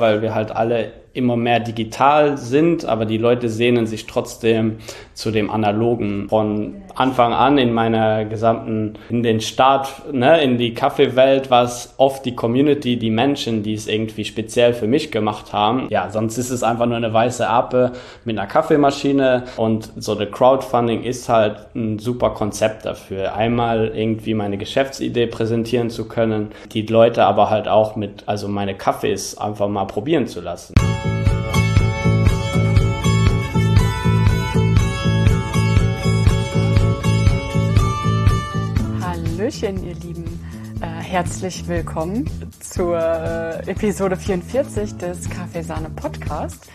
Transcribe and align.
weil 0.00 0.22
wir 0.22 0.34
halt 0.34 0.50
alle 0.50 0.92
immer 1.12 1.36
mehr 1.36 1.60
digital 1.60 2.38
sind, 2.38 2.84
aber 2.84 3.04
die 3.04 3.18
Leute 3.18 3.48
sehnen 3.48 3.86
sich 3.86 4.06
trotzdem 4.06 4.78
zu 5.14 5.30
dem 5.30 5.50
Analogen. 5.50 6.28
Von 6.28 6.76
Anfang 6.94 7.32
an 7.32 7.58
in 7.58 7.72
meiner 7.72 8.24
gesamten, 8.24 8.94
in 9.08 9.22
den 9.22 9.40
Start, 9.40 10.12
ne, 10.12 10.40
in 10.42 10.56
die 10.56 10.72
Kaffeewelt 10.72 11.50
war 11.50 11.64
es 11.64 11.94
oft 11.96 12.24
die 12.24 12.34
Community, 12.34 12.96
die 12.96 13.10
Menschen, 13.10 13.62
die 13.62 13.74
es 13.74 13.88
irgendwie 13.88 14.24
speziell 14.24 14.72
für 14.72 14.86
mich 14.86 15.10
gemacht 15.10 15.52
haben. 15.52 15.88
Ja, 15.90 16.10
sonst 16.10 16.38
ist 16.38 16.50
es 16.50 16.62
einfach 16.62 16.86
nur 16.86 16.96
eine 16.96 17.12
weiße 17.12 17.46
Ape 17.46 17.92
mit 18.24 18.38
einer 18.38 18.46
Kaffeemaschine 18.46 19.44
und 19.56 19.92
so 19.96 20.14
der 20.14 20.30
Crowdfunding 20.30 21.02
ist 21.02 21.28
halt 21.28 21.74
ein 21.74 21.98
super 21.98 22.30
Konzept 22.30 22.84
dafür. 22.84 23.34
Einmal 23.34 23.92
irgendwie 23.94 24.34
meine 24.34 24.58
Geschäftsidee 24.58 25.26
präsentieren 25.26 25.90
zu 25.90 26.06
können, 26.06 26.52
die 26.72 26.82
Leute 26.82 27.24
aber 27.24 27.50
halt 27.50 27.66
auch 27.66 27.96
mit, 27.96 28.24
also 28.26 28.46
meine 28.46 28.76
Kaffees 28.76 29.36
einfach 29.38 29.68
mal 29.68 29.86
probieren 29.86 30.26
zu 30.26 30.40
lassen. 30.40 30.74
Hallöchen, 39.50 39.84
ihr 39.84 39.94
Lieben. 39.96 40.24
Äh, 40.80 40.86
herzlich 41.02 41.66
willkommen 41.66 42.30
zur 42.60 42.96
äh, 42.96 43.68
Episode 43.68 44.16
44 44.16 44.96
des 44.96 45.28
Kaffeesahne 45.28 45.90
Podcast. 45.90 46.70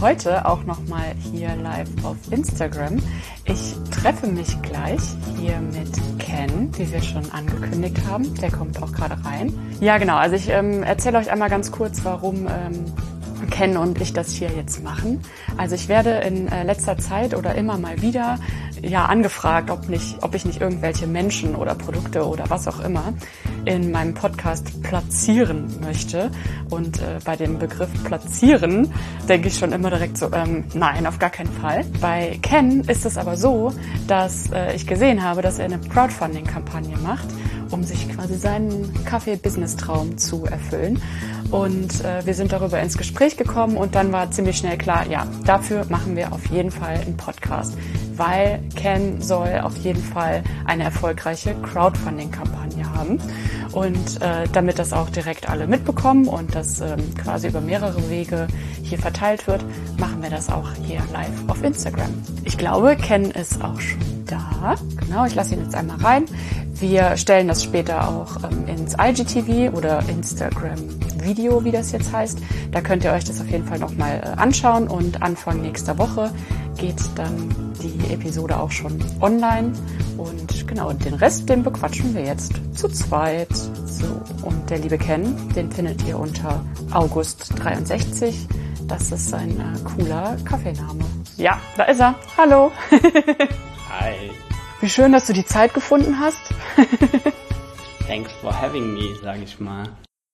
Heute 0.00 0.46
auch 0.46 0.62
nochmal 0.62 1.16
hier 1.32 1.56
live 1.56 1.88
auf 2.04 2.16
Instagram. 2.30 2.98
Ich 3.44 3.74
treffe 3.90 4.28
mich 4.28 4.62
gleich 4.62 5.00
hier 5.36 5.58
mit 5.58 5.90
Ken, 6.20 6.70
wie 6.78 6.92
wir 6.92 7.02
schon 7.02 7.28
angekündigt 7.32 7.98
haben. 8.08 8.32
Der 8.36 8.52
kommt 8.52 8.80
auch 8.80 8.92
gerade 8.92 9.16
rein. 9.24 9.52
Ja, 9.80 9.98
genau. 9.98 10.16
Also 10.16 10.36
ich 10.36 10.48
ähm, 10.48 10.84
erzähle 10.84 11.18
euch 11.18 11.28
einmal 11.28 11.50
ganz 11.50 11.72
kurz, 11.72 12.04
warum 12.04 12.46
ähm, 12.46 12.84
Ken 13.50 13.76
und 13.76 14.00
ich 14.00 14.12
das 14.12 14.32
hier 14.32 14.50
jetzt 14.50 14.82
machen. 14.82 15.20
Also 15.56 15.74
ich 15.74 15.88
werde 15.88 16.10
in 16.10 16.48
äh, 16.48 16.64
letzter 16.64 16.98
Zeit 16.98 17.34
oder 17.34 17.54
immer 17.54 17.78
mal 17.78 18.00
wieder 18.02 18.38
ja 18.82 19.06
angefragt, 19.06 19.70
ob 19.70 19.88
nicht, 19.88 20.22
ob 20.22 20.34
ich 20.34 20.44
nicht 20.44 20.60
irgendwelche 20.60 21.06
Menschen 21.06 21.54
oder 21.54 21.74
Produkte 21.74 22.26
oder 22.26 22.48
was 22.48 22.66
auch 22.68 22.80
immer 22.80 23.12
in 23.64 23.90
meinem 23.90 24.14
Podcast 24.14 24.82
platzieren 24.82 25.66
möchte. 25.80 26.30
Und 26.70 26.98
äh, 27.00 27.18
bei 27.24 27.36
dem 27.36 27.58
Begriff 27.58 27.90
platzieren 28.04 28.92
denke 29.28 29.48
ich 29.48 29.58
schon 29.58 29.72
immer 29.72 29.90
direkt 29.90 30.18
so, 30.18 30.32
ähm, 30.32 30.64
nein, 30.74 31.06
auf 31.06 31.18
gar 31.18 31.30
keinen 31.30 31.52
Fall. 31.52 31.84
Bei 32.00 32.38
Ken 32.42 32.80
ist 32.82 33.04
es 33.04 33.16
aber 33.16 33.36
so, 33.36 33.72
dass 34.06 34.50
äh, 34.52 34.74
ich 34.74 34.86
gesehen 34.86 35.22
habe, 35.22 35.42
dass 35.42 35.58
er 35.58 35.66
eine 35.66 35.78
Crowdfunding-Kampagne 35.78 36.96
macht, 36.98 37.28
um 37.70 37.84
sich 37.84 38.08
quasi 38.08 38.34
seinen 38.34 38.92
Kaffee-Business-Traum 39.04 40.18
zu 40.18 40.44
erfüllen. 40.44 41.00
Und 41.52 42.02
äh, 42.02 42.24
wir 42.24 42.32
sind 42.32 42.50
darüber 42.50 42.80
ins 42.80 42.96
Gespräch 42.96 43.36
gekommen 43.36 43.76
und 43.76 43.94
dann 43.94 44.10
war 44.10 44.30
ziemlich 44.30 44.56
schnell 44.56 44.78
klar, 44.78 45.06
ja, 45.06 45.26
dafür 45.44 45.84
machen 45.90 46.16
wir 46.16 46.32
auf 46.32 46.46
jeden 46.46 46.70
Fall 46.70 46.94
einen 46.94 47.18
Podcast, 47.18 47.76
weil 48.16 48.60
Ken 48.74 49.20
soll 49.20 49.60
auf 49.62 49.76
jeden 49.76 50.02
Fall 50.02 50.42
eine 50.64 50.84
erfolgreiche 50.84 51.54
Crowdfunding-Kampagne 51.56 52.90
haben. 52.94 53.18
Und 53.72 54.22
äh, 54.22 54.48
damit 54.50 54.78
das 54.78 54.94
auch 54.94 55.10
direkt 55.10 55.50
alle 55.50 55.66
mitbekommen 55.66 56.26
und 56.26 56.54
das 56.54 56.80
ähm, 56.80 57.14
quasi 57.22 57.48
über 57.48 57.60
mehrere 57.60 58.08
Wege 58.08 58.46
hier 58.82 58.98
verteilt 58.98 59.46
wird, 59.46 59.62
machen 59.98 60.22
wir 60.22 60.30
das 60.30 60.48
auch 60.48 60.68
hier 60.82 61.02
live 61.12 61.28
auf 61.48 61.62
Instagram. 61.62 62.14
Ich 62.44 62.56
glaube, 62.56 62.96
Ken 62.96 63.30
ist 63.30 63.62
auch 63.62 63.78
schon 63.78 64.00
da. 64.24 64.76
Genau, 65.04 65.26
ich 65.26 65.34
lasse 65.34 65.54
ihn 65.54 65.64
jetzt 65.64 65.74
einmal 65.74 65.98
rein. 65.98 66.24
Wir 66.72 67.18
stellen 67.18 67.48
das 67.48 67.62
später 67.62 68.08
auch 68.08 68.36
ähm, 68.42 68.66
ins 68.66 68.94
IGTV 68.98 69.76
oder 69.76 70.02
Instagram 70.08 70.78
Video, 71.22 71.64
wie 71.64 71.70
das 71.70 71.92
jetzt 71.92 72.12
heißt. 72.12 72.38
Da 72.70 72.80
könnt 72.80 73.04
ihr 73.04 73.12
euch 73.12 73.24
das 73.24 73.40
auf 73.40 73.48
jeden 73.48 73.66
Fall 73.66 73.78
nochmal 73.78 74.20
äh, 74.22 74.40
anschauen 74.40 74.88
und 74.88 75.22
Anfang 75.22 75.62
nächster 75.62 75.98
Woche 75.98 76.30
geht 76.76 77.00
dann 77.16 77.72
die 77.82 78.12
Episode 78.12 78.58
auch 78.58 78.70
schon 78.70 78.98
online. 79.20 79.72
Und 80.16 80.66
genau, 80.66 80.92
den 80.92 81.14
Rest, 81.14 81.48
den 81.48 81.62
bequatschen 81.62 82.14
wir 82.14 82.24
jetzt 82.24 82.52
zu 82.74 82.88
zweit. 82.88 83.54
So, 83.54 84.20
und 84.42 84.70
der 84.70 84.78
liebe 84.78 84.98
Ken, 84.98 85.36
den 85.54 85.70
findet 85.70 86.06
ihr 86.06 86.18
unter 86.18 86.64
August63. 86.90 88.34
Das 88.88 89.12
ist 89.12 89.32
ein 89.32 89.58
äh, 89.58 89.78
cooler 89.84 90.36
Kaffeename. 90.44 91.04
Ja, 91.36 91.60
da 91.76 91.84
ist 91.84 92.00
er. 92.00 92.14
Hallo. 92.36 92.72
Hi. 93.88 94.30
Wie 94.80 94.88
schön, 94.88 95.12
dass 95.12 95.26
du 95.26 95.32
die 95.32 95.46
Zeit 95.46 95.74
gefunden 95.74 96.18
hast. 96.18 96.42
Thanks 98.08 98.32
for 98.40 98.52
having 98.52 98.94
me, 98.94 99.16
sag 99.22 99.40
ich 99.40 99.60
mal. 99.60 99.84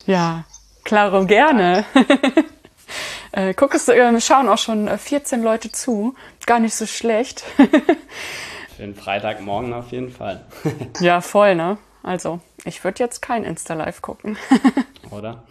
Ja, 0.07 0.45
klaro 0.85 1.27
gerne. 1.27 1.85
äh, 3.33 3.55
guck, 3.55 3.75
es 3.75 3.89
äh, 3.89 4.21
schauen 4.21 4.49
auch 4.49 4.59
schon 4.59 4.89
14 4.89 5.41
äh, 5.41 5.45
Leute 5.45 5.73
zu. 5.73 6.15
Gar 6.47 6.61
nicht 6.61 6.75
so 6.75 6.87
schlecht. 6.87 7.41
Für 8.77 8.83
den 8.83 8.95
Freitagmorgen 8.95 9.73
auf 9.73 9.91
jeden 9.91 10.11
Fall. 10.11 10.45
ja, 11.01 11.21
voll, 11.21 11.55
ne? 11.55 11.79
Also, 12.03 12.41
ich 12.65 12.85
würde 12.85 13.03
jetzt 13.03 13.21
kein 13.21 13.45
Insta-Live 13.45 14.03
gucken. 14.03 14.39
Oder? 15.11 15.43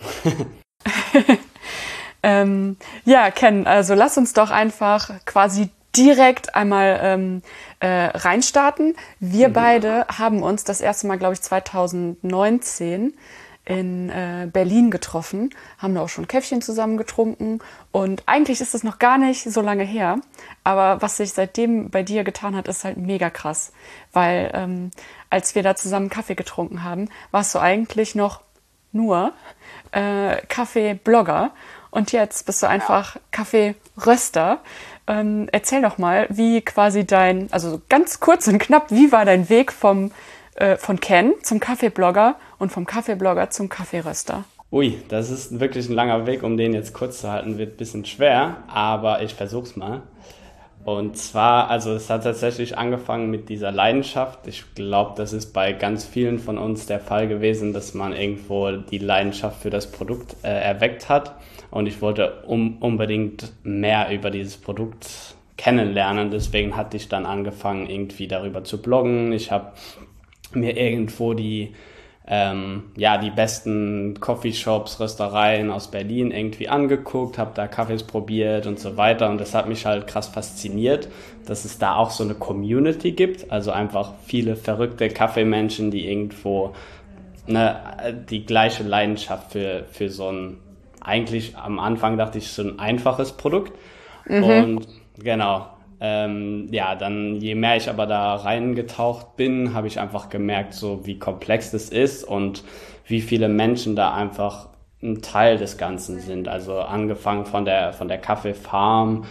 ähm, 2.24 2.78
ja, 3.04 3.30
Ken, 3.32 3.68
also 3.68 3.94
lass 3.94 4.18
uns 4.18 4.34
doch 4.34 4.50
einfach 4.50 5.12
quasi 5.26 5.70
direkt 5.98 6.56
einmal 6.56 7.00
ähm, 7.02 7.42
äh, 7.80 8.06
reinstarten. 8.06 8.96
Wir 9.20 9.50
mhm. 9.50 9.54
beide 9.54 10.06
haben 10.08 10.44
uns 10.44 10.64
das 10.64 10.80
erste 10.80 11.08
Mal, 11.08 11.18
glaube 11.18 11.34
ich, 11.34 11.42
2019 11.42 13.14
in 13.68 14.10
äh, 14.10 14.48
Berlin 14.52 14.92
getroffen, 14.92 15.50
haben 15.78 15.94
da 15.94 16.02
auch 16.02 16.10
schon 16.10 16.28
Käffchen 16.28 16.62
zusammen 16.62 16.96
getrunken. 16.96 17.60
Und 17.92 18.24
eigentlich 18.26 18.62
ist 18.62 18.74
es 18.74 18.84
noch 18.84 18.98
gar 18.98 19.18
nicht 19.18 19.44
so 19.44 19.60
lange 19.62 19.84
her, 19.84 20.20
aber 20.64 21.02
was 21.02 21.18
sich 21.18 21.34
seitdem 21.34 21.90
bei 21.90 22.02
dir 22.02 22.24
getan 22.24 22.56
hat, 22.56 22.70
ist 22.70 22.86
halt 22.86 22.98
mega 22.98 23.30
krass, 23.30 23.74
weil 24.14 24.52
ähm, 24.54 24.92
als 25.30 25.54
wir 25.54 25.64
da 25.64 25.76
zusammen 25.76 26.10
Kaffee 26.10 26.36
getrunken 26.36 26.84
haben, 26.84 27.10
warst 27.32 27.54
du 27.56 27.60
eigentlich 27.60 28.16
noch 28.16 28.42
nur 28.94 29.34
äh, 29.92 30.38
Kaffee-Blogger. 30.48 31.52
Und 31.92 32.14
jetzt 32.14 32.46
bist 32.46 32.64
du 32.64 32.68
einfach 32.68 33.18
Kaffee-Röster. 33.32 34.60
Ähm, 35.08 35.50
erzähl 35.52 35.82
doch 35.82 35.98
mal, 35.98 36.28
wie 36.30 36.62
quasi 36.62 37.06
dein, 37.06 37.52
also 37.52 37.82
ganz 37.90 38.20
kurz 38.22 38.48
und 38.48 38.60
knapp, 38.60 38.92
wie 38.92 39.12
war 39.12 39.26
dein 39.26 39.50
Weg 39.50 39.74
vom, 39.74 40.12
äh, 40.58 40.78
von 40.78 41.00
Ken 41.00 41.34
zum 41.42 41.60
Kaffeeblogger 41.60 42.36
und 42.60 42.72
vom 42.72 42.86
Kaffeeblogger 42.86 43.50
zum 43.50 43.70
Kaffeeröster? 43.70 44.44
Ui, 44.72 44.98
das 45.08 45.30
ist 45.30 45.60
wirklich 45.60 45.88
ein 45.88 45.96
langer 45.96 46.28
Weg, 46.28 46.44
um 46.44 46.58
den 46.58 46.74
jetzt 46.74 46.94
kurz 46.94 47.22
zu 47.22 47.32
halten, 47.32 47.58
wird 47.58 47.76
ein 47.76 47.78
bisschen 47.78 48.06
schwer, 48.06 48.58
aber 48.68 49.22
ich 49.22 49.34
versuch's 49.34 49.78
mal. 49.78 50.02
Und 50.84 51.18
zwar, 51.18 51.70
also 51.70 51.94
es 51.94 52.10
hat 52.10 52.24
tatsächlich 52.24 52.78
angefangen 52.78 53.30
mit 53.30 53.50
dieser 53.50 53.72
Leidenschaft. 53.72 54.48
Ich 54.48 54.64
glaube, 54.74 55.14
das 55.18 55.34
ist 55.34 55.54
bei 55.54 55.74
ganz 55.74 56.06
vielen 56.06 56.40
von 56.40 56.58
uns 56.58 56.86
der 56.86 57.00
Fall 57.00 57.28
gewesen, 57.28 57.74
dass 57.74 57.94
man 57.94 58.14
irgendwo 58.14 58.72
die 58.72 58.98
Leidenschaft 58.98 59.62
für 59.62 59.70
das 59.70 59.92
Produkt 59.92 60.36
äh, 60.44 60.48
erweckt 60.48 61.10
hat 61.10 61.36
und 61.72 61.88
ich 61.88 62.02
wollte 62.02 62.44
um, 62.46 62.78
unbedingt 62.80 63.54
mehr 63.64 64.10
über 64.12 64.32
dieses 64.32 64.58
Produkt 64.58 65.36
kennenlernen. 65.58 66.32
Deswegen 66.32 66.78
hatte 66.78 66.98
ich 66.98 67.10
dann 67.10 67.26
angefangen, 67.26 67.90
irgendwie 67.90 68.28
darüber 68.28 68.64
zu 68.64 68.82
bloggen. 68.82 69.34
Ich 69.34 69.52
habe 69.52 69.74
mir 70.54 70.78
irgendwo 70.78 71.34
die 71.34 71.74
ähm, 72.30 72.84
ja, 72.98 73.18
die 73.18 73.30
besten 73.30 74.20
Coffeeshops, 74.20 75.00
Röstereien 75.00 75.72
aus 75.72 75.90
Berlin 75.90 76.32
irgendwie 76.32 76.68
angeguckt, 76.68 77.38
habe 77.38 77.52
da 77.56 77.68
Kaffees 77.68 78.04
probiert 78.04 78.68
und 78.68 78.80
so 78.80 78.98
weiter. 78.98 79.30
Und 79.30 79.40
das 79.40 79.56
hat 79.56 79.70
mich 79.70 79.86
halt 79.86 80.08
krass 80.08 80.28
fasziniert, 80.28 81.08
dass 81.46 81.64
es 81.64 81.78
da 81.78 81.96
auch 81.96 82.12
so 82.12 82.26
eine 82.26 82.34
Community 82.34 83.14
gibt. 83.14 83.50
Also 83.50 83.72
einfach 83.72 84.12
viele 84.26 84.58
verrückte 84.58 85.08
Kaffeemenschen, 85.08 85.90
die 85.90 86.10
irgendwo 86.10 86.74
ne, 87.46 87.80
die 88.30 88.46
gleiche 88.46 88.84
Leidenschaft 88.84 89.54
für, 89.54 89.86
für 89.90 90.10
so 90.10 90.30
ein 90.30 90.58
eigentlich 91.00 91.56
am 91.56 91.80
Anfang 91.80 92.18
dachte 92.18 92.40
ich, 92.40 92.50
so 92.50 92.62
ein 92.62 92.80
einfaches 92.80 93.32
Produkt. 93.32 93.72
Mhm. 94.26 94.44
Und 94.44 94.88
genau, 95.18 95.68
ähm, 96.00 96.68
ja, 96.72 96.96
dann 96.96 97.36
je 97.36 97.56
mehr 97.56 97.78
ich 97.78 97.90
aber 97.90 98.06
da 98.06 98.36
reingetaucht 98.36 99.36
bin, 99.36 99.74
habe 99.74 99.88
ich 99.88 100.00
einfach 100.00 100.30
gemerkt, 100.30 100.74
so 100.74 101.06
wie 101.06 101.18
komplex 101.18 101.72
das 101.72 101.90
ist 101.90 102.24
und 102.24 102.64
wie 103.06 103.22
viele 103.22 103.50
Menschen 103.50 103.96
da 103.96 104.14
einfach 104.14 104.70
ein 105.02 105.22
Teil 105.22 105.58
des 105.58 105.78
Ganzen 105.78 106.20
sind. 106.20 106.48
Also 106.48 106.80
angefangen 106.80 107.46
von 107.46 107.66
der, 107.66 107.94
von 107.94 108.08
der 108.08 108.18
Kaffeefarm 108.18 109.26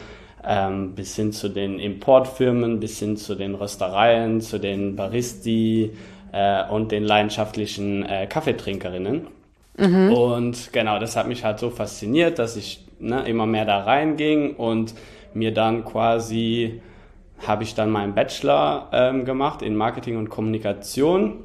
ähm, 0.44 0.94
bis 0.94 1.16
hin 1.16 1.32
zu 1.32 1.48
den 1.48 1.78
Importfirmen, 1.78 2.80
bis 2.80 2.98
hin 2.98 3.16
zu 3.16 3.34
den 3.34 3.54
Röstereien, 3.54 4.40
zu 4.40 4.58
den 4.58 4.96
Baristi 4.96 5.92
äh, 6.32 6.68
und 6.68 6.92
den 6.92 7.04
leidenschaftlichen 7.04 8.04
äh, 8.04 8.26
Kaffeetrinkerinnen. 8.26 9.26
Mhm. 9.78 10.12
Und 10.12 10.72
genau, 10.72 10.98
das 10.98 11.16
hat 11.16 11.28
mich 11.28 11.44
halt 11.44 11.58
so 11.58 11.70
fasziniert, 11.70 12.38
dass 12.38 12.56
ich 12.56 12.84
ne, 12.98 13.22
immer 13.26 13.46
mehr 13.46 13.64
da 13.64 13.80
reinging 13.80 14.54
und 14.54 14.94
mir 15.34 15.52
dann 15.52 15.84
quasi 15.84 16.80
habe 17.46 17.64
ich 17.64 17.74
dann 17.74 17.90
meinen 17.90 18.14
Bachelor 18.14 18.88
ähm, 18.92 19.24
gemacht 19.24 19.62
in 19.62 19.76
Marketing 19.76 20.16
und 20.16 20.30
Kommunikation, 20.30 21.44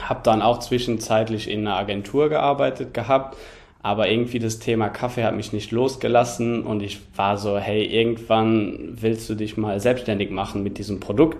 habe 0.00 0.20
dann 0.22 0.42
auch 0.42 0.58
zwischenzeitlich 0.58 1.50
in 1.50 1.66
einer 1.66 1.76
Agentur 1.76 2.28
gearbeitet 2.28 2.94
gehabt, 2.94 3.36
aber 3.82 4.08
irgendwie 4.08 4.38
das 4.38 4.58
Thema 4.58 4.88
Kaffee 4.88 5.24
hat 5.24 5.36
mich 5.36 5.52
nicht 5.52 5.70
losgelassen 5.70 6.62
und 6.64 6.82
ich 6.82 7.00
war 7.14 7.36
so, 7.36 7.58
hey, 7.58 7.84
irgendwann 7.84 8.96
willst 9.00 9.28
du 9.30 9.34
dich 9.34 9.56
mal 9.56 9.78
selbstständig 9.80 10.30
machen 10.30 10.62
mit 10.62 10.78
diesem 10.78 11.00
Produkt. 11.00 11.38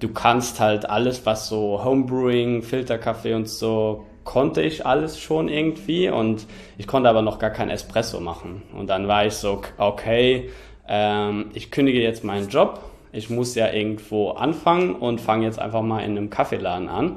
Du 0.00 0.08
kannst 0.08 0.60
halt 0.60 0.88
alles, 0.88 1.26
was 1.26 1.48
so 1.48 1.84
Homebrewing, 1.84 2.62
Filterkaffee 2.62 3.34
und 3.34 3.48
so, 3.48 4.06
konnte 4.24 4.60
ich 4.60 4.84
alles 4.84 5.18
schon 5.18 5.48
irgendwie 5.48 6.10
und 6.10 6.46
ich 6.76 6.86
konnte 6.86 7.08
aber 7.08 7.22
noch 7.22 7.38
gar 7.38 7.50
kein 7.50 7.70
Espresso 7.70 8.20
machen. 8.20 8.62
Und 8.76 8.88
dann 8.88 9.08
war 9.08 9.24
ich 9.24 9.34
so, 9.34 9.62
okay, 9.78 10.50
ähm, 10.88 11.50
ich 11.54 11.70
kündige 11.70 12.00
jetzt 12.00 12.24
meinen 12.24 12.48
Job. 12.48 12.80
Ich 13.12 13.30
muss 13.30 13.54
ja 13.54 13.72
irgendwo 13.72 14.30
anfangen 14.30 14.94
und 14.94 15.20
fange 15.20 15.46
jetzt 15.46 15.58
einfach 15.58 15.82
mal 15.82 16.00
in 16.00 16.16
einem 16.16 16.30
Kaffeeladen 16.30 16.88
an. 16.88 17.16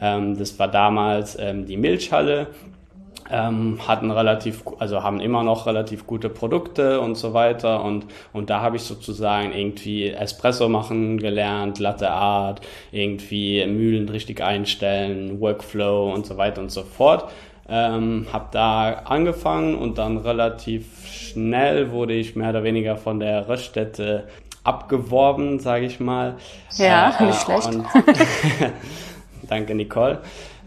Ähm, 0.00 0.38
das 0.38 0.58
war 0.58 0.68
damals 0.68 1.36
ähm, 1.38 1.66
die 1.66 1.76
Milchhalle 1.76 2.48
ähm, 3.32 3.78
hatten 3.86 4.10
relativ, 4.10 4.62
also 4.78 5.02
haben 5.02 5.18
immer 5.20 5.42
noch 5.42 5.66
relativ 5.66 6.06
gute 6.06 6.28
Produkte 6.28 7.00
und 7.00 7.16
so 7.16 7.32
weiter 7.32 7.82
und, 7.82 8.06
und 8.32 8.50
da 8.50 8.60
habe 8.60 8.76
ich 8.76 8.82
sozusagen 8.82 9.52
irgendwie 9.52 10.10
Espresso 10.10 10.68
machen 10.68 11.18
gelernt, 11.18 11.78
Latte 11.78 12.10
Art, 12.10 12.60
irgendwie 12.90 13.64
Mühlen 13.66 14.08
richtig 14.08 14.42
einstellen, 14.42 15.40
Workflow 15.40 16.12
und 16.12 16.26
so 16.26 16.36
weiter 16.36 16.60
und 16.60 16.70
so 16.70 16.82
fort. 16.82 17.30
Ähm, 17.74 18.26
habe 18.30 18.48
da 18.50 18.92
angefangen 19.04 19.76
und 19.76 19.96
dann 19.96 20.18
relativ 20.18 21.08
schnell 21.08 21.90
wurde 21.90 22.12
ich 22.12 22.36
mehr 22.36 22.50
oder 22.50 22.64
weniger 22.64 22.98
von 22.98 23.18
der 23.18 23.48
Röststätte 23.48 24.28
abgeworben, 24.62 25.58
sage 25.58 25.86
ich 25.86 25.98
mal. 25.98 26.36
Ja, 26.76 27.16
äh, 27.18 27.24
nicht 27.24 27.40
schlecht. 27.40 27.74
Und, 27.74 27.86
danke, 29.48 29.74
Nicole. 29.74 30.18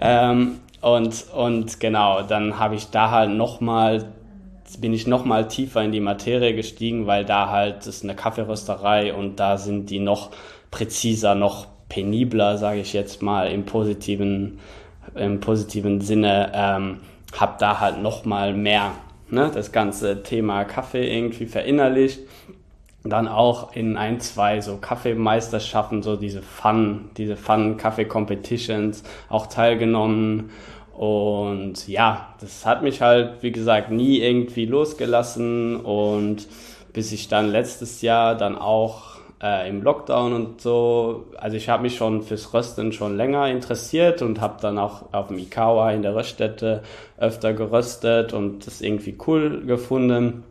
Ähm, 0.01 0.61
und, 0.81 1.25
und 1.31 1.79
genau, 1.79 2.23
dann 2.23 2.57
habe 2.57 2.73
ich 2.73 2.89
da 2.89 3.11
halt 3.11 3.29
nochmal, 3.29 4.05
bin 4.79 4.91
ich 4.91 5.05
nochmal 5.05 5.47
tiefer 5.47 5.83
in 5.83 5.91
die 5.91 5.99
Materie 5.99 6.55
gestiegen, 6.55 7.05
weil 7.05 7.23
da 7.23 7.51
halt 7.51 7.85
ist 7.85 8.03
eine 8.03 8.15
Kaffeerösterei 8.15 9.13
und 9.13 9.39
da 9.39 9.57
sind 9.57 9.91
die 9.91 9.99
noch 9.99 10.31
präziser, 10.71 11.35
noch 11.35 11.67
penibler, 11.87 12.57
sage 12.57 12.79
ich 12.79 12.93
jetzt 12.93 13.21
mal 13.21 13.51
im 13.51 13.65
positiven, 13.65 14.59
im 15.15 15.39
positiven 15.39 16.01
Sinne. 16.01 16.51
Ähm, 16.53 16.97
habe 17.35 17.55
da 17.59 17.79
halt 17.79 18.01
nochmal 18.01 18.53
mehr 18.53 18.91
ne, 19.29 19.51
das 19.53 19.71
ganze 19.71 20.23
Thema 20.23 20.63
Kaffee 20.63 21.13
irgendwie 21.13 21.45
verinnerlicht 21.47 22.19
dann 23.07 23.27
auch 23.27 23.75
in 23.75 23.97
ein, 23.97 24.19
zwei 24.19 24.61
so 24.61 24.77
Kaffeemeisterschaften, 24.77 26.01
so 26.01 26.15
diese 26.15 26.41
Fun, 26.41 27.11
diese 27.17 27.35
Fun 27.35 27.77
Kaffee 27.77 28.05
Competitions 28.05 29.03
auch 29.29 29.45
teilgenommen 29.45 30.49
und 30.95 31.89
ja, 31.89 32.33
das 32.39 32.65
hat 32.65 32.81
mich 32.81 33.01
halt, 33.01 33.43
wie 33.43 33.51
gesagt, 33.51 33.91
nie 33.91 34.19
irgendwie 34.19 34.65
losgelassen. 34.65 35.75
Und 35.75 36.47
bis 36.93 37.11
ich 37.11 37.27
dann 37.27 37.51
letztes 37.51 38.01
Jahr 38.01 38.35
dann 38.35 38.57
auch 38.57 39.14
äh, 39.41 39.69
im 39.69 39.81
Lockdown 39.81 40.33
und 40.33 40.61
so, 40.61 41.25
also 41.37 41.57
ich 41.57 41.69
habe 41.69 41.83
mich 41.83 41.95
schon 41.95 42.21
fürs 42.21 42.53
Rösten 42.53 42.91
schon 42.91 43.17
länger 43.17 43.47
interessiert 43.47 44.21
und 44.21 44.41
habe 44.41 44.57
dann 44.61 44.77
auch 44.77 45.13
auf 45.13 45.27
dem 45.27 45.37
Ikawa 45.37 45.91
in 45.91 46.01
der 46.01 46.15
Röststätte 46.15 46.83
öfter 47.17 47.53
geröstet 47.53 48.33
und 48.33 48.65
das 48.65 48.81
irgendwie 48.81 49.17
cool 49.27 49.65
gefunden. 49.65 50.43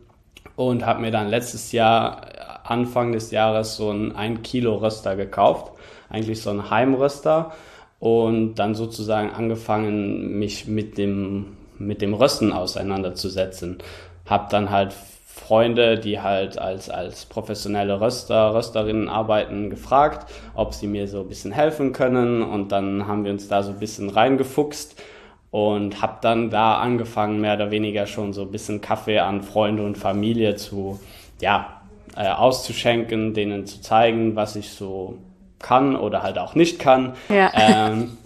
Und 0.55 0.85
habe 0.85 1.01
mir 1.01 1.11
dann 1.11 1.27
letztes 1.27 1.73
Jahr, 1.73 2.21
Anfang 2.63 3.11
des 3.11 3.31
Jahres, 3.31 3.75
so 3.75 3.91
ein 3.91 4.15
1 4.15 4.41
Kilo 4.43 4.75
Röster 4.75 5.17
gekauft. 5.17 5.73
Eigentlich 6.09 6.41
so 6.41 6.49
ein 6.49 6.69
Heimröster 6.69 7.51
und 7.99 8.55
dann 8.55 8.73
sozusagen 8.73 9.31
angefangen, 9.31 10.39
mich 10.39 10.67
mit 10.67 10.97
dem, 10.97 11.57
mit 11.77 12.01
dem 12.01 12.13
Rösten 12.13 12.53
auseinanderzusetzen. 12.53 13.79
Hab 14.25 14.49
dann 14.49 14.69
halt 14.69 14.95
Freunde, 15.35 15.99
die 15.99 16.21
halt 16.21 16.57
als, 16.57 16.89
als 16.89 17.25
professionelle 17.25 17.99
Röster, 17.99 18.55
Rösterinnen 18.55 19.09
arbeiten, 19.09 19.69
gefragt, 19.69 20.31
ob 20.55 20.73
sie 20.73 20.87
mir 20.87 21.09
so 21.09 21.19
ein 21.19 21.27
bisschen 21.27 21.51
helfen 21.51 21.91
können. 21.91 22.41
Und 22.41 22.71
dann 22.71 23.05
haben 23.05 23.25
wir 23.25 23.31
uns 23.33 23.49
da 23.49 23.61
so 23.61 23.71
ein 23.71 23.79
bisschen 23.79 24.09
reingefuchst 24.09 25.03
und 25.51 26.01
hab 26.01 26.21
dann 26.21 26.49
da 26.49 26.77
angefangen, 26.77 27.41
mehr 27.41 27.55
oder 27.55 27.69
weniger 27.69 28.07
schon 28.07 28.31
so 28.31 28.43
ein 28.43 28.51
bisschen 28.51 28.79
Kaffee 28.79 29.19
an 29.19 29.41
Freunde 29.41 29.83
und 29.83 29.97
Familie 29.97 30.55
zu, 30.55 31.01
ja, 31.41 31.81
äh, 32.15 32.29
auszuschenken, 32.29 33.33
denen 33.33 33.65
zu 33.65 33.81
zeigen, 33.81 34.37
was 34.37 34.55
ich 34.55 34.71
so 34.71 35.17
kann 35.59 35.97
oder 35.97 36.23
halt 36.23 36.37
auch 36.39 36.55
nicht 36.55 36.79
kann. 36.79 37.13
Ja. 37.27 37.51
Ähm, 37.53 38.17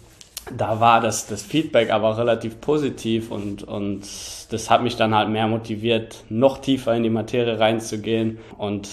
da 0.56 0.80
war 0.80 1.02
das, 1.02 1.28
das 1.28 1.44
Feedback 1.44 1.92
aber 1.92 2.18
relativ 2.18 2.62
positiv 2.62 3.32
und, 3.32 3.64
und 3.64 4.02
das 4.52 4.70
hat 4.70 4.84
mich 4.84 4.96
dann 4.96 5.16
halt 5.16 5.30
mehr 5.30 5.48
motiviert, 5.48 6.24
noch 6.30 6.60
tiefer 6.60 6.96
in 6.96 7.04
die 7.04 7.10
Materie 7.10 7.60
reinzugehen. 7.60 8.40
Und 8.58 8.90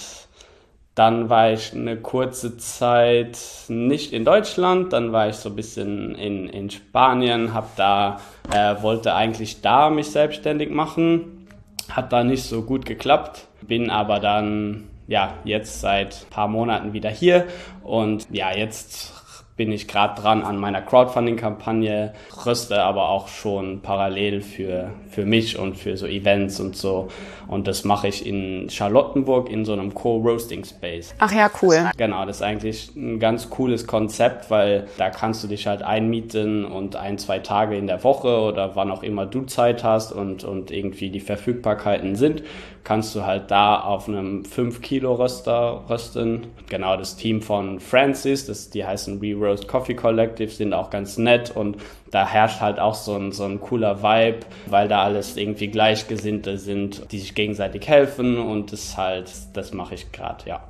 dann 0.95 1.29
war 1.29 1.53
ich 1.53 1.75
eine 1.75 1.97
kurze 1.97 2.57
Zeit 2.57 3.39
nicht 3.69 4.13
in 4.13 4.25
Deutschland, 4.25 4.93
dann 4.93 5.13
war 5.13 5.29
ich 5.29 5.37
so 5.37 5.51
ein 5.51 5.57
bisschen 5.57 6.15
in, 6.15 6.49
in 6.49 6.71
Spanien, 6.71 7.53
hab 7.53 7.77
da, 7.77 8.21
äh, 8.53 8.83
wollte 8.83 9.15
eigentlich 9.15 9.61
da 9.61 9.91
mich 9.91 10.11
selbstständig 10.11 10.71
machen, 10.71 11.49
hat 11.91 12.13
da 12.13 12.25
nicht 12.25 12.45
so 12.45 12.63
gut 12.63 12.87
geklappt, 12.87 13.47
bin 13.61 13.91
aber 13.91 14.21
dann 14.21 14.89
ja, 15.09 15.35
jetzt 15.45 15.81
seit 15.81 16.25
ein 16.25 16.31
paar 16.31 16.49
Monaten 16.49 16.93
wieder 16.93 17.11
hier 17.11 17.47
und 17.85 18.27
ja, 18.31 18.53
jetzt 18.53 19.16
bin 19.57 19.73
ich 19.73 19.89
gerade 19.89 20.21
dran 20.21 20.43
an 20.43 20.59
meiner 20.59 20.83
Crowdfunding-Kampagne, 20.83 22.13
röste 22.45 22.83
aber 22.83 23.09
auch 23.09 23.29
schon 23.29 23.81
parallel 23.81 24.43
für, 24.43 24.91
für 25.11 25.25
mich 25.25 25.59
und 25.59 25.77
für 25.77 25.97
so 25.97 26.07
Events 26.07 26.61
und 26.61 26.77
so. 26.77 27.09
Und 27.49 27.67
das 27.67 27.85
mache 27.85 28.09
ich 28.09 28.27
in 28.27 28.69
Charlottenburg 28.69 29.49
in 29.49 29.65
so 29.65 29.73
einem 29.73 29.95
Co-Roasting-Space. 29.95 31.15
Ach 31.19 31.33
ja, 31.33 31.51
cool. 31.63 31.91
Genau, 31.97 32.27
das 32.27 32.37
ist 32.37 32.43
eigentlich 32.43 32.95
ein 32.97 33.19
ganz 33.19 33.49
cooles 33.49 33.87
Konzept, 33.87 34.51
weil 34.51 34.89
da 34.99 35.11
kannst 35.11 35.43
du 35.43 35.49
dich 35.49 35.67
halt 35.67 35.83
einmieten 35.83 36.65
und 36.65 36.97
ein, 36.97 37.17
zwei 37.19 37.39
Tage 37.39 37.77
in 37.77 37.87
der 37.87 38.05
Woche 38.05 38.41
oder 38.41 38.77
wann 38.77 38.91
auch 38.91 39.03
immer 39.03 39.25
du 39.25 39.43
Zeit 39.43 39.85
hast 39.85 40.13
und, 40.13 40.45
und 40.45 40.71
irgendwie 40.71 41.09
die 41.09 41.21
Verfügbarkeiten 41.21 42.17
sind, 42.17 42.43
kannst 42.87 43.15
du 43.17 43.25
halt 43.25 43.51
da 43.51 43.81
auf 43.81 44.09
einem 44.09 44.45
5 44.45 44.81
Kilo 44.81 45.15
Röster 45.15 45.85
rösten. 45.91 46.47
Genau, 46.69 46.97
das 46.97 47.17
Team 47.17 47.43
von 47.43 47.81
Francis, 47.81 48.47
das, 48.47 48.71
die 48.71 48.85
heißen 48.85 49.21
We 49.21 49.35
Roast 49.47 49.69
Coffee 49.69 49.95
Collective, 49.95 50.51
sind 50.51 50.73
auch 50.73 50.91
ganz 50.91 51.19
nett 51.19 51.51
und 51.51 51.77
da 52.11 52.27
herrscht 52.27 52.61
halt 52.61 52.79
auch 52.79 52.95
so 52.95 53.17
ein, 53.17 53.33
so 53.33 53.45
ein 53.45 53.61
cooler 53.61 54.03
Vibe, 54.03 54.41
weil 54.67 54.89
da 54.89 55.03
alles 55.03 55.37
irgendwie 55.37 55.69
Gleichgesinnte 55.69 56.59
sind, 56.59 57.13
die 57.13 57.19
sich 57.19 57.35
gegenseitig 57.35 57.87
helfen 57.89 58.39
und 58.39 58.73
das 58.73 58.97
halt, 58.97 59.31
das 59.55 59.73
mache 59.73 59.95
ich 59.95 60.13
gerade, 60.13 60.49
ja. 60.49 60.65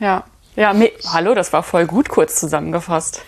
Ja, 0.00 0.24
ja, 0.54 0.74
hallo, 1.10 1.34
das 1.34 1.52
war 1.54 1.62
voll 1.62 1.86
gut 1.86 2.10
kurz 2.10 2.38
zusammengefasst. 2.38 3.22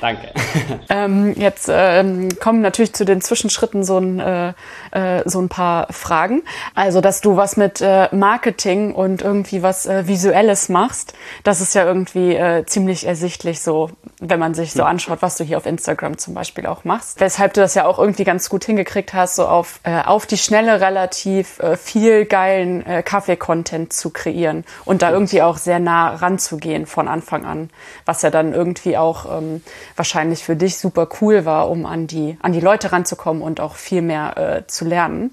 Danke. 0.00 0.32
ähm, 0.88 1.32
jetzt 1.36 1.70
ähm, 1.72 2.28
kommen 2.40 2.60
natürlich 2.60 2.92
zu 2.92 3.04
den 3.04 3.20
Zwischenschritten 3.20 3.84
so 3.84 3.98
ein, 3.98 4.18
äh, 4.18 4.52
äh, 4.94 5.22
so 5.24 5.40
ein 5.40 5.48
paar 5.48 5.88
Fragen. 5.92 6.42
Also, 6.74 7.00
dass 7.00 7.20
du 7.20 7.36
was 7.36 7.56
mit 7.56 7.80
äh, 7.80 8.08
Marketing 8.14 8.94
und 8.94 9.22
irgendwie 9.22 9.62
was 9.62 9.86
äh, 9.86 10.06
Visuelles 10.06 10.68
machst, 10.68 11.14
das 11.42 11.60
ist 11.60 11.74
ja 11.74 11.84
irgendwie 11.84 12.34
äh, 12.34 12.64
ziemlich 12.66 13.06
ersichtlich 13.06 13.60
so, 13.60 13.90
wenn 14.20 14.38
man 14.38 14.54
sich 14.54 14.72
so 14.72 14.84
anschaut, 14.84 15.18
was 15.20 15.36
du 15.36 15.44
hier 15.44 15.56
auf 15.56 15.66
Instagram 15.66 16.18
zum 16.18 16.34
Beispiel 16.34 16.66
auch 16.66 16.84
machst. 16.84 17.20
Weshalb 17.20 17.54
du 17.54 17.60
das 17.60 17.74
ja 17.74 17.86
auch 17.86 17.98
irgendwie 17.98 18.24
ganz 18.24 18.48
gut 18.48 18.64
hingekriegt 18.64 19.14
hast, 19.14 19.36
so 19.36 19.46
auf, 19.46 19.80
äh, 19.82 20.02
auf 20.02 20.26
die 20.26 20.38
Schnelle 20.38 20.80
relativ 20.80 21.58
äh, 21.58 21.76
viel 21.76 22.24
geilen 22.24 22.86
äh, 22.86 23.02
Kaffee-Content 23.02 23.92
zu 23.92 24.10
kreieren 24.10 24.64
und 24.84 25.02
da 25.02 25.10
irgendwie 25.10 25.42
auch 25.42 25.56
sehr 25.56 25.80
nah 25.80 26.14
ranzugehen 26.14 26.86
von 26.86 27.08
Anfang 27.08 27.44
an, 27.44 27.70
was 28.06 28.22
ja 28.22 28.30
dann 28.30 28.52
irgendwie 28.52 28.96
auch 28.96 29.38
ähm, 29.38 29.62
wahrscheinlich 29.96 30.44
für 30.44 30.56
dich 30.56 30.78
super 30.78 31.08
cool 31.20 31.44
war, 31.44 31.70
um 31.70 31.86
an 31.86 32.06
die, 32.06 32.36
an 32.40 32.52
die 32.52 32.60
Leute 32.60 32.92
ranzukommen 32.92 33.42
und 33.42 33.60
auch 33.60 33.74
viel 33.74 34.02
mehr 34.02 34.36
äh, 34.36 34.66
zu 34.66 34.83
lernen. 34.84 35.30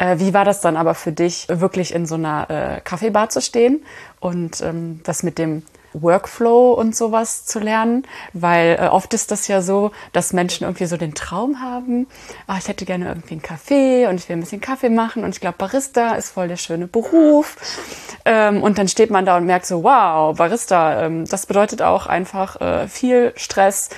Äh, 0.00 0.18
wie 0.18 0.32
war 0.32 0.44
das 0.44 0.60
dann 0.60 0.76
aber 0.76 0.94
für 0.94 1.12
dich, 1.12 1.46
wirklich 1.48 1.94
in 1.94 2.06
so 2.06 2.14
einer 2.14 2.48
äh, 2.48 2.80
Kaffeebar 2.80 3.28
zu 3.28 3.42
stehen 3.42 3.84
und 4.18 4.62
ähm, 4.62 5.00
das 5.04 5.22
mit 5.22 5.38
dem 5.38 5.62
Workflow 5.92 6.72
und 6.72 6.94
sowas 6.94 7.44
zu 7.44 7.58
lernen, 7.58 8.04
weil 8.32 8.78
äh, 8.80 8.86
oft 8.86 9.12
ist 9.12 9.30
das 9.30 9.48
ja 9.48 9.60
so, 9.60 9.90
dass 10.12 10.32
Menschen 10.32 10.64
irgendwie 10.64 10.86
so 10.86 10.96
den 10.96 11.14
Traum 11.14 11.60
haben, 11.60 12.06
ah, 12.46 12.56
ich 12.58 12.68
hätte 12.68 12.84
gerne 12.84 13.08
irgendwie 13.08 13.32
einen 13.32 13.42
Kaffee 13.42 14.06
und 14.06 14.14
ich 14.14 14.28
will 14.28 14.36
ein 14.36 14.40
bisschen 14.40 14.60
Kaffee 14.60 14.88
machen 14.88 15.24
und 15.24 15.34
ich 15.34 15.40
glaube, 15.40 15.58
Barista 15.58 16.14
ist 16.14 16.30
voll 16.30 16.48
der 16.48 16.56
schöne 16.56 16.86
Beruf. 16.86 17.56
Ähm, 18.24 18.62
und 18.62 18.78
dann 18.78 18.86
steht 18.86 19.10
man 19.10 19.26
da 19.26 19.36
und 19.36 19.46
merkt 19.46 19.66
so, 19.66 19.82
wow, 19.82 20.36
Barista, 20.36 21.04
ähm, 21.04 21.24
das 21.26 21.46
bedeutet 21.46 21.82
auch 21.82 22.06
einfach 22.06 22.58
viel 22.88 23.32
Stress, 23.36 23.88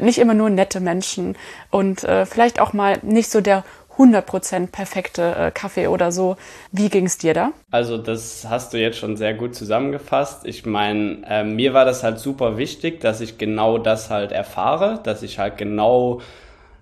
nicht 0.00 0.18
immer 0.18 0.34
nur 0.34 0.50
nette 0.50 0.80
Menschen 0.80 1.36
und 1.70 2.00
vielleicht 2.00 2.60
auch 2.60 2.72
mal 2.72 2.98
nicht 3.02 3.30
so 3.30 3.40
der 3.40 3.64
100% 3.98 4.68
perfekte 4.68 5.34
äh, 5.34 5.50
Kaffee 5.50 5.88
oder 5.88 6.12
so. 6.12 6.36
Wie 6.72 6.88
ging 6.88 7.06
es 7.06 7.18
dir 7.18 7.34
da? 7.34 7.52
Also 7.70 7.98
das 7.98 8.46
hast 8.48 8.72
du 8.72 8.78
jetzt 8.78 8.98
schon 8.98 9.16
sehr 9.16 9.34
gut 9.34 9.54
zusammengefasst. 9.54 10.46
Ich 10.46 10.66
meine, 10.66 11.22
äh, 11.28 11.44
mir 11.44 11.74
war 11.74 11.84
das 11.84 12.02
halt 12.02 12.18
super 12.18 12.56
wichtig, 12.56 13.00
dass 13.00 13.20
ich 13.20 13.38
genau 13.38 13.78
das 13.78 14.10
halt 14.10 14.32
erfahre, 14.32 15.00
dass 15.02 15.22
ich 15.22 15.38
halt 15.38 15.58
genau 15.58 16.20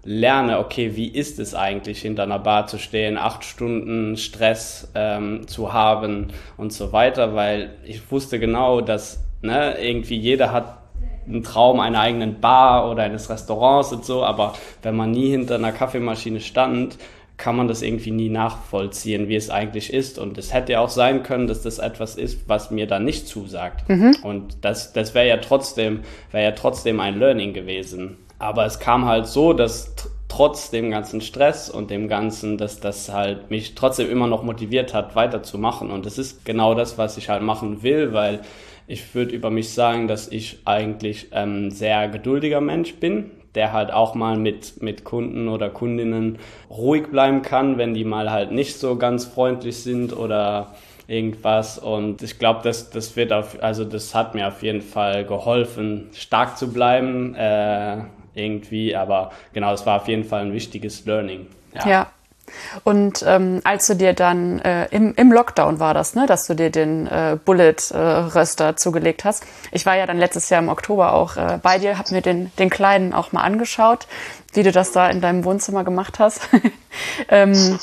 lerne, 0.05 0.59
okay, 0.59 0.97
wie 0.97 1.09
ist 1.09 1.39
es 1.39 1.55
eigentlich, 1.55 2.03
hinter 2.03 2.25
einer 2.25 2.39
Bar 2.39 2.67
zu 2.67 2.79
stehen, 2.79 3.17
acht 3.17 3.45
Stunden 3.45 4.17
Stress 4.17 4.91
ähm, 4.95 5.47
zu 5.47 5.73
haben 5.73 6.29
und 6.57 6.73
so 6.73 6.93
weiter, 6.93 7.35
weil 7.35 7.71
ich 7.85 8.11
wusste 8.11 8.41
genau, 8.41 8.81
dass 8.81 9.21
ne, 9.43 9.79
irgendwie 9.79 10.17
jeder 10.17 10.53
hat 10.53 10.82
einen 11.27 11.43
Traum 11.43 11.81
einer 11.81 12.01
eigenen 12.01 12.41
Bar 12.41 12.91
oder 12.91 13.05
eines 13.05 13.31
Restaurants 13.31 13.93
und 13.93 14.05
so, 14.05 14.25
aber 14.25 14.55
wenn 14.83 14.97
man 14.97 15.13
nie 15.13 15.31
hinter 15.31 15.55
einer 15.55 15.73
Kaffeemaschine 15.73 16.41
stand, 16.41 16.99
kann 17.37 17.57
man 17.57 17.67
das 17.67 17.83
irgendwie 17.83 18.13
nie 18.13 18.29
nachvollziehen, 18.29 19.29
wie 19.29 19.35
es 19.35 19.51
eigentlich 19.51 19.93
ist. 19.93 20.19
Und 20.19 20.39
es 20.39 20.53
hätte 20.53 20.73
ja 20.73 20.81
auch 20.81 20.89
sein 20.89 21.25
können, 21.25 21.49
dass 21.49 21.63
das 21.63 21.79
etwas 21.79 22.15
ist, 22.17 22.49
was 22.49 22.71
mir 22.71 22.87
dann 22.87 23.05
nicht 23.05 23.27
zusagt. 23.27 23.89
Mhm. 23.89 24.17
Und 24.23 24.59
das, 24.65 24.93
das 24.93 25.15
wäre 25.15 25.27
ja 25.27 25.39
trotzdem, 25.39 26.01
wäre 26.31 26.45
ja 26.45 26.53
trotzdem 26.53 27.01
ein 27.01 27.19
Learning 27.19 27.53
gewesen. 27.53 28.19
Aber 28.39 28.65
es 28.65 28.79
kam 28.79 29.07
halt 29.07 29.27
so, 29.27 29.55
dass 29.55 29.95
trotz 30.29 30.71
dem 30.71 30.91
ganzen 30.91 31.21
Stress 31.21 31.69
und 31.69 31.91
dem 31.91 32.09
ganzen, 32.09 32.59
dass 32.59 32.81
das 32.81 33.13
halt 33.13 33.51
mich 33.51 33.75
trotzdem 33.75 34.11
immer 34.11 34.27
noch 34.27 34.43
motiviert 34.43 34.95
hat, 34.95 35.17
weiterzumachen. 35.17 35.91
Und 35.91 36.07
das 36.07 36.19
ist 36.19 36.45
genau 36.45 36.75
das, 36.75 36.97
was 36.97 37.17
ich 37.17 37.29
halt 37.29 37.43
machen 37.43 37.83
will, 37.83 38.13
weil 38.13 38.41
ich 38.93 39.15
würde 39.15 39.35
über 39.35 39.51
mich 39.51 39.73
sagen, 39.73 40.07
dass 40.07 40.29
ich 40.29 40.59
eigentlich 40.67 41.29
ähm, 41.33 41.71
sehr 41.71 42.09
geduldiger 42.09 42.61
Mensch 42.61 42.95
bin, 42.97 43.31
der 43.55 43.73
halt 43.73 43.91
auch 43.91 44.15
mal 44.15 44.37
mit, 44.37 44.83
mit 44.83 45.05
Kunden 45.05 45.49
oder 45.49 45.71
Kundinnen 45.71 46.39
ruhig 46.69 47.09
bleiben 47.11 47.41
kann, 47.41 47.79
wenn 47.79 47.95
die 47.95 48.05
mal 48.05 48.31
halt 48.31 48.53
nicht 48.53 48.79
so 48.79 48.97
ganz 48.97 49.25
freundlich 49.25 49.79
sind 49.79 50.15
oder 50.15 50.75
irgendwas. 51.09 51.79
Und 51.79 52.23
ich 52.23 52.39
glaube, 52.39 52.61
das, 52.65 52.91
das 52.91 53.17
wird 53.17 53.33
auf, 53.33 53.63
also 53.63 53.85
das 53.85 54.15
hat 54.15 54.35
mir 54.35 54.49
auf 54.49 54.63
jeden 54.63 54.83
Fall 54.83 55.25
geholfen, 55.25 56.11
stark 56.13 56.59
zu 56.59 56.71
bleiben, 56.71 57.35
äh, 57.35 57.97
irgendwie. 58.35 58.95
Aber 58.95 59.33
genau, 59.55 59.73
es 59.73 59.87
war 59.87 60.03
auf 60.03 60.09
jeden 60.09 60.25
Fall 60.25 60.43
ein 60.43 60.53
wichtiges 60.53 61.07
Learning. 61.07 61.47
ja. 61.75 61.89
ja. 61.89 62.07
Und 62.85 63.25
ähm, 63.27 63.61
als 63.65 63.87
du 63.87 63.95
dir 63.95 64.13
dann 64.13 64.61
äh, 64.61 64.87
im, 64.87 65.15
im 65.15 65.33
Lockdown 65.33 65.81
war 65.81 65.95
das, 65.95 66.15
ne, 66.15 66.27
dass 66.27 66.47
du 66.47 66.55
dir 66.55 66.71
den 66.71 67.07
äh, 67.07 67.39
Bullet 67.45 67.77
äh, 67.93 67.97
Röster 67.97 68.77
zugelegt 68.77 69.25
hast. 69.25 69.45
Ich 69.71 69.87
war 69.87 69.97
ja 69.97 70.07
dann 70.07 70.19
letztes 70.19 70.49
Jahr 70.51 70.63
im 70.63 70.69
Oktober 70.69 71.15
auch 71.15 71.37
äh, 71.37 71.59
bei 71.63 71.79
dir, 71.79 71.99
habe 71.99 72.15
mir 72.15 72.23
den, 72.23 72.51
den 72.59 72.71
kleinen 72.71 73.13
auch 73.13 73.33
mal 73.33 73.43
angeschaut, 73.43 74.07
wie 74.53 74.63
du 74.63 74.73
das 74.73 74.93
da 74.93 75.09
in 75.09 75.21
deinem 75.21 75.45
Wohnzimmer 75.45 75.85
gemacht 75.85 76.19
hast. 76.19 76.41
ähm, 77.29 77.79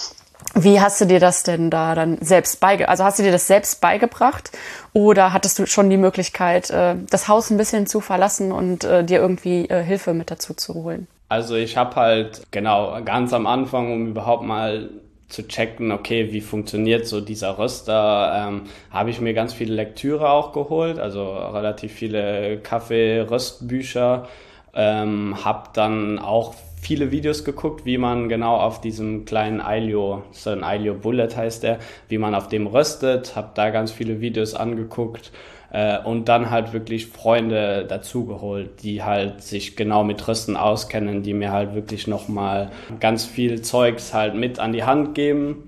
wie 0.55 0.81
hast 0.81 0.99
du 0.99 1.05
dir 1.05 1.19
das 1.19 1.43
denn 1.43 1.69
da 1.69 1.95
dann 1.95 2.17
selbst 2.21 2.59
beigebracht? 2.59 2.89
Also 2.89 3.03
hast 3.03 3.19
du 3.19 3.23
dir 3.23 3.31
das 3.31 3.47
selbst 3.47 3.81
beigebracht 3.81 4.51
oder 4.93 5.31
hattest 5.31 5.59
du 5.59 5.65
schon 5.65 5.89
die 5.89 5.97
Möglichkeit, 5.97 6.69
äh, 6.69 6.95
das 7.09 7.27
Haus 7.27 7.49
ein 7.49 7.57
bisschen 7.57 7.87
zu 7.87 8.01
verlassen 8.01 8.51
und 8.51 8.83
äh, 8.83 9.03
dir 9.03 9.19
irgendwie 9.19 9.69
äh, 9.69 9.83
Hilfe 9.83 10.13
mit 10.13 10.31
dazu 10.31 10.53
zu 10.53 10.73
holen? 10.73 11.07
Also 11.29 11.55
ich 11.55 11.77
habe 11.77 11.95
halt 11.95 12.41
genau 12.51 13.01
ganz 13.05 13.33
am 13.33 13.45
Anfang, 13.45 13.93
um 13.93 14.07
überhaupt 14.07 14.43
mal 14.43 14.89
zu 15.27 15.47
checken, 15.47 15.91
okay, 15.91 16.33
wie 16.33 16.41
funktioniert 16.41 17.05
so 17.05 17.21
dieser 17.21 17.59
Röster, 17.59 18.47
ähm, 18.47 18.63
habe 18.89 19.11
ich 19.11 19.21
mir 19.21 19.35
ganz 19.35 19.53
viele 19.53 19.75
Lektüre 19.75 20.31
auch 20.31 20.53
geholt, 20.53 20.97
also 20.97 21.31
relativ 21.31 21.93
viele 21.93 22.57
Kaffee-Röstbücher, 22.57 24.27
ähm, 24.73 25.45
habe 25.45 25.69
dann 25.73 26.17
auch 26.17 26.55
viele 26.81 27.11
Videos 27.11 27.43
geguckt, 27.43 27.85
wie 27.85 27.99
man 27.99 28.27
genau 28.27 28.55
auf 28.55 28.81
diesem 28.81 29.25
kleinen 29.25 29.61
Ailio, 29.61 30.23
so 30.31 30.49
ein 30.49 30.63
Ailio 30.63 30.95
Bullet 30.95 31.29
heißt 31.35 31.61
der, 31.61 31.77
wie 32.07 32.17
man 32.17 32.33
auf 32.33 32.47
dem 32.47 32.65
röstet, 32.65 33.35
habe 33.35 33.51
da 33.53 33.69
ganz 33.69 33.91
viele 33.91 34.21
Videos 34.21 34.55
angeguckt 34.55 35.31
äh, 35.71 35.99
und 35.99 36.29
dann 36.29 36.49
halt 36.49 36.73
wirklich 36.73 37.07
Freunde 37.07 37.85
dazugeholt, 37.87 38.83
die 38.83 39.03
halt 39.03 39.41
sich 39.41 39.75
genau 39.75 40.03
mit 40.03 40.27
Rösten 40.27 40.57
auskennen, 40.57 41.23
die 41.23 41.33
mir 41.33 41.51
halt 41.51 41.75
wirklich 41.75 42.07
nochmal 42.07 42.71
ganz 42.99 43.25
viel 43.25 43.61
Zeugs 43.61 44.13
halt 44.13 44.35
mit 44.35 44.59
an 44.59 44.73
die 44.73 44.83
Hand 44.83 45.15
geben. 45.15 45.65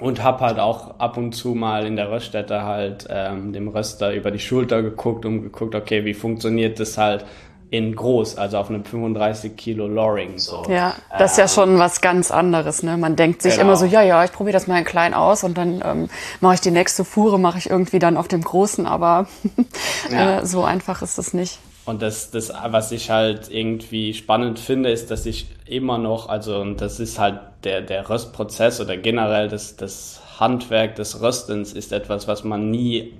Und 0.00 0.22
hab 0.22 0.40
halt 0.40 0.60
auch 0.60 1.00
ab 1.00 1.16
und 1.16 1.32
zu 1.32 1.56
mal 1.56 1.84
in 1.84 1.96
der 1.96 2.08
Röststätte 2.08 2.62
halt 2.62 3.08
ähm, 3.10 3.52
dem 3.52 3.66
Röster 3.66 4.14
über 4.14 4.30
die 4.30 4.38
Schulter 4.38 4.80
geguckt 4.80 5.24
und 5.24 5.42
geguckt, 5.42 5.74
okay, 5.74 6.04
wie 6.04 6.14
funktioniert 6.14 6.78
das 6.78 6.98
halt 6.98 7.24
in 7.70 7.94
groß, 7.94 8.38
also 8.38 8.58
auf 8.58 8.70
einem 8.70 8.84
35 8.84 9.56
Kilo 9.56 9.86
Loring. 9.86 10.38
So. 10.38 10.64
Ja, 10.68 10.94
das 11.18 11.32
ist 11.32 11.38
ja 11.38 11.48
schon 11.48 11.78
was 11.78 12.00
ganz 12.00 12.30
anderes. 12.30 12.82
Ne? 12.82 12.96
Man 12.96 13.14
denkt 13.14 13.42
sich 13.42 13.54
genau. 13.54 13.64
immer 13.64 13.76
so, 13.76 13.84
ja, 13.84 14.02
ja, 14.02 14.24
ich 14.24 14.32
probiere 14.32 14.54
das 14.54 14.66
mal 14.66 14.78
in 14.78 14.84
klein 14.84 15.12
aus 15.12 15.44
und 15.44 15.58
dann 15.58 15.82
ähm, 15.84 16.08
mache 16.40 16.54
ich 16.54 16.60
die 16.60 16.70
nächste 16.70 17.04
Fuhre, 17.04 17.38
mache 17.38 17.58
ich 17.58 17.68
irgendwie 17.68 17.98
dann 17.98 18.16
auf 18.16 18.28
dem 18.28 18.42
großen, 18.42 18.86
aber 18.86 19.26
ja. 20.10 20.40
äh, 20.40 20.46
so 20.46 20.64
einfach 20.64 21.02
ist 21.02 21.18
es 21.18 21.34
nicht. 21.34 21.58
Und 21.84 22.02
das, 22.02 22.30
das, 22.30 22.52
was 22.68 22.92
ich 22.92 23.10
halt 23.10 23.50
irgendwie 23.50 24.12
spannend 24.12 24.58
finde, 24.58 24.90
ist, 24.90 25.10
dass 25.10 25.24
ich 25.24 25.46
immer 25.64 25.98
noch, 25.98 26.28
also 26.28 26.60
und 26.60 26.80
das 26.80 27.00
ist 27.00 27.18
halt 27.18 27.40
der, 27.64 27.80
der 27.80 28.08
Röstprozess 28.08 28.80
oder 28.80 28.96
generell 28.96 29.48
das, 29.48 29.76
das 29.76 30.20
Handwerk 30.38 30.96
des 30.96 31.20
Röstens 31.20 31.72
ist 31.72 31.92
etwas, 31.92 32.28
was 32.28 32.44
man 32.44 32.70
nie 32.70 33.14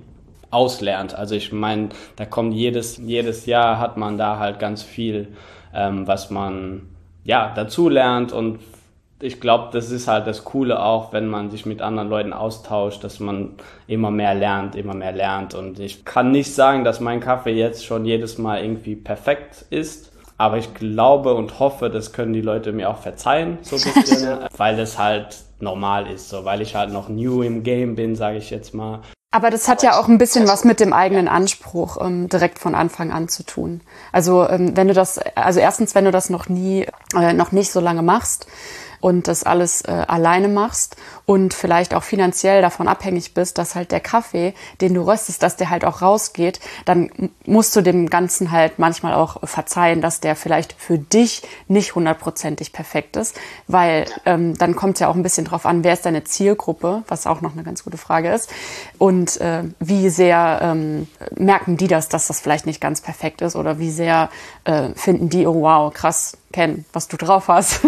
auslernt. 0.51 1.15
Also 1.15 1.35
ich 1.35 1.51
meine, 1.51 1.89
da 2.15 2.25
kommt 2.25 2.53
jedes, 2.53 2.97
jedes 2.97 3.45
Jahr 3.45 3.79
hat 3.79 3.97
man 3.97 4.17
da 4.17 4.39
halt 4.39 4.59
ganz 4.59 4.83
viel, 4.83 5.29
ähm, 5.73 6.07
was 6.07 6.29
man 6.29 6.89
ja 7.23 7.51
dazu 7.55 7.89
lernt 7.89 8.31
und 8.31 8.59
ich 9.21 9.41
glaube, 9.41 9.69
das 9.73 9.91
ist 9.91 10.07
halt 10.07 10.27
das 10.27 10.45
Coole 10.45 10.81
auch, 10.81 11.11
wenn 11.11 11.27
man 11.27 11.51
sich 11.51 11.65
mit 11.65 11.81
anderen 11.81 12.09
Leuten 12.09 12.33
austauscht, 12.33 13.03
dass 13.03 13.19
man 13.19 13.55
immer 13.85 14.11
mehr 14.11 14.33
lernt, 14.33 14.75
immer 14.75 14.93
mehr 14.93 15.11
lernt. 15.11 15.55
Und 15.55 15.79
ich 15.79 16.05
kann 16.05 16.31
nicht 16.31 16.53
sagen, 16.53 16.85
dass 16.85 17.01
mein 17.01 17.19
Kaffee 17.19 17.53
jetzt 17.53 17.85
schon 17.85 18.05
jedes 18.05 18.37
Mal 18.37 18.63
irgendwie 18.63 18.95
perfekt 18.95 19.65
ist. 19.69 20.13
Aber 20.37 20.57
ich 20.57 20.73
glaube 20.73 21.33
und 21.33 21.59
hoffe, 21.59 21.89
das 21.89 22.13
können 22.13 22.31
die 22.31 22.41
Leute 22.41 22.71
mir 22.71 22.89
auch 22.89 22.99
verzeihen, 22.99 23.57
so 23.61 23.75
ein 23.75 23.93
bisschen, 23.93 24.39
weil 24.57 24.79
es 24.79 24.97
halt 24.97 25.37
normal 25.59 26.07
ist, 26.07 26.29
so, 26.29 26.45
weil 26.45 26.61
ich 26.61 26.75
halt 26.75 26.93
noch 26.93 27.09
new 27.09 27.43
im 27.43 27.63
Game 27.63 27.95
bin, 27.95 28.15
sage 28.15 28.37
ich 28.37 28.49
jetzt 28.49 28.73
mal. 28.73 29.01
Aber 29.31 29.51
das 29.51 29.67
hat 29.67 29.83
ja 29.83 29.99
auch 29.99 30.07
ein 30.07 30.17
bisschen 30.17 30.47
was 30.47 30.63
mit 30.63 30.79
dem 30.79 30.91
eigenen 30.91 31.27
Anspruch 31.27 31.97
ähm, 32.01 32.29
direkt 32.29 32.57
von 32.57 32.73
Anfang 32.73 33.11
an 33.11 33.29
zu 33.29 33.43
tun. 33.43 33.81
Also 34.11 34.47
ähm, 34.49 34.75
wenn 34.75 34.87
du 34.87 34.95
das, 34.95 35.19
also 35.35 35.59
erstens, 35.59 35.93
wenn 35.93 36.05
du 36.05 36.11
das 36.11 36.31
noch 36.31 36.49
nie, 36.49 36.87
äh, 37.15 37.33
noch 37.33 37.51
nicht 37.51 37.71
so 37.71 37.79
lange 37.79 38.01
machst, 38.01 38.47
und 38.99 39.27
das 39.27 39.43
alles 39.43 39.81
äh, 39.81 39.91
alleine 40.07 40.47
machst 40.47 40.95
und 41.25 41.53
vielleicht 41.53 41.93
auch 41.93 42.03
finanziell 42.03 42.61
davon 42.61 42.87
abhängig 42.87 43.33
bist, 43.33 43.57
dass 43.57 43.75
halt 43.75 43.91
der 43.91 43.99
Kaffee, 43.99 44.53
den 44.81 44.93
du 44.93 45.01
röstest, 45.01 45.43
dass 45.43 45.55
der 45.55 45.69
halt 45.69 45.85
auch 45.85 46.01
rausgeht, 46.01 46.59
dann 46.85 47.11
musst 47.45 47.75
du 47.75 47.81
dem 47.81 48.09
Ganzen 48.09 48.51
halt 48.51 48.79
manchmal 48.79 49.13
auch 49.13 49.37
verzeihen, 49.43 50.01
dass 50.01 50.21
der 50.21 50.35
vielleicht 50.35 50.73
für 50.73 50.97
dich 50.97 51.43
nicht 51.67 51.95
hundertprozentig 51.95 52.73
perfekt 52.73 53.15
ist, 53.15 53.35
weil 53.67 54.05
ähm, 54.25 54.57
dann 54.57 54.75
kommt 54.75 54.99
ja 54.99 55.07
auch 55.07 55.15
ein 55.15 55.23
bisschen 55.23 55.45
drauf 55.45 55.65
an, 55.65 55.83
wer 55.83 55.93
ist 55.93 56.05
deine 56.05 56.23
Zielgruppe, 56.23 57.03
was 57.07 57.27
auch 57.27 57.41
noch 57.41 57.53
eine 57.53 57.63
ganz 57.63 57.83
gute 57.83 57.97
Frage 57.97 58.31
ist. 58.33 58.49
Und 58.97 59.39
äh, 59.39 59.63
wie 59.79 60.09
sehr 60.09 60.59
ähm, 60.61 61.07
merken 61.35 61.77
die 61.77 61.87
das, 61.87 62.09
dass 62.09 62.27
das 62.27 62.39
vielleicht 62.39 62.65
nicht 62.65 62.81
ganz 62.81 63.01
perfekt 63.01 63.41
ist 63.41 63.55
oder 63.55 63.79
wie 63.79 63.91
sehr 63.91 64.29
äh, 64.63 64.89
finden 64.95 65.29
die, 65.29 65.45
oh 65.45 65.61
wow, 65.61 65.93
krass, 65.93 66.37
kennen, 66.51 66.85
was 66.93 67.07
du 67.07 67.17
drauf 67.17 67.47
hast. 67.47 67.81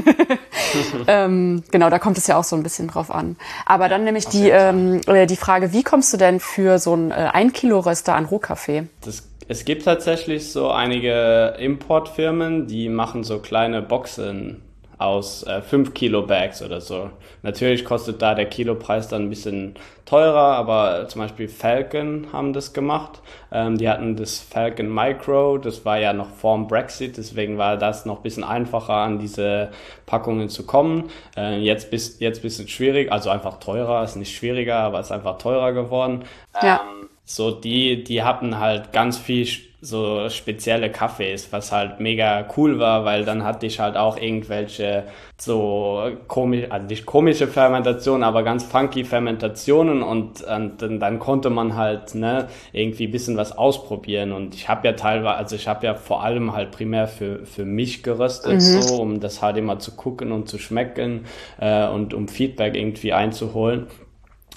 ähm, 1.07 1.63
genau, 1.71 1.89
da 1.89 1.99
kommt 1.99 2.17
es 2.17 2.27
ja 2.27 2.37
auch 2.37 2.43
so 2.43 2.55
ein 2.55 2.63
bisschen 2.63 2.87
drauf 2.87 3.11
an. 3.11 3.35
Aber 3.65 3.89
dann 3.89 4.03
nämlich 4.03 4.27
die, 4.27 4.49
ähm, 4.49 5.01
äh, 5.07 5.25
die 5.25 5.35
Frage, 5.35 5.73
wie 5.73 5.83
kommst 5.83 6.13
du 6.13 6.17
denn 6.17 6.39
für 6.39 6.79
so 6.79 6.95
ein 6.95 7.11
äh, 7.11 7.29
1 7.33 7.53
Kilo 7.53 7.79
Röster 7.79 8.15
an 8.15 8.25
Rohkaffee? 8.25 8.87
Das, 9.03 9.27
es 9.47 9.65
gibt 9.65 9.85
tatsächlich 9.85 10.51
so 10.51 10.69
einige 10.69 11.55
Importfirmen, 11.59 12.67
die 12.67 12.89
machen 12.89 13.23
so 13.23 13.39
kleine 13.39 13.81
Boxen 13.81 14.61
aus 15.01 15.43
äh, 15.43 15.61
5 15.61 15.93
Kilo 15.93 16.21
Bags 16.23 16.61
oder 16.61 16.79
so. 16.79 17.09
Natürlich 17.41 17.83
kostet 17.85 18.21
da 18.21 18.35
der 18.35 18.45
Kilopreis 18.45 19.07
dann 19.07 19.23
ein 19.23 19.29
bisschen 19.29 19.75
teurer, 20.05 20.55
aber 20.55 21.07
zum 21.07 21.21
Beispiel 21.21 21.47
Falcon 21.47 22.27
haben 22.31 22.53
das 22.53 22.73
gemacht. 22.73 23.21
Ähm, 23.51 23.77
die 23.77 23.89
hatten 23.89 24.15
das 24.15 24.39
Falcon 24.39 24.93
Micro, 24.93 25.57
das 25.57 25.85
war 25.85 25.97
ja 25.97 26.13
noch 26.13 26.29
vorm 26.29 26.67
Brexit, 26.67 27.17
deswegen 27.17 27.57
war 27.57 27.77
das 27.77 28.05
noch 28.05 28.17
ein 28.17 28.23
bisschen 28.23 28.43
einfacher 28.43 28.93
an 28.93 29.19
diese 29.19 29.71
Packungen 30.05 30.49
zu 30.49 30.65
kommen. 30.65 31.09
Äh, 31.35 31.59
jetzt 31.59 31.89
bis 31.89 32.19
jetzt 32.19 32.41
bisschen 32.41 32.67
schwierig, 32.67 33.11
also 33.11 33.29
einfach 33.29 33.59
teurer, 33.59 34.03
ist 34.03 34.15
nicht 34.15 34.35
schwieriger, 34.35 34.77
aber 34.77 34.99
ist 34.99 35.11
einfach 35.11 35.37
teurer 35.37 35.73
geworden. 35.73 36.25
Ja. 36.61 36.81
Ähm, 36.81 37.09
so 37.23 37.51
die, 37.51 38.03
die 38.03 38.23
hatten 38.23 38.59
halt 38.59 38.91
ganz 38.91 39.17
viel 39.17 39.47
so 39.83 40.29
spezielle 40.29 40.91
Kaffees, 40.91 41.51
was 41.51 41.71
halt 41.71 41.99
mega 41.99 42.47
cool 42.55 42.77
war, 42.77 43.03
weil 43.03 43.25
dann 43.25 43.43
hatte 43.43 43.65
ich 43.65 43.79
halt 43.79 43.97
auch 43.97 44.15
irgendwelche 44.15 45.05
so 45.37 46.03
komisch, 46.27 46.67
also 46.69 46.85
nicht 46.85 47.07
komische 47.07 47.47
Fermentationen, 47.47 48.23
aber 48.23 48.43
ganz 48.43 48.63
funky 48.63 49.03
Fermentationen 49.03 50.03
und, 50.03 50.43
und 50.43 50.81
dann, 50.83 50.99
dann 50.99 51.17
konnte 51.17 51.49
man 51.49 51.75
halt 51.75 52.13
ne, 52.13 52.47
irgendwie 52.73 53.07
bisschen 53.07 53.37
was 53.37 53.57
ausprobieren 53.57 54.33
und 54.33 54.53
ich 54.53 54.69
habe 54.69 54.87
ja 54.87 54.93
teilweise, 54.93 55.35
also 55.35 55.55
ich 55.55 55.67
habe 55.67 55.83
ja 55.87 55.95
vor 55.95 56.23
allem 56.23 56.53
halt 56.53 56.69
primär 56.69 57.07
für, 57.07 57.43
für 57.47 57.65
mich 57.65 58.03
geröstet, 58.03 58.53
mhm. 58.53 58.59
so, 58.59 59.01
um 59.01 59.19
das 59.19 59.41
halt 59.41 59.57
immer 59.57 59.79
zu 59.79 59.95
gucken 59.95 60.31
und 60.31 60.47
zu 60.47 60.59
schmecken 60.59 61.25
äh, 61.59 61.87
und 61.87 62.13
um 62.13 62.27
Feedback 62.27 62.75
irgendwie 62.75 63.13
einzuholen. 63.13 63.87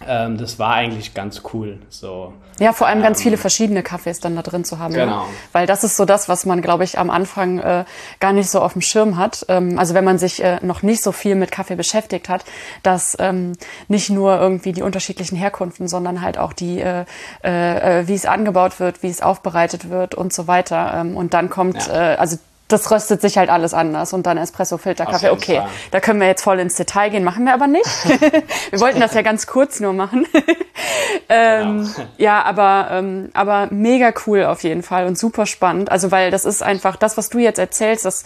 Ähm, 0.07 0.37
das 0.39 0.59
war 0.59 0.75
eigentlich 0.75 1.15
ganz 1.15 1.43
cool. 1.53 1.79
So. 1.89 2.33
Ja, 2.61 2.73
vor 2.73 2.87
allem 2.87 3.03
ganz 3.03 3.23
viele 3.23 3.37
verschiedene 3.37 3.83
Kaffees 3.83 4.21
dann 4.21 4.37
da 4.37 4.43
drin 4.43 4.65
zu 4.65 4.79
haben. 4.79 4.93
ne? 4.93 5.01
Genau. 5.01 5.27
Weil 5.53 5.67
das 5.67 5.83
ist 5.83 5.97
so 5.97 6.05
das, 6.05 6.29
was 6.29 6.47
man, 6.47 6.63
glaube 6.63 6.85
ich, 6.85 6.99
am 6.99 7.11
Anfang 7.11 7.59
äh, 7.59 7.85
gar 8.21 8.33
nicht 8.33 8.49
so 8.51 8.61
auf 8.61 8.73
dem 8.75 8.83
Schirm 8.83 9.17
hat. 9.17 9.45
Ähm, 9.49 9.79
also 9.79 9.95
wenn 9.95 10.05
man 10.05 10.19
sich 10.19 10.43
äh, 10.43 10.59
noch 10.63 10.83
nicht 10.83 11.03
so 11.03 11.11
viel 11.13 11.35
mit 11.37 11.51
Kaffee 11.51 11.75
beschäftigt 11.77 12.29
hat, 12.29 12.45
dass 12.83 13.17
ähm, 13.19 13.53
nicht 13.89 14.11
nur 14.11 14.39
irgendwie 14.39 14.73
die 14.73 14.83
unterschiedlichen 14.83 15.37
Herkunften, 15.37 15.89
sondern 15.89 16.21
halt 16.21 16.39
auch 16.39 16.53
die, 16.53 16.81
äh, 16.81 17.05
äh, 17.43 18.01
äh, 18.01 18.09
wie 18.09 18.15
es 18.15 18.27
angebaut 18.27 18.79
wird, 18.81 19.03
wie 19.03 19.09
es 19.11 19.21
aufbereitet 19.23 19.91
wird 19.91 20.15
und 20.15 20.33
so 20.33 20.47
weiter. 20.47 20.95
Ähm, 20.97 21.17
und 21.17 21.35
dann 21.35 21.51
kommt, 21.51 21.87
Ja. 21.89 22.13
äh, 22.13 22.17
also 22.17 22.37
das 22.75 22.91
röstet 22.91 23.21
sich 23.21 23.39
halt 23.39 23.51
alles 23.51 23.73
anders 23.75 24.13
und 24.13 24.27
dann 24.27 24.37
Espresso-Filterkaffee. 24.39 25.29
Auf 25.31 25.41
jeden 25.47 25.57
Okay, 25.57 25.57
Fall. 25.63 25.69
da 25.91 26.01
können 26.01 26.21
wir 26.21 26.27
jetzt 26.27 26.43
voll 26.43 26.59
ins 26.61 26.75
Detail 26.77 27.11
gehen, 27.11 27.25
machen 27.25 27.45
wir 27.45 27.55
aber 27.55 27.67
nicht. 27.67 27.87
wir 28.71 28.81
wollten 28.81 29.01
das 29.01 29.15
ja 29.15 29.23
ganz 29.23 29.47
kurz 29.47 29.81
nur 29.81 29.93
machen. 29.93 30.27
ähm, 31.29 31.91
Genau. 31.95 32.09
ja, 32.19 32.43
aber, 32.43 32.89
ähm, 32.91 33.31
aber 33.35 33.69
mega 33.71 34.13
cool 34.27 34.45
auf 34.45 34.63
jeden 34.63 34.83
Fall 34.83 35.07
und 35.07 35.17
super 35.19 35.47
spannend. 35.47 35.91
Also, 35.91 36.11
weil 36.11 36.31
das 36.31 36.45
ist 36.45 36.63
einfach 36.63 36.97
das, 36.97 37.17
was 37.17 37.29
du 37.31 37.39
jetzt 37.39 37.59
erzählst, 37.59 38.05
das 38.05 38.25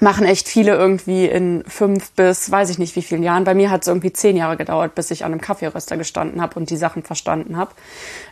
machen 0.00 0.24
echt 0.24 0.48
viele 0.48 0.74
irgendwie 0.74 1.26
in 1.26 1.64
fünf 1.66 2.12
bis 2.12 2.50
weiß 2.50 2.70
ich 2.70 2.78
nicht 2.78 2.96
wie 2.96 3.02
vielen 3.02 3.22
Jahren. 3.22 3.44
Bei 3.44 3.54
mir 3.54 3.70
hat 3.70 3.82
es 3.82 3.88
irgendwie 3.88 4.12
zehn 4.12 4.36
Jahre 4.36 4.56
gedauert, 4.56 4.94
bis 4.94 5.10
ich 5.10 5.24
an 5.24 5.32
einem 5.32 5.40
Kaffeeröster 5.40 5.96
gestanden 5.96 6.40
habe 6.40 6.58
und 6.58 6.70
die 6.70 6.76
Sachen 6.76 7.02
verstanden 7.02 7.56
habe. 7.56 7.72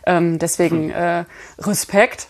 Ähm, 0.05 0.39
deswegen 0.39 0.89
äh, 0.89 1.25
Respekt. 1.59 2.27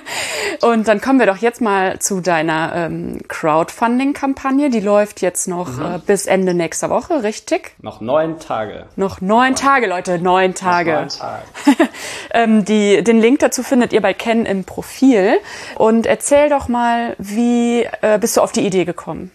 und 0.62 0.88
dann 0.88 1.00
kommen 1.02 1.18
wir 1.18 1.26
doch 1.26 1.36
jetzt 1.36 1.60
mal 1.60 1.98
zu 1.98 2.20
deiner 2.20 2.72
ähm, 2.74 3.20
Crowdfunding-Kampagne. 3.28 4.70
Die 4.70 4.80
läuft 4.80 5.20
jetzt 5.20 5.48
noch 5.48 5.78
äh, 5.78 5.98
bis 6.06 6.26
Ende 6.26 6.54
nächster 6.54 6.88
Woche, 6.88 7.22
richtig? 7.22 7.74
Noch 7.82 8.00
neun 8.00 8.38
Tage. 8.40 8.86
Noch 8.96 9.20
neun 9.20 9.54
Tage, 9.54 9.86
Leute, 9.86 10.18
neun 10.18 10.54
Tage. 10.54 10.92
Neun 10.92 11.08
Tage. 11.08 11.42
Ähm, 12.34 12.64
die, 12.64 13.04
den 13.04 13.20
Link 13.20 13.40
dazu 13.40 13.62
findet 13.62 13.92
ihr 13.92 14.00
bei 14.00 14.14
Ken 14.14 14.46
im 14.46 14.64
Profil. 14.64 15.38
Und 15.76 16.06
erzähl 16.06 16.48
doch 16.48 16.68
mal, 16.68 17.14
wie 17.18 17.82
äh, 18.00 18.18
bist 18.18 18.36
du 18.36 18.40
auf 18.40 18.52
die 18.52 18.61
Idee 18.62 18.84
gekommen, 18.84 19.30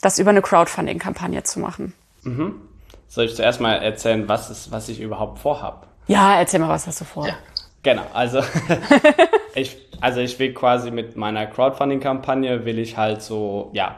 das 0.00 0.18
über 0.18 0.30
eine 0.30 0.42
Crowdfunding-Kampagne 0.42 1.42
zu 1.42 1.60
machen? 1.60 1.94
Soll 3.08 3.24
ich 3.24 3.34
zuerst 3.34 3.60
mal 3.60 3.74
erzählen, 3.74 4.28
was, 4.28 4.50
ist, 4.50 4.70
was 4.70 4.88
ich 4.88 5.00
überhaupt 5.00 5.38
vorhab? 5.38 5.86
Ja, 6.08 6.38
erzähl 6.38 6.60
mal, 6.60 6.68
was 6.68 6.86
hast 6.86 7.00
du 7.00 7.04
vor? 7.04 7.28
Genau, 7.82 8.04
also 8.12 8.42
ich, 9.54 9.76
also 10.00 10.20
ich 10.20 10.38
will 10.38 10.52
quasi 10.52 10.90
mit 10.90 11.16
meiner 11.16 11.46
Crowdfunding-Kampagne 11.46 12.64
will 12.64 12.78
ich 12.78 12.96
halt 12.96 13.22
so, 13.22 13.70
ja, 13.72 13.96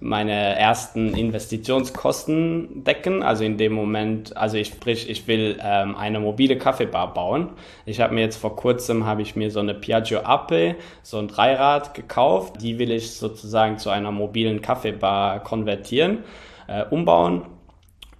meine 0.00 0.32
ersten 0.32 1.14
Investitionskosten 1.14 2.84
decken. 2.84 3.22
Also 3.22 3.44
in 3.44 3.58
dem 3.58 3.72
Moment, 3.72 4.36
also 4.36 4.56
ich 4.56 4.68
sprich, 4.68 5.08
ich 5.08 5.26
will 5.28 5.58
ähm, 5.62 5.94
eine 5.94 6.20
mobile 6.20 6.56
Kaffeebar 6.56 7.14
bauen. 7.14 7.50
Ich 7.84 8.00
habe 8.00 8.14
mir 8.14 8.22
jetzt 8.22 8.36
vor 8.36 8.56
kurzem 8.56 9.06
habe 9.06 9.22
ich 9.22 9.36
mir 9.36 9.50
so 9.50 9.60
eine 9.60 9.74
Piaggio 9.74 10.20
Ape, 10.20 10.76
so 11.02 11.18
ein 11.18 11.28
Dreirad 11.28 11.94
gekauft. 11.94 12.62
Die 12.62 12.78
will 12.78 12.90
ich 12.90 13.12
sozusagen 13.12 13.78
zu 13.78 13.90
einer 13.90 14.10
mobilen 14.10 14.62
Kaffeebar 14.62 15.40
konvertieren, 15.40 16.24
äh, 16.66 16.84
umbauen. 16.84 17.42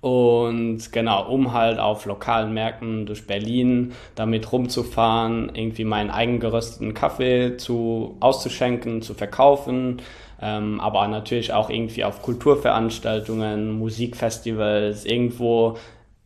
Und 0.01 0.93
genau, 0.93 1.29
um 1.29 1.53
halt 1.53 1.79
auf 1.79 2.07
lokalen 2.07 2.55
Märkten 2.55 3.05
durch 3.05 3.27
Berlin 3.27 3.93
damit 4.15 4.51
rumzufahren, 4.51 5.53
irgendwie 5.55 5.85
meinen 5.85 6.11
eigengerösteten 6.11 6.95
Kaffee 6.95 7.59
zu 7.59 8.17
auszuschenken, 8.21 9.03
zu 9.03 9.13
verkaufen, 9.13 10.01
ähm, 10.41 10.81
aber 10.81 11.07
natürlich 11.09 11.53
auch 11.53 11.71
irgendwie 11.71 12.05
auf 12.05 12.23
Kulturveranstaltungen, 12.23 13.79
Musikfestivals, 13.79 15.05
irgendwo 15.05 15.77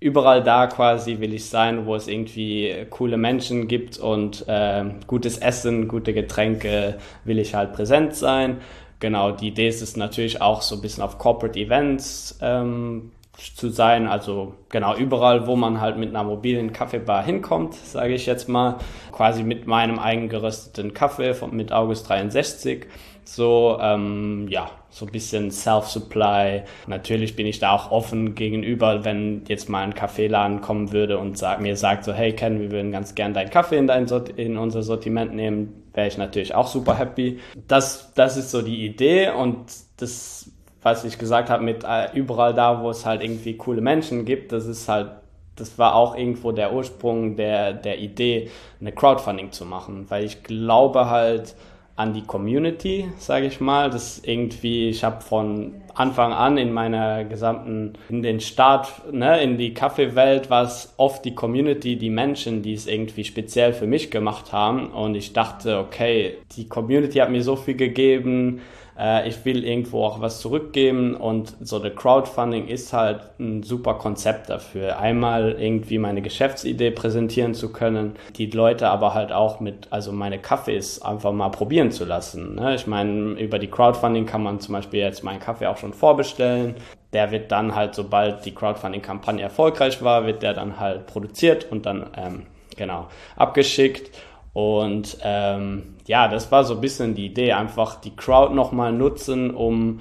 überall 0.04 0.42
da 0.42 0.66
quasi 0.66 1.18
will 1.20 1.32
ich 1.32 1.46
sein, 1.46 1.86
wo 1.86 1.94
es 1.94 2.08
irgendwie 2.08 2.86
coole 2.90 3.16
Menschen 3.16 3.68
gibt 3.68 3.98
und 3.98 4.46
äh, 4.48 4.84
gutes 5.06 5.38
Essen, 5.38 5.88
gute 5.88 6.12
Getränke, 6.12 6.98
will 7.24 7.38
ich 7.38 7.54
halt 7.54 7.72
präsent 7.72 8.14
sein. 8.14 8.58
Genau, 9.00 9.32
die 9.32 9.48
Idee 9.48 9.68
ist 9.68 9.82
es 9.82 9.96
natürlich 9.96 10.40
auch 10.42 10.62
so 10.62 10.76
ein 10.76 10.82
bisschen 10.82 11.02
auf 11.02 11.18
Corporate 11.18 11.58
Events 11.58 12.38
ähm, 12.42 13.12
zu 13.56 13.70
sein. 13.70 14.06
Also 14.06 14.54
genau 14.68 14.94
überall, 14.94 15.46
wo 15.46 15.56
man 15.56 15.80
halt 15.80 15.96
mit 15.96 16.10
einer 16.10 16.22
mobilen 16.22 16.72
Kaffeebar 16.72 17.24
hinkommt, 17.24 17.74
sage 17.74 18.14
ich 18.14 18.26
jetzt 18.26 18.48
mal, 18.48 18.76
quasi 19.10 19.42
mit 19.42 19.66
meinem 19.66 19.98
eigengerösteten 19.98 20.94
Kaffee 20.94 21.34
von, 21.34 21.54
mit 21.56 21.72
August 21.72 22.08
63. 22.08 22.86
So, 23.24 23.78
ähm, 23.80 24.46
ja, 24.48 24.70
so 24.90 25.06
ein 25.06 25.12
bisschen 25.12 25.50
Self-Supply. 25.50 26.62
Natürlich 26.86 27.36
bin 27.36 27.46
ich 27.46 27.58
da 27.58 27.72
auch 27.72 27.90
offen 27.90 28.34
gegenüber, 28.34 29.04
wenn 29.04 29.44
jetzt 29.48 29.68
mal 29.68 29.82
ein 29.82 29.94
Kaffeeladen 29.94 30.60
kommen 30.60 30.92
würde 30.92 31.18
und 31.18 31.36
sag, 31.36 31.60
mir 31.60 31.76
sagt 31.76 32.04
so, 32.04 32.12
hey 32.12 32.32
Ken, 32.32 32.60
wir 32.60 32.70
würden 32.70 32.92
ganz 32.92 33.14
gern 33.14 33.34
deinen 33.34 33.50
Kaffee 33.50 33.78
in, 33.78 33.86
dein 33.86 34.06
Sort 34.06 34.28
in 34.28 34.56
unser 34.56 34.82
Sortiment 34.82 35.34
nehmen, 35.34 35.84
wäre 35.94 36.06
ich 36.06 36.18
natürlich 36.18 36.54
auch 36.54 36.68
super 36.68 36.96
happy. 36.96 37.40
Das, 37.66 38.12
das 38.14 38.36
ist 38.36 38.50
so 38.50 38.62
die 38.62 38.84
Idee 38.84 39.30
und 39.30 39.64
das, 39.96 40.50
was 40.82 41.04
ich 41.04 41.18
gesagt 41.18 41.50
habe, 41.50 41.64
mit 41.64 41.82
äh, 41.82 42.14
überall 42.14 42.54
da, 42.54 42.82
wo 42.82 42.90
es 42.90 43.04
halt 43.06 43.22
irgendwie 43.22 43.56
coole 43.56 43.80
Menschen 43.80 44.24
gibt, 44.24 44.52
das 44.52 44.66
ist 44.66 44.88
halt 44.88 45.10
das 45.56 45.78
war 45.78 45.94
auch 45.94 46.16
irgendwo 46.16 46.52
der 46.52 46.72
Ursprung 46.72 47.36
der, 47.36 47.74
der 47.74 47.98
Idee, 47.98 48.50
eine 48.80 48.92
Crowdfunding 48.92 49.52
zu 49.52 49.64
machen, 49.64 50.06
weil 50.08 50.24
ich 50.24 50.42
glaube 50.42 51.08
halt 51.08 51.54
an 51.96 52.12
die 52.12 52.22
Community, 52.22 53.08
sage 53.18 53.46
ich 53.46 53.60
mal. 53.60 53.90
Das 53.90 54.20
irgendwie, 54.24 54.88
ich 54.88 55.04
habe 55.04 55.20
von 55.20 55.74
Anfang 55.94 56.32
an 56.32 56.58
in 56.58 56.72
meiner 56.72 57.24
gesamten, 57.24 57.92
in 58.08 58.22
den 58.22 58.40
Start, 58.40 59.12
ne, 59.12 59.40
in 59.42 59.58
die 59.58 59.74
Kaffeewelt 59.74 60.50
war 60.50 60.64
es 60.64 60.92
oft 60.96 61.24
die 61.24 61.34
Community, 61.34 61.96
die 61.96 62.10
Menschen, 62.10 62.62
die 62.62 62.74
es 62.74 62.86
irgendwie 62.86 63.24
speziell 63.24 63.72
für 63.72 63.86
mich 63.86 64.10
gemacht 64.10 64.52
haben. 64.52 64.88
Und 64.88 65.14
ich 65.14 65.32
dachte, 65.32 65.78
okay, 65.78 66.38
die 66.56 66.68
Community 66.68 67.18
hat 67.18 67.30
mir 67.30 67.42
so 67.42 67.54
viel 67.54 67.76
gegeben, 67.76 68.60
äh, 68.98 69.28
ich 69.28 69.44
will 69.44 69.64
irgendwo 69.64 70.04
auch 70.04 70.20
was 70.20 70.40
zurückgeben 70.40 71.14
und 71.14 71.54
so 71.60 71.78
der 71.78 71.94
Crowdfunding 71.94 72.68
ist 72.68 72.92
halt 72.92 73.20
ein 73.38 73.62
super 73.62 73.94
Konzept 73.94 74.50
dafür. 74.50 74.98
Einmal 74.98 75.56
irgendwie 75.58 75.98
meine 75.98 76.22
Geschäftsidee 76.22 76.90
präsentieren 76.90 77.54
zu 77.54 77.72
können, 77.72 78.16
die 78.36 78.46
Leute 78.46 78.88
aber 78.88 79.14
halt 79.14 79.32
auch 79.32 79.60
mit, 79.60 79.88
also 79.90 80.12
meine 80.12 80.38
Kaffees 80.38 81.02
einfach 81.02 81.32
mal 81.32 81.50
probieren 81.50 81.90
zu 81.90 82.04
lassen. 82.04 82.54
Ne? 82.54 82.74
Ich 82.74 82.86
meine, 82.86 83.32
über 83.40 83.58
die 83.58 83.68
Crowdfunding 83.68 84.26
kann 84.26 84.42
man 84.42 84.60
zum 84.60 84.74
Beispiel 84.74 85.00
jetzt 85.00 85.24
meinen 85.24 85.40
Kaffee 85.40 85.66
auch 85.66 85.76
schon 85.76 85.92
vorbestellen. 85.92 86.74
Der 87.12 87.30
wird 87.30 87.52
dann 87.52 87.74
halt, 87.74 87.94
sobald 87.94 88.44
die 88.44 88.54
Crowdfunding-Kampagne 88.54 89.42
erfolgreich 89.42 90.02
war, 90.02 90.26
wird 90.26 90.42
der 90.42 90.52
dann 90.52 90.80
halt 90.80 91.06
produziert 91.06 91.70
und 91.70 91.86
dann, 91.86 92.06
ähm, 92.16 92.46
genau, 92.76 93.06
abgeschickt. 93.36 94.10
Und 94.54 95.18
ähm, 95.22 95.96
ja, 96.06 96.28
das 96.28 96.50
war 96.50 96.64
so 96.64 96.74
ein 96.74 96.80
bisschen 96.80 97.14
die 97.14 97.26
Idee, 97.26 97.52
einfach 97.52 98.00
die 98.00 98.14
Crowd 98.14 98.54
nochmal 98.54 98.92
nutzen, 98.92 99.50
um 99.50 100.00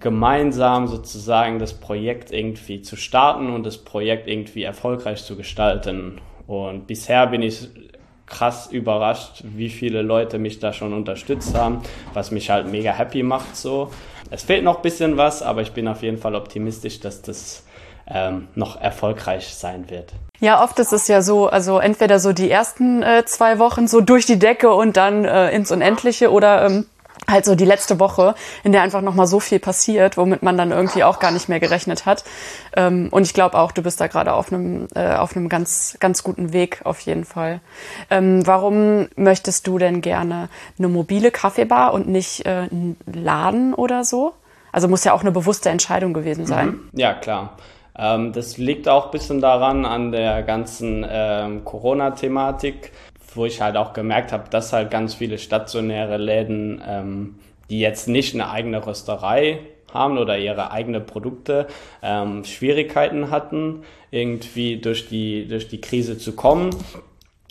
gemeinsam 0.00 0.86
sozusagen 0.86 1.58
das 1.58 1.74
Projekt 1.74 2.30
irgendwie 2.30 2.82
zu 2.82 2.96
starten 2.96 3.50
und 3.50 3.64
das 3.64 3.78
Projekt 3.78 4.28
irgendwie 4.28 4.62
erfolgreich 4.62 5.24
zu 5.24 5.36
gestalten. 5.36 6.20
Und 6.46 6.86
bisher 6.86 7.26
bin 7.26 7.42
ich 7.42 7.68
krass 8.26 8.70
überrascht, 8.70 9.42
wie 9.44 9.68
viele 9.68 10.02
Leute 10.02 10.38
mich 10.38 10.58
da 10.58 10.72
schon 10.72 10.92
unterstützt 10.92 11.56
haben, 11.56 11.82
was 12.14 12.30
mich 12.30 12.50
halt 12.50 12.70
mega 12.70 12.92
happy 12.92 13.22
macht 13.22 13.56
so. 13.56 13.90
Es 14.30 14.44
fehlt 14.44 14.62
noch 14.62 14.76
ein 14.76 14.82
bisschen 14.82 15.16
was, 15.16 15.42
aber 15.42 15.62
ich 15.62 15.72
bin 15.72 15.88
auf 15.88 16.02
jeden 16.02 16.18
Fall 16.18 16.34
optimistisch, 16.34 17.00
dass 17.00 17.22
das 17.22 17.66
ähm, 18.06 18.48
noch 18.54 18.80
erfolgreich 18.80 19.48
sein 19.54 19.90
wird. 19.90 20.12
Ja, 20.40 20.62
oft 20.64 20.78
ist 20.78 20.92
es 20.92 21.06
ja 21.06 21.22
so, 21.22 21.48
also 21.48 21.78
entweder 21.78 22.18
so 22.18 22.32
die 22.32 22.50
ersten 22.50 23.02
äh, 23.02 23.24
zwei 23.26 23.58
Wochen 23.58 23.86
so 23.86 24.00
durch 24.00 24.26
die 24.26 24.38
Decke 24.38 24.72
und 24.72 24.96
dann 24.96 25.24
äh, 25.24 25.50
ins 25.50 25.70
Unendliche 25.70 26.32
oder 26.32 26.64
ähm, 26.64 26.86
halt 27.28 27.44
so 27.44 27.54
die 27.54 27.64
letzte 27.64 28.00
Woche, 28.00 28.34
in 28.64 28.72
der 28.72 28.82
einfach 28.82 29.02
nochmal 29.02 29.26
so 29.26 29.40
viel 29.40 29.58
passiert, 29.58 30.16
womit 30.16 30.42
man 30.42 30.56
dann 30.56 30.70
irgendwie 30.70 31.04
auch 31.04 31.18
gar 31.18 31.30
nicht 31.30 31.48
mehr 31.48 31.60
gerechnet 31.60 32.06
hat. 32.06 32.24
Ähm, 32.74 33.08
und 33.10 33.22
ich 33.22 33.34
glaube 33.34 33.58
auch, 33.58 33.72
du 33.72 33.82
bist 33.82 34.00
da 34.00 34.06
gerade 34.06 34.32
auf 34.32 34.52
einem 34.52 34.88
äh, 34.94 35.14
auf 35.14 35.36
einem 35.36 35.48
ganz 35.48 35.96
ganz 36.00 36.22
guten 36.22 36.52
Weg 36.52 36.80
auf 36.84 37.00
jeden 37.00 37.24
Fall. 37.24 37.60
Ähm, 38.08 38.46
warum 38.46 39.08
möchtest 39.16 39.66
du 39.66 39.78
denn 39.78 40.00
gerne 40.00 40.48
eine 40.78 40.88
mobile 40.88 41.30
Kaffeebar 41.30 41.92
und 41.92 42.08
nicht 42.08 42.46
äh, 42.46 42.68
einen 42.70 42.96
Laden 43.06 43.74
oder 43.74 44.04
so? 44.04 44.32
Also 44.72 44.88
muss 44.88 45.04
ja 45.04 45.12
auch 45.12 45.22
eine 45.22 45.32
bewusste 45.32 45.68
Entscheidung 45.68 46.14
gewesen 46.14 46.46
sein. 46.46 46.78
Ja, 46.92 47.12
klar. 47.12 47.56
Ähm, 48.00 48.32
das 48.32 48.56
liegt 48.56 48.88
auch 48.88 49.06
ein 49.06 49.10
bisschen 49.10 49.40
daran, 49.40 49.84
an 49.84 50.10
der 50.10 50.42
ganzen 50.42 51.06
ähm, 51.08 51.64
Corona-Thematik, 51.64 52.92
wo 53.34 53.44
ich 53.44 53.60
halt 53.60 53.76
auch 53.76 53.92
gemerkt 53.92 54.32
habe, 54.32 54.48
dass 54.50 54.72
halt 54.72 54.90
ganz 54.90 55.14
viele 55.14 55.38
stationäre 55.38 56.16
Läden, 56.16 56.82
ähm, 56.86 57.34
die 57.68 57.78
jetzt 57.78 58.08
nicht 58.08 58.34
eine 58.34 58.50
eigene 58.50 58.84
Rösterei 58.84 59.60
haben 59.92 60.18
oder 60.18 60.38
ihre 60.38 60.70
eigene 60.70 61.00
Produkte, 61.00 61.66
ähm, 62.02 62.44
Schwierigkeiten 62.44 63.30
hatten, 63.30 63.82
irgendwie 64.10 64.78
durch 64.78 65.08
die, 65.08 65.46
durch 65.46 65.68
die 65.68 65.80
Krise 65.80 66.16
zu 66.16 66.32
kommen. 66.34 66.70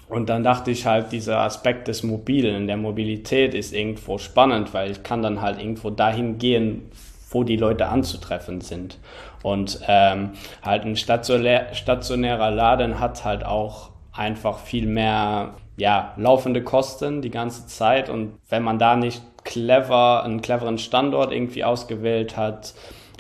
Und 0.07 0.29
dann 0.29 0.43
dachte 0.43 0.71
ich 0.71 0.87
halt, 0.87 1.11
dieser 1.11 1.41
Aspekt 1.41 1.87
des 1.87 2.01
Mobilen, 2.01 2.65
der 2.65 2.77
Mobilität 2.77 3.53
ist 3.53 3.73
irgendwo 3.73 4.17
spannend, 4.17 4.73
weil 4.73 4.89
ich 4.89 5.03
kann 5.03 5.21
dann 5.21 5.41
halt 5.41 5.59
irgendwo 5.59 5.91
dahin 5.91 6.39
gehen, 6.39 6.89
wo 7.29 7.43
die 7.43 7.57
Leute 7.57 7.87
anzutreffen 7.87 8.61
sind. 8.61 8.97
Und 9.43 9.79
ähm, 9.87 10.31
halt 10.61 10.83
ein 10.83 10.95
stationär, 10.95 11.73
stationärer 11.73 12.51
Laden 12.51 12.99
hat 12.99 13.23
halt 13.23 13.45
auch 13.45 13.91
einfach 14.11 14.59
viel 14.59 14.87
mehr 14.87 15.53
ja, 15.77 16.13
laufende 16.17 16.63
Kosten 16.63 17.21
die 17.21 17.31
ganze 17.31 17.67
Zeit. 17.67 18.09
Und 18.09 18.33
wenn 18.49 18.63
man 18.63 18.79
da 18.79 18.95
nicht 18.95 19.21
clever, 19.43 20.23
einen 20.23 20.41
cleveren 20.41 20.77
Standort 20.77 21.31
irgendwie 21.31 21.63
ausgewählt 21.63 22.35
hat, 22.35 22.73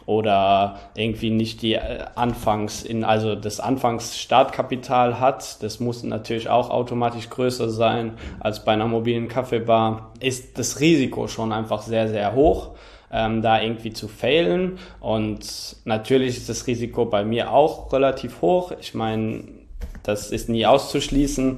oder 0.09 0.79
irgendwie 0.95 1.29
nicht 1.29 1.61
die 1.61 1.75
äh, 1.75 1.99
Anfangs 2.15 2.81
in 2.81 3.03
also 3.03 3.35
das 3.35 3.59
Anfangsstartkapital 3.59 5.19
hat, 5.19 5.61
das 5.61 5.79
muss 5.79 6.01
natürlich 6.01 6.49
auch 6.49 6.71
automatisch 6.71 7.29
größer 7.29 7.69
sein 7.69 8.13
als 8.39 8.65
bei 8.65 8.71
einer 8.71 8.87
mobilen 8.87 9.27
Kaffeebar, 9.27 10.11
ist 10.19 10.57
das 10.57 10.79
Risiko 10.79 11.27
schon 11.27 11.53
einfach 11.53 11.83
sehr 11.83 12.07
sehr 12.07 12.33
hoch. 12.33 12.71
Ähm, 13.11 13.41
da 13.41 13.61
irgendwie 13.61 13.91
zu 13.91 14.07
failen. 14.07 14.77
Und 14.99 15.75
natürlich 15.85 16.37
ist 16.37 16.49
das 16.49 16.67
Risiko 16.67 17.05
bei 17.05 17.23
mir 17.23 17.51
auch 17.51 17.91
relativ 17.91 18.41
hoch. 18.41 18.71
Ich 18.79 18.93
meine, 18.93 19.43
das 20.03 20.31
ist 20.31 20.49
nie 20.49 20.65
auszuschließen. 20.65 21.57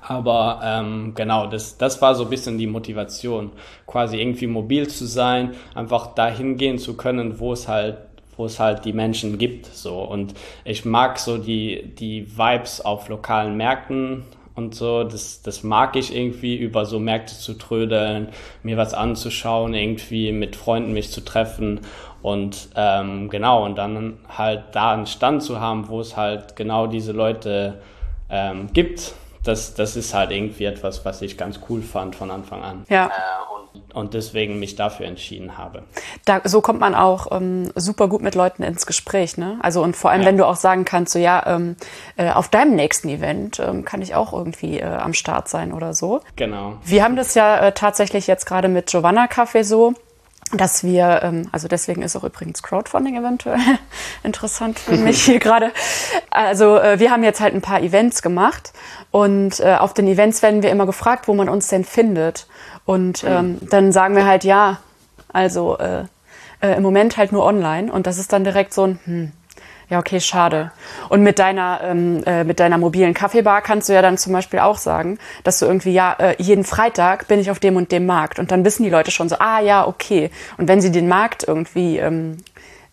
Aber 0.00 0.60
ähm, 0.62 1.12
genau, 1.16 1.46
das, 1.48 1.78
das 1.78 2.00
war 2.00 2.14
so 2.14 2.24
ein 2.24 2.30
bisschen 2.30 2.58
die 2.58 2.68
Motivation, 2.68 3.50
quasi 3.86 4.20
irgendwie 4.20 4.46
mobil 4.46 4.86
zu 4.86 5.04
sein, 5.04 5.54
einfach 5.74 6.14
dahin 6.14 6.56
gehen 6.56 6.78
zu 6.78 6.96
können, 6.96 7.40
wo 7.40 7.52
es 7.52 7.66
halt 7.66 7.98
wo 8.36 8.44
es 8.44 8.60
halt 8.60 8.84
die 8.84 8.92
Menschen 8.92 9.38
gibt, 9.38 9.66
so. 9.66 10.02
Und 10.02 10.34
ich 10.64 10.84
mag 10.84 11.18
so 11.18 11.38
die, 11.38 11.94
die 11.98 12.26
Vibes 12.36 12.82
auf 12.82 13.08
lokalen 13.08 13.56
Märkten 13.56 14.24
und 14.56 14.74
so, 14.74 15.04
das, 15.04 15.42
das 15.42 15.62
mag 15.62 15.94
ich 15.96 16.14
irgendwie, 16.14 16.56
über 16.56 16.86
so 16.86 16.98
Märkte 16.98 17.34
zu 17.34 17.54
trödeln, 17.54 18.30
mir 18.62 18.76
was 18.76 18.94
anzuschauen, 18.94 19.74
irgendwie 19.74 20.32
mit 20.32 20.56
Freunden 20.56 20.92
mich 20.92 21.12
zu 21.12 21.20
treffen 21.20 21.80
und 22.22 22.70
ähm, 22.74 23.28
genau, 23.28 23.64
und 23.64 23.76
dann 23.76 24.18
halt 24.28 24.64
da 24.72 24.92
einen 24.92 25.06
Stand 25.06 25.42
zu 25.42 25.60
haben, 25.60 25.88
wo 25.88 26.00
es 26.00 26.16
halt 26.16 26.56
genau 26.56 26.86
diese 26.86 27.12
Leute 27.12 27.80
ähm, 28.30 28.72
gibt, 28.72 29.14
das, 29.44 29.74
das 29.74 29.94
ist 29.96 30.12
halt 30.12 30.32
irgendwie 30.32 30.64
etwas, 30.64 31.04
was 31.04 31.22
ich 31.22 31.38
ganz 31.38 31.60
cool 31.68 31.82
fand 31.82 32.16
von 32.16 32.30
Anfang 32.30 32.62
an. 32.62 32.84
Ja. 32.88 33.06
Äh, 33.06 33.10
und, 33.94 34.14
deswegen 34.14 34.58
mich 34.58 34.76
dafür 34.76 35.06
entschieden 35.06 35.58
habe. 35.58 35.82
Da, 36.24 36.40
so 36.44 36.60
kommt 36.60 36.80
man 36.80 36.94
auch 36.94 37.28
ähm, 37.30 37.70
super 37.74 38.08
gut 38.08 38.22
mit 38.22 38.34
Leuten 38.34 38.62
ins 38.62 38.86
Gespräch, 38.86 39.36
ne? 39.36 39.58
Also 39.62 39.82
und 39.82 39.96
vor 39.96 40.10
allem, 40.10 40.22
ja. 40.22 40.28
wenn 40.28 40.36
du 40.36 40.46
auch 40.46 40.56
sagen 40.56 40.84
kannst, 40.84 41.12
so 41.12 41.18
ja, 41.18 41.44
ähm, 41.46 41.76
äh, 42.16 42.30
auf 42.30 42.48
deinem 42.48 42.74
nächsten 42.74 43.08
Event 43.08 43.58
ähm, 43.60 43.84
kann 43.84 44.02
ich 44.02 44.14
auch 44.14 44.32
irgendwie 44.32 44.80
äh, 44.80 44.84
am 44.84 45.14
Start 45.14 45.48
sein 45.48 45.72
oder 45.72 45.94
so. 45.94 46.20
Genau. 46.36 46.78
Wir 46.84 47.04
haben 47.04 47.16
das 47.16 47.34
ja 47.34 47.58
äh, 47.58 47.72
tatsächlich 47.72 48.26
jetzt 48.26 48.46
gerade 48.46 48.68
mit 48.68 48.86
Giovanna 48.86 49.26
Café 49.26 49.64
so 49.64 49.94
dass 50.52 50.84
wir, 50.84 51.22
ähm, 51.22 51.48
also 51.50 51.66
deswegen 51.66 52.02
ist 52.02 52.14
auch 52.14 52.24
übrigens 52.24 52.62
Crowdfunding 52.62 53.16
eventuell 53.16 53.58
interessant 54.22 54.78
für 54.78 54.96
mich 54.96 55.22
hier 55.24 55.38
gerade. 55.38 55.72
Also 56.30 56.78
äh, 56.78 57.00
wir 57.00 57.10
haben 57.10 57.24
jetzt 57.24 57.40
halt 57.40 57.54
ein 57.54 57.62
paar 57.62 57.80
Events 57.80 58.22
gemacht 58.22 58.72
und 59.10 59.60
äh, 59.60 59.74
auf 59.74 59.94
den 59.94 60.06
Events 60.06 60.42
werden 60.42 60.62
wir 60.62 60.70
immer 60.70 60.86
gefragt, 60.86 61.26
wo 61.26 61.34
man 61.34 61.48
uns 61.48 61.68
denn 61.68 61.84
findet. 61.84 62.46
Und 62.86 63.24
ähm, 63.24 63.58
dann 63.68 63.92
sagen 63.92 64.16
wir 64.16 64.26
halt 64.26 64.44
ja, 64.44 64.78
also 65.32 65.76
äh, 65.76 66.04
äh, 66.62 66.76
im 66.76 66.82
Moment 66.82 67.16
halt 67.16 67.32
nur 67.32 67.44
online 67.44 67.92
und 67.92 68.06
das 68.06 68.16
ist 68.16 68.32
dann 68.32 68.44
direkt 68.44 68.72
so 68.72 68.84
ein, 68.84 68.98
hm, 69.04 69.32
ja, 69.88 70.00
okay, 70.00 70.20
schade. 70.20 70.72
Und 71.08 71.22
mit 71.22 71.38
deiner, 71.38 71.80
ähm, 71.82 72.22
äh, 72.24 72.42
mit 72.42 72.58
deiner 72.58 72.78
mobilen 72.78 73.14
Kaffeebar 73.14 73.62
kannst 73.62 73.88
du 73.88 73.92
ja 73.92 74.02
dann 74.02 74.18
zum 74.18 74.32
Beispiel 74.32 74.58
auch 74.58 74.78
sagen, 74.78 75.18
dass 75.44 75.60
du 75.60 75.66
irgendwie, 75.66 75.92
ja, 75.92 76.12
äh, 76.18 76.34
jeden 76.38 76.64
Freitag 76.64 77.28
bin 77.28 77.38
ich 77.38 77.50
auf 77.50 77.60
dem 77.60 77.76
und 77.76 77.92
dem 77.92 78.06
Markt. 78.06 78.38
Und 78.40 78.50
dann 78.50 78.64
wissen 78.64 78.82
die 78.82 78.90
Leute 78.90 79.12
schon 79.12 79.28
so, 79.28 79.36
ah 79.38 79.60
ja, 79.60 79.86
okay. 79.86 80.30
Und 80.56 80.66
wenn 80.66 80.80
sie 80.80 80.90
den 80.90 81.06
Markt 81.06 81.44
irgendwie 81.46 81.98
ähm, 81.98 82.38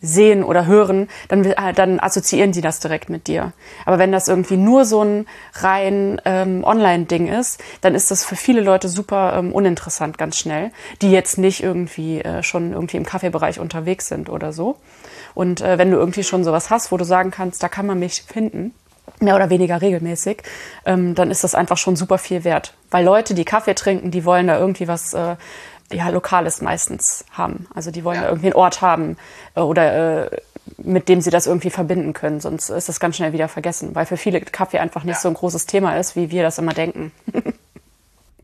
sehen 0.03 0.43
oder 0.43 0.67
hören, 0.67 1.07
dann, 1.29 1.45
äh, 1.45 1.73
dann 1.73 1.99
assoziieren 1.99 2.51
die 2.51 2.61
das 2.61 2.79
direkt 2.81 3.09
mit 3.09 3.27
dir. 3.27 3.53
Aber 3.85 3.97
wenn 3.97 4.11
das 4.11 4.27
irgendwie 4.27 4.57
nur 4.57 4.85
so 4.85 5.01
ein 5.03 5.25
rein 5.53 6.21
ähm, 6.25 6.63
Online-Ding 6.63 7.27
ist, 7.27 7.63
dann 7.81 7.95
ist 7.95 8.11
das 8.11 8.25
für 8.25 8.35
viele 8.35 8.61
Leute 8.61 8.89
super 8.89 9.33
ähm, 9.37 9.53
uninteressant 9.53 10.17
ganz 10.17 10.37
schnell, 10.37 10.71
die 11.01 11.11
jetzt 11.11 11.37
nicht 11.37 11.63
irgendwie 11.63 12.21
äh, 12.21 12.43
schon 12.43 12.73
irgendwie 12.73 12.97
im 12.97 13.05
Kaffeebereich 13.05 13.59
unterwegs 13.59 14.09
sind 14.09 14.29
oder 14.29 14.51
so. 14.51 14.75
Und 15.33 15.61
äh, 15.61 15.77
wenn 15.77 15.89
du 15.89 15.97
irgendwie 15.97 16.23
schon 16.23 16.43
sowas 16.43 16.69
hast, 16.69 16.91
wo 16.91 16.97
du 16.97 17.05
sagen 17.05 17.31
kannst, 17.31 17.63
da 17.63 17.69
kann 17.69 17.85
man 17.85 17.97
mich 17.97 18.23
finden, 18.23 18.73
mehr 19.19 19.35
oder 19.35 19.49
weniger 19.49 19.81
regelmäßig, 19.81 20.43
ähm, 20.85 21.15
dann 21.15 21.31
ist 21.31 21.43
das 21.43 21.55
einfach 21.55 21.77
schon 21.77 21.95
super 21.95 22.17
viel 22.17 22.43
wert. 22.43 22.73
Weil 22.91 23.05
Leute, 23.05 23.33
die 23.33 23.45
Kaffee 23.45 23.73
trinken, 23.73 24.11
die 24.11 24.25
wollen 24.25 24.47
da 24.47 24.57
irgendwie 24.57 24.87
was 24.87 25.13
äh, 25.13 25.35
ja, 25.91 26.09
Lokales 26.09 26.61
meistens 26.61 27.25
haben. 27.31 27.67
Also 27.73 27.91
die 27.91 28.03
wollen 28.03 28.21
ja. 28.21 28.29
irgendwie 28.29 28.47
einen 28.47 28.55
Ort 28.55 28.81
haben 28.81 29.17
äh, 29.55 29.61
oder 29.61 30.23
äh, 30.23 30.37
mit 30.77 31.09
dem 31.09 31.21
sie 31.21 31.29
das 31.29 31.47
irgendwie 31.47 31.69
verbinden 31.69 32.13
können. 32.13 32.39
Sonst 32.39 32.69
ist 32.69 32.89
das 32.89 32.99
ganz 32.99 33.17
schnell 33.17 33.33
wieder 33.33 33.47
vergessen, 33.47 33.95
weil 33.95 34.05
für 34.05 34.17
viele 34.17 34.41
Kaffee 34.41 34.79
einfach 34.79 35.03
nicht 35.03 35.15
ja. 35.15 35.21
so 35.21 35.27
ein 35.27 35.33
großes 35.33 35.65
Thema 35.65 35.97
ist, 35.97 36.15
wie 36.15 36.31
wir 36.31 36.43
das 36.43 36.57
immer 36.57 36.73
denken. 36.73 37.11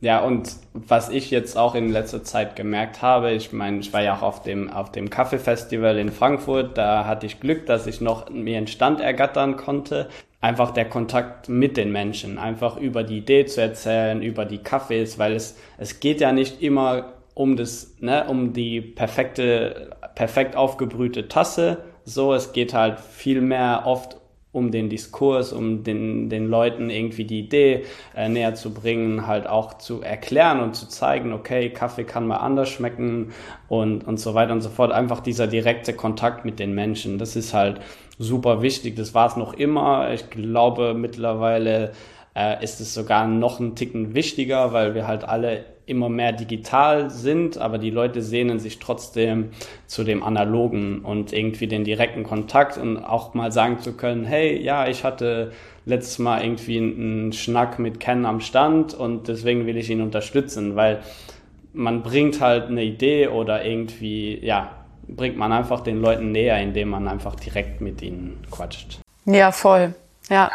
Ja, 0.01 0.23
und 0.23 0.55
was 0.73 1.09
ich 1.09 1.29
jetzt 1.29 1.57
auch 1.57 1.75
in 1.75 1.89
letzter 1.89 2.23
Zeit 2.23 2.55
gemerkt 2.55 3.01
habe, 3.01 3.31
ich 3.31 3.51
meine, 3.51 3.79
ich 3.79 3.91
war 3.91 4.01
ja 4.01 4.15
auch 4.15 4.21
auf 4.21 4.41
dem, 4.43 4.69
auf 4.69 4.91
dem 4.93 5.09
Kaffeefestival 5.09 5.97
in 5.97 6.11
Frankfurt, 6.11 6.77
da 6.77 7.05
hatte 7.05 7.25
ich 7.25 7.41
Glück, 7.41 7.65
dass 7.65 7.85
ich 7.85 7.99
noch 7.99 8.29
mir 8.29 8.57
einen 8.57 8.67
Stand 8.67 9.01
ergattern 9.01 9.57
konnte. 9.57 10.07
Einfach 10.39 10.71
der 10.71 10.85
Kontakt 10.85 11.49
mit 11.49 11.75
den 11.75 11.91
Menschen, 11.91 12.37
einfach 12.37 12.77
über 12.77 13.03
die 13.03 13.17
Idee 13.17 13.45
zu 13.45 13.59
erzählen, 13.59 14.21
über 14.21 14.45
die 14.45 14.59
Kaffees, 14.59 15.19
weil 15.19 15.33
es, 15.33 15.57
es 15.77 15.99
geht 15.99 16.21
ja 16.21 16.31
nicht 16.31 16.61
immer 16.61 17.11
um 17.39 17.55
das, 17.55 17.95
ne, 18.01 18.25
um 18.27 18.51
die 18.51 18.81
perfekte, 18.81 19.91
perfekt 20.13 20.57
aufgebrühte 20.57 21.29
Tasse, 21.29 21.77
so, 22.03 22.33
es 22.33 22.51
geht 22.51 22.73
halt 22.73 22.99
viel 22.99 23.39
mehr 23.39 23.83
oft 23.85 24.17
um 24.51 24.71
den 24.71 24.89
Diskurs, 24.89 25.53
um 25.53 25.85
den, 25.85 26.29
den 26.29 26.47
Leuten 26.49 26.89
irgendwie 26.89 27.23
die 27.23 27.39
Idee 27.39 27.85
äh, 28.13 28.27
näher 28.27 28.55
zu 28.55 28.73
bringen, 28.73 29.25
halt 29.25 29.47
auch 29.47 29.77
zu 29.77 30.01
erklären 30.01 30.59
und 30.59 30.75
zu 30.75 30.89
zeigen, 30.89 31.31
okay, 31.31 31.69
Kaffee 31.69 32.03
kann 32.03 32.27
mal 32.27 32.39
anders 32.39 32.67
schmecken 32.67 33.31
und, 33.69 34.05
und 34.05 34.19
so 34.19 34.33
weiter 34.33 34.51
und 34.51 34.61
so 34.61 34.69
fort. 34.69 34.91
Einfach 34.91 35.21
dieser 35.21 35.47
direkte 35.47 35.93
Kontakt 35.93 36.43
mit 36.43 36.59
den 36.59 36.73
Menschen, 36.75 37.19
das 37.19 37.37
ist 37.37 37.53
halt 37.53 37.79
super 38.17 38.61
wichtig. 38.61 38.97
Das 38.97 39.13
war 39.13 39.27
es 39.27 39.37
noch 39.37 39.53
immer. 39.53 40.11
Ich 40.11 40.29
glaube, 40.29 40.93
mittlerweile 40.93 41.93
äh, 42.35 42.61
ist 42.61 42.81
es 42.81 42.93
sogar 42.93 43.27
noch 43.27 43.61
einen 43.61 43.77
Ticken 43.77 44.13
wichtiger, 44.13 44.73
weil 44.73 44.93
wir 44.93 45.07
halt 45.07 45.23
alle 45.23 45.63
immer 45.89 46.09
mehr 46.09 46.31
digital 46.31 47.09
sind, 47.09 47.57
aber 47.57 47.77
die 47.77 47.89
Leute 47.89 48.21
sehnen 48.21 48.59
sich 48.59 48.79
trotzdem 48.79 49.49
zu 49.87 50.03
dem 50.03 50.23
analogen 50.23 50.99
und 50.99 51.33
irgendwie 51.33 51.67
den 51.67 51.83
direkten 51.83 52.23
Kontakt 52.23 52.77
und 52.77 52.97
auch 52.97 53.33
mal 53.33 53.51
sagen 53.51 53.79
zu 53.79 53.93
können, 53.93 54.25
hey, 54.25 54.61
ja, 54.61 54.87
ich 54.87 55.03
hatte 55.03 55.51
letztes 55.85 56.19
Mal 56.19 56.43
irgendwie 56.43 56.77
einen 56.77 57.33
Schnack 57.33 57.79
mit 57.79 57.99
Ken 57.99 58.25
am 58.25 58.39
Stand 58.39 58.93
und 58.93 59.27
deswegen 59.27 59.65
will 59.65 59.77
ich 59.77 59.89
ihn 59.89 60.01
unterstützen, 60.01 60.75
weil 60.75 60.99
man 61.73 62.03
bringt 62.03 62.41
halt 62.41 62.67
eine 62.67 62.83
Idee 62.83 63.27
oder 63.27 63.65
irgendwie, 63.65 64.39
ja, 64.43 64.71
bringt 65.07 65.37
man 65.37 65.51
einfach 65.51 65.81
den 65.81 66.01
Leuten 66.01 66.31
näher, 66.31 66.61
indem 66.61 66.89
man 66.89 67.07
einfach 67.07 67.35
direkt 67.35 67.81
mit 67.81 68.01
ihnen 68.01 68.41
quatscht. 68.51 68.99
Ja, 69.25 69.51
voll. 69.51 69.93
Ja. 70.29 70.51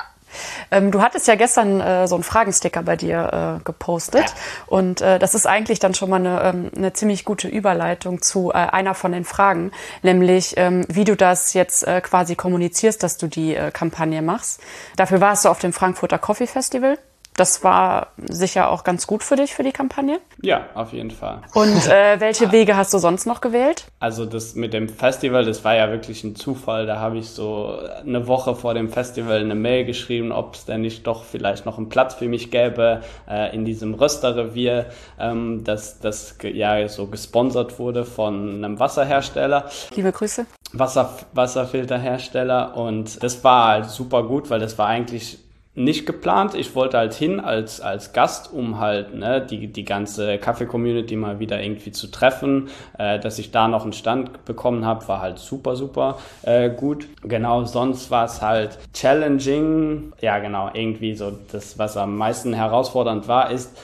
Ähm, 0.71 0.91
du 0.91 1.03
hattest 1.03 1.27
ja 1.27 1.35
gestern 1.35 1.81
äh, 1.81 2.07
so 2.07 2.15
einen 2.15 2.25
Fragensticker 2.25 2.83
bei 2.83 2.97
dir 2.97 3.59
äh, 3.61 3.65
gepostet 3.65 4.25
ja. 4.25 4.35
und 4.67 5.01
äh, 5.01 5.19
das 5.19 5.35
ist 5.35 5.47
eigentlich 5.47 5.79
dann 5.79 5.95
schon 5.95 6.11
mal 6.11 6.17
eine, 6.17 6.43
ähm, 6.43 6.71
eine 6.77 6.93
ziemlich 6.93 7.25
gute 7.25 7.49
Überleitung 7.49 8.23
zu 8.23 8.51
äh, 8.51 8.55
einer 8.55 8.95
von 8.95 9.13
den 9.13 9.25
Fragen, 9.25 9.73
nämlich 10.03 10.55
ähm, 10.57 10.85
wie 10.89 11.05
du 11.05 11.17
das 11.17 11.55
jetzt 11.55 11.87
äh, 11.87 12.01
quasi 12.01 12.35
kommunizierst, 12.35 13.03
dass 13.03 13.17
du 13.17 13.27
die 13.27 13.55
äh, 13.55 13.71
Kampagne 13.71 14.23
machst. 14.23 14.61
Dafür 14.97 15.21
warst 15.21 15.45
du 15.45 15.49
auf 15.49 15.59
dem 15.59 15.73
Frankfurter 15.73 16.19
Coffee 16.19 16.47
Festival 16.47 16.99
das 17.37 17.65
war 17.65 18.09
sicher 18.17 18.71
auch 18.71 18.85
ganz 18.85 19.07
gut 19.07 19.23
für 19.23 19.37
dich 19.37 19.55
für 19.55 19.63
die 19.63 19.73
Kampagne. 19.73 20.21
Ja, 20.43 20.67
auf 20.75 20.93
jeden 20.93 21.11
Fall. 21.11 21.43
Und 21.55 21.87
äh, 21.89 22.21
welche 22.21 22.53
Wege 22.53 22.77
hast 22.77 22.95
du 22.95 22.99
sonst 22.99 23.27
noch 23.27 23.41
gewählt? 23.41 23.87
Also 23.99 24.25
das 24.25 24.55
mit 24.55 24.73
dem 24.73 24.89
Festival, 24.89 25.45
das 25.45 25.65
war 25.65 25.75
ja 25.75 25.91
wirklich 25.91 26.23
ein 26.25 26.37
Zufall. 26.37 26.87
Da 26.87 26.99
habe 26.99 27.19
ich 27.19 27.31
so 27.31 27.79
eine 28.01 28.27
Woche 28.27 28.55
vor 28.55 28.75
dem 28.75 28.89
Festival 28.89 29.41
eine 29.41 29.55
Mail 29.55 29.85
geschrieben, 29.85 30.33
ob 30.33 30.55
es 30.55 30.65
denn 30.65 30.83
nicht 30.83 31.07
doch 31.07 31.25
vielleicht 31.25 31.67
noch 31.67 31.79
einen 31.79 31.89
Platz 31.89 32.15
für 32.15 32.29
mich 32.29 32.51
gäbe 32.51 33.03
äh, 33.29 33.55
in 33.55 33.65
diesem 33.65 33.95
Rösterrevier, 33.95 34.87
ähm, 35.19 35.65
das, 35.65 35.99
das 35.99 36.37
ja 36.43 36.87
so 36.89 37.07
gesponsert 37.07 37.79
wurde 37.79 38.05
von 38.05 38.57
einem 38.65 38.79
Wasserhersteller. 38.79 39.69
Liebe 39.95 40.13
Grüße. 40.13 40.47
Wasser, 40.73 41.19
Wasserfilterhersteller 41.33 42.77
und 42.77 43.23
das 43.23 43.45
war 43.45 43.69
halt 43.69 43.87
super 43.87 44.25
gut, 44.25 44.51
weil 44.51 44.59
das 44.59 44.77
war 44.77 44.89
eigentlich 44.89 45.39
nicht 45.77 46.07
geplant. 46.07 46.55
Ich 46.55 46.75
wollte 46.77 46.99
halt 46.99 47.15
hin 47.15 47.41
als, 47.41 47.81
als 47.81 48.13
Gast, 48.13 48.53
um 48.53 48.79
halt 48.79 49.15
ne, 49.15 49.45
die, 49.45 49.67
die 49.67 49.85
ganze 49.85 50.39
Kaffee-Community 50.39 51.17
mal 51.17 51.41
wieder 51.41 51.61
irgendwie 51.61 51.91
zu 51.91 52.07
treffen. 52.09 52.69
Äh, 52.97 53.19
dass 53.19 53.39
ich 53.39 53.51
da 53.51 53.67
noch 53.67 53.83
einen 53.83 53.93
Stand 53.93 54.45
bekommen 54.45 54.85
habe, 54.85 55.07
war 55.09 55.21
halt 55.21 55.39
super, 55.39 55.75
super 55.75 56.19
äh, 56.43 56.71
gut. 56.71 57.09
Genau, 57.23 57.65
sonst 57.65 58.11
war 58.11 58.27
es 58.27 58.41
halt 58.41 58.79
challenging. 58.93 60.13
Ja, 60.21 60.39
genau, 60.39 60.71
irgendwie 60.73 61.17
so 61.17 61.33
das, 61.51 61.79
was 61.79 61.97
am 61.97 62.17
meisten 62.17 62.53
herausfordernd 62.53 63.27
war, 63.27 63.51
ist, 63.51 63.77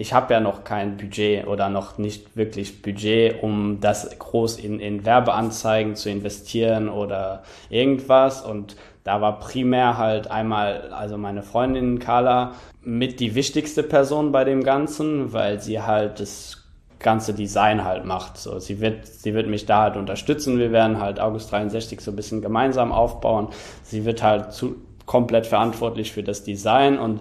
ich 0.00 0.14
habe 0.14 0.32
ja 0.32 0.40
noch 0.40 0.64
kein 0.64 0.96
Budget 0.96 1.46
oder 1.46 1.68
noch 1.68 1.98
nicht 1.98 2.34
wirklich 2.34 2.80
Budget, 2.80 3.42
um 3.42 3.80
das 3.82 4.18
groß 4.18 4.58
in, 4.58 4.80
in 4.80 5.04
Werbeanzeigen 5.04 5.94
zu 5.94 6.08
investieren 6.08 6.88
oder 6.88 7.42
irgendwas. 7.68 8.40
Und 8.40 8.76
da 9.10 9.20
war 9.20 9.40
primär 9.40 9.98
halt 9.98 10.30
einmal, 10.30 10.92
also 10.92 11.18
meine 11.18 11.42
Freundin 11.42 11.98
Carla 11.98 12.52
mit 12.80 13.18
die 13.18 13.34
wichtigste 13.34 13.82
Person 13.82 14.30
bei 14.30 14.44
dem 14.44 14.62
Ganzen, 14.62 15.32
weil 15.32 15.60
sie 15.60 15.82
halt 15.82 16.20
das 16.20 16.62
ganze 17.00 17.34
Design 17.34 17.82
halt 17.82 18.04
macht. 18.04 18.38
So, 18.38 18.60
sie 18.60 18.80
wird, 18.80 19.08
sie 19.08 19.34
wird 19.34 19.48
mich 19.48 19.66
da 19.66 19.82
halt 19.82 19.96
unterstützen. 19.96 20.60
Wir 20.60 20.70
werden 20.70 21.00
halt 21.00 21.18
August 21.18 21.50
63 21.50 22.00
so 22.00 22.12
ein 22.12 22.16
bisschen 22.16 22.40
gemeinsam 22.40 22.92
aufbauen. 22.92 23.48
Sie 23.82 24.04
wird 24.04 24.22
halt 24.22 24.52
zu, 24.52 24.76
komplett 25.06 25.48
verantwortlich 25.48 26.12
für 26.12 26.22
das 26.22 26.44
Design 26.44 26.96
und 26.96 27.20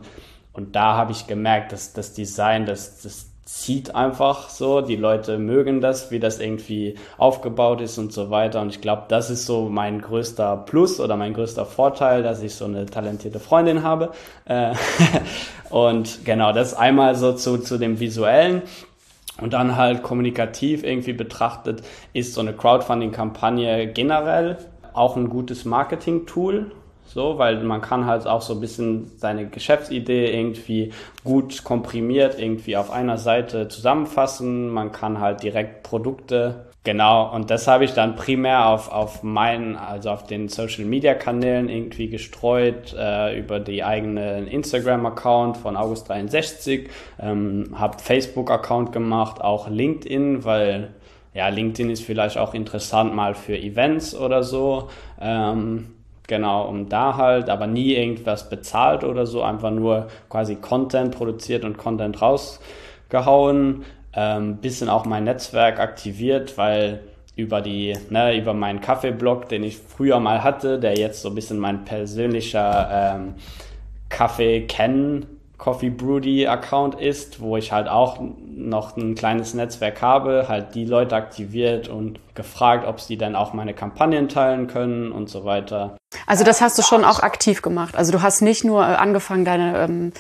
und 0.52 0.76
da 0.76 0.96
habe 0.96 1.12
ich 1.12 1.26
gemerkt, 1.26 1.72
dass 1.72 1.94
das 1.94 2.14
Design, 2.14 2.66
das, 2.66 3.02
das 3.02 3.29
zieht 3.50 3.96
einfach 3.96 4.50
so. 4.50 4.82
Die 4.82 4.96
Leute 4.96 5.40
mögen 5.40 5.82
das, 5.82 6.12
wie 6.12 6.20
das 6.20 6.40
irgendwie 6.40 6.96
aufgebaut 7.18 7.82
ist 7.82 7.98
und 7.98 8.14
so 8.14 8.30
weiter. 8.30 8.62
Und 8.62 8.70
ich 8.70 8.80
glaube, 8.80 9.06
das 9.08 9.32
ist 9.32 9.48
so 9.48 9.70
mein 9.70 10.02
größter 10.02 10.56
Plus 10.56 11.00
oder 11.00 11.18
mein 11.18 11.34
größter 11.34 11.66
Vorteil, 11.66 12.22
dass 12.22 12.44
ich 12.44 12.54
so 12.54 12.66
eine 12.66 12.86
talentierte 12.86 13.40
Freundin 13.40 13.82
habe. 13.82 14.12
Äh, 14.46 14.74
und 15.72 16.26
genau, 16.26 16.54
das 16.54 16.76
einmal 16.76 17.16
so 17.16 17.34
zu, 17.34 17.58
zu 17.58 17.80
dem 17.80 18.00
Visuellen. 18.00 18.62
Und 19.42 19.54
dann 19.54 19.78
halt 19.78 20.04
kommunikativ 20.04 20.84
irgendwie 20.84 21.14
betrachtet, 21.14 21.82
ist 22.14 22.34
so 22.34 22.42
eine 22.42 22.54
Crowdfunding-Kampagne 22.54 23.88
generell 23.88 24.58
auch 24.94 25.16
ein 25.16 25.30
gutes 25.30 25.66
Marketing-Tool 25.66 26.72
so, 27.10 27.38
weil 27.38 27.64
man 27.64 27.82
kann 27.82 28.06
halt 28.06 28.28
auch 28.28 28.42
so 28.42 28.54
ein 28.54 28.62
bisschen 28.62 29.12
seine 29.18 29.48
Geschäftsidee 29.48 30.32
irgendwie 30.32 30.94
gut 31.24 31.64
komprimiert 31.64 32.40
irgendwie 32.40 32.78
auf 32.78 32.92
einer 32.92 33.18
Seite 33.18 33.68
zusammenfassen. 33.68 34.70
Man 34.70 34.92
kann 34.92 35.20
halt 35.20 35.44
direkt 35.44 35.84
Produkte 35.84 36.70
Genau, 36.86 37.36
und 37.36 37.52
das 37.52 37.68
habe 37.68 37.84
ich 37.84 37.94
dann 37.94 38.16
primär 38.16 38.68
auf, 38.68 38.90
auf 38.90 39.22
meinen, 39.22 39.76
also 39.76 40.12
auf 40.12 40.24
den 40.24 40.48
Social 40.48 40.86
Media 40.86 41.14
Kanälen 41.14 41.68
irgendwie 41.68 42.08
gestreut, 42.08 42.96
äh, 42.98 43.38
über 43.38 43.60
die 43.60 43.84
eigenen 43.84 44.48
Instagram-Account 44.48 45.58
von 45.58 45.76
August63, 45.76 46.88
ähm, 47.22 47.76
habe 47.76 48.00
Facebook-Account 48.00 48.94
gemacht, 48.94 49.42
auch 49.42 49.70
LinkedIn, 49.70 50.46
weil 50.46 50.92
ja, 51.34 51.50
LinkedIn 51.50 51.92
ist 51.92 52.04
vielleicht 52.04 52.38
auch 52.38 52.54
interessant 52.54 53.14
mal 53.14 53.36
für 53.36 53.58
Events 53.58 54.16
oder 54.16 54.44
so. 54.44 54.90
Ähm, 55.20 55.99
Genau, 56.30 56.68
um 56.68 56.90
da 56.90 57.18
halt, 57.18 57.50
aber 57.50 57.66
nie 57.66 57.96
irgendwas 57.96 58.52
bezahlt 58.52 59.04
oder 59.04 59.26
so, 59.26 59.42
einfach 59.42 59.72
nur 59.72 60.10
quasi 60.30 60.58
Content 60.58 61.10
produziert 61.10 61.66
und 61.66 61.80
Content 61.80 62.22
rausgehauen. 62.22 63.84
Ähm, 64.14 64.58
bisschen 64.58 64.90
auch 64.90 65.06
mein 65.06 65.24
Netzwerk 65.24 65.80
aktiviert, 65.80 66.56
weil 66.56 67.00
über 67.36 67.62
die, 67.62 67.98
ne, 68.12 68.38
über 68.38 68.54
meinen 68.54 68.80
Kaffeeblog, 68.80 69.50
den 69.50 69.64
ich 69.64 69.80
früher 69.80 70.20
mal 70.20 70.44
hatte, 70.44 70.78
der 70.78 71.00
jetzt 71.00 71.24
so 71.24 71.30
ein 71.30 71.36
bisschen 71.36 71.58
mein 71.58 71.84
persönlicher 71.84 73.16
ähm, 73.16 73.34
Kaffee-Kennen 74.10 75.26
Coffee 75.58 75.90
Broody 75.90 76.46
Account 76.48 76.96
ist, 76.96 77.42
wo 77.42 77.58
ich 77.58 77.72
halt 77.72 77.88
auch 77.90 78.20
noch 78.56 78.96
ein 78.98 79.16
kleines 79.16 79.56
Netzwerk 79.56 80.02
habe, 80.04 80.46
halt 80.48 80.76
die 80.76 80.86
Leute 80.86 81.16
aktiviert 81.16 81.90
und 81.90 82.20
gefragt, 82.40 82.88
ob 82.88 83.02
sie 83.02 83.18
dann 83.18 83.36
auch 83.36 83.52
meine 83.52 83.74
Kampagnen 83.74 84.30
teilen 84.30 84.68
können 84.68 85.12
und 85.12 85.30
so 85.30 85.44
weiter. 85.44 85.98
Also 86.26 86.46
das 86.46 86.62
hast 86.62 86.78
du 86.78 86.84
schon 86.84 87.04
auch 87.04 87.20
aktiv 87.20 87.62
gemacht. 87.62 87.98
Also 87.98 88.14
du 88.14 88.22
hast 88.22 88.42
nicht 88.42 88.64
nur 88.64 88.82
äh, 88.82 88.96
angefangen, 88.96 89.44
deine, 89.44 89.78
ähm, 89.78 90.14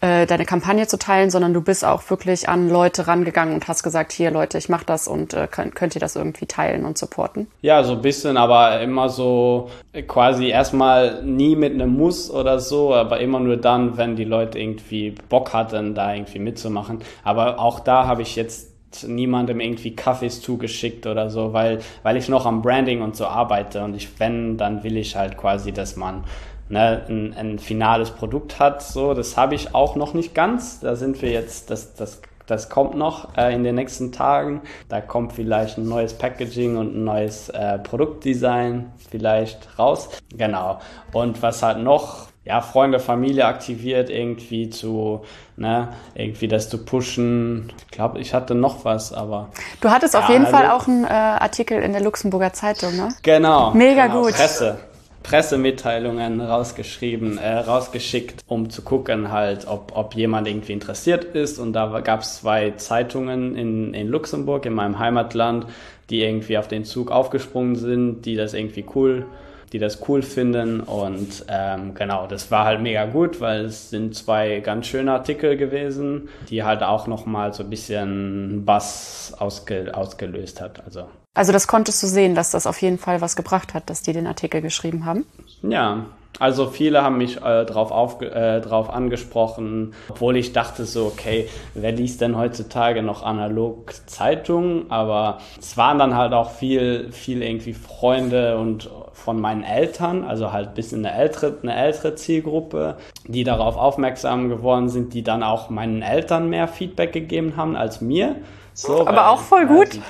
äh, 0.00 0.24
deine 0.24 0.44
Kampagne 0.44 0.86
zu 0.86 0.98
teilen, 0.98 1.30
sondern 1.30 1.52
du 1.52 1.60
bist 1.62 1.84
auch 1.84 2.08
wirklich 2.10 2.48
an 2.48 2.68
Leute 2.70 3.08
rangegangen 3.08 3.54
und 3.54 3.66
hast 3.66 3.82
gesagt, 3.82 4.12
hier 4.12 4.30
Leute, 4.30 4.56
ich 4.56 4.68
mache 4.68 4.84
das 4.86 5.08
und 5.08 5.34
äh, 5.34 5.48
könnt, 5.50 5.74
könnt 5.74 5.96
ihr 5.96 6.00
das 6.00 6.14
irgendwie 6.14 6.46
teilen 6.46 6.84
und 6.84 6.96
supporten? 6.96 7.48
Ja, 7.60 7.82
so 7.82 7.94
ein 7.94 8.02
bisschen, 8.02 8.36
aber 8.36 8.80
immer 8.80 9.08
so 9.08 9.70
quasi 10.06 10.48
erstmal 10.48 11.24
nie 11.24 11.56
mit 11.56 11.74
einem 11.74 11.90
Muss 11.96 12.30
oder 12.30 12.60
so, 12.60 12.94
aber 12.94 13.18
immer 13.18 13.40
nur 13.40 13.56
dann, 13.56 13.96
wenn 13.96 14.14
die 14.14 14.24
Leute 14.24 14.60
irgendwie 14.60 15.16
Bock 15.28 15.52
hatten, 15.52 15.96
da 15.96 16.14
irgendwie 16.14 16.38
mitzumachen. 16.38 17.00
Aber 17.24 17.58
auch 17.58 17.80
da 17.80 18.06
habe 18.06 18.22
ich 18.22 18.36
jetzt 18.36 18.73
niemandem 19.02 19.60
irgendwie 19.60 19.96
Kaffees 19.96 20.40
zugeschickt 20.40 21.06
oder 21.06 21.30
so, 21.30 21.52
weil, 21.52 21.80
weil 22.02 22.16
ich 22.16 22.28
noch 22.28 22.46
am 22.46 22.62
Branding 22.62 23.02
und 23.02 23.16
so 23.16 23.26
arbeite 23.26 23.82
und 23.82 23.94
ich, 23.94 24.20
wenn, 24.20 24.56
dann 24.56 24.84
will 24.84 24.96
ich 24.96 25.16
halt 25.16 25.36
quasi, 25.36 25.72
dass 25.72 25.96
man 25.96 26.24
ne, 26.68 27.02
ein, 27.08 27.34
ein 27.34 27.58
finales 27.58 28.10
Produkt 28.10 28.58
hat. 28.58 28.82
So, 28.82 29.14
das 29.14 29.36
habe 29.36 29.54
ich 29.54 29.74
auch 29.74 29.96
noch 29.96 30.14
nicht 30.14 30.34
ganz. 30.34 30.80
Da 30.80 30.96
sind 30.96 31.20
wir 31.22 31.30
jetzt, 31.30 31.70
das, 31.70 31.94
das, 31.94 32.22
das 32.46 32.68
kommt 32.68 32.94
noch 32.94 33.36
äh, 33.36 33.54
in 33.54 33.64
den 33.64 33.74
nächsten 33.74 34.12
Tagen. 34.12 34.62
Da 34.88 35.00
kommt 35.00 35.32
vielleicht 35.32 35.78
ein 35.78 35.88
neues 35.88 36.14
Packaging 36.14 36.76
und 36.76 36.94
ein 36.94 37.04
neues 37.04 37.48
äh, 37.50 37.78
Produktdesign 37.78 38.92
vielleicht 39.10 39.78
raus. 39.78 40.10
Genau. 40.36 40.78
Und 41.12 41.42
was 41.42 41.62
halt 41.62 41.78
noch 41.78 42.28
ja, 42.44 42.60
Freunde, 42.60 43.00
Familie 43.00 43.46
aktiviert, 43.46 44.10
irgendwie 44.10 44.68
zu, 44.68 45.24
ne, 45.56 45.88
irgendwie 46.14 46.46
das 46.46 46.68
zu 46.68 46.84
pushen. 46.84 47.72
Ich 47.86 47.90
glaube, 47.90 48.20
ich 48.20 48.34
hatte 48.34 48.54
noch 48.54 48.84
was, 48.84 49.12
aber. 49.12 49.48
Du 49.80 49.90
hattest 49.90 50.14
ja, 50.14 50.20
auf 50.20 50.28
jeden 50.28 50.46
Fall 50.46 50.70
auch 50.70 50.86
einen 50.86 51.04
äh, 51.04 51.08
Artikel 51.08 51.82
in 51.82 51.92
der 51.92 52.02
Luxemburger 52.02 52.52
Zeitung, 52.52 52.96
ne? 52.96 53.08
Genau. 53.22 53.72
Mega 53.72 54.08
genau, 54.08 54.22
gut. 54.22 54.34
Presse. 54.34 54.78
Pressemitteilungen 55.22 56.42
rausgeschrieben, 56.42 57.38
äh, 57.38 57.60
rausgeschickt, 57.60 58.42
um 58.46 58.68
zu 58.68 58.82
gucken 58.82 59.32
halt, 59.32 59.66
ob, 59.66 59.92
ob 59.96 60.14
jemand 60.14 60.46
irgendwie 60.46 60.74
interessiert 60.74 61.24
ist. 61.24 61.58
Und 61.58 61.72
da 61.72 62.00
gab 62.00 62.20
es 62.20 62.40
zwei 62.40 62.72
Zeitungen 62.72 63.56
in, 63.56 63.94
in 63.94 64.08
Luxemburg, 64.08 64.66
in 64.66 64.74
meinem 64.74 64.98
Heimatland, 64.98 65.64
die 66.10 66.22
irgendwie 66.22 66.58
auf 66.58 66.68
den 66.68 66.84
Zug 66.84 67.10
aufgesprungen 67.10 67.74
sind, 67.74 68.26
die 68.26 68.36
das 68.36 68.52
irgendwie 68.52 68.84
cool 68.94 69.24
die 69.72 69.78
das 69.78 70.08
cool 70.08 70.22
finden. 70.22 70.80
Und 70.80 71.44
ähm, 71.48 71.94
genau, 71.94 72.26
das 72.26 72.50
war 72.50 72.64
halt 72.64 72.80
mega 72.80 73.06
gut, 73.06 73.40
weil 73.40 73.66
es 73.66 73.90
sind 73.90 74.14
zwei 74.14 74.60
ganz 74.60 74.86
schöne 74.86 75.12
Artikel 75.12 75.56
gewesen, 75.56 76.28
die 76.48 76.62
halt 76.64 76.82
auch 76.82 77.06
nochmal 77.06 77.52
so 77.52 77.62
ein 77.62 77.70
bisschen 77.70 78.64
Bass 78.64 79.34
ausge 79.38 79.94
ausgelöst 79.94 80.60
hat. 80.60 80.84
Also. 80.84 81.08
also 81.34 81.52
das 81.52 81.66
konntest 81.66 82.02
du 82.02 82.06
sehen, 82.06 82.34
dass 82.34 82.50
das 82.50 82.66
auf 82.66 82.80
jeden 82.82 82.98
Fall 82.98 83.20
was 83.20 83.36
gebracht 83.36 83.74
hat, 83.74 83.90
dass 83.90 84.02
die 84.02 84.12
den 84.12 84.26
Artikel 84.26 84.60
geschrieben 84.60 85.04
haben? 85.04 85.26
Ja, 85.62 86.06
also 86.40 86.66
viele 86.66 87.02
haben 87.02 87.18
mich 87.18 87.40
äh, 87.42 87.64
drauf, 87.64 87.92
auf, 87.92 88.20
äh, 88.20 88.60
drauf 88.60 88.90
angesprochen, 88.90 89.94
obwohl 90.08 90.36
ich 90.36 90.52
dachte 90.52 90.84
so, 90.84 91.06
okay, 91.06 91.48
wer 91.74 91.92
liest 91.92 92.20
denn 92.20 92.36
heutzutage 92.36 93.02
noch 93.02 93.22
analog 93.22 93.94
Zeitungen? 94.06 94.90
Aber 94.90 95.38
es 95.58 95.76
waren 95.76 95.98
dann 95.98 96.16
halt 96.16 96.32
auch 96.32 96.50
viel, 96.50 97.12
viel 97.12 97.42
irgendwie 97.42 97.72
Freunde 97.72 98.58
und 98.58 98.90
von 99.12 99.40
meinen 99.40 99.62
Eltern, 99.62 100.24
also 100.24 100.52
halt 100.52 100.74
bis 100.74 100.92
in 100.92 101.06
eine 101.06 101.16
ältere, 101.16 101.56
eine 101.62 101.76
ältere 101.76 102.16
Zielgruppe, 102.16 102.96
die 103.28 103.44
darauf 103.44 103.76
aufmerksam 103.76 104.48
geworden 104.48 104.88
sind, 104.88 105.14
die 105.14 105.22
dann 105.22 105.44
auch 105.44 105.70
meinen 105.70 106.02
Eltern 106.02 106.50
mehr 106.50 106.66
Feedback 106.66 107.12
gegeben 107.12 107.56
haben 107.56 107.76
als 107.76 108.00
mir. 108.00 108.36
So, 108.74 109.06
Aber 109.06 109.30
auch 109.30 109.38
voll 109.38 109.66
gut. 109.66 110.00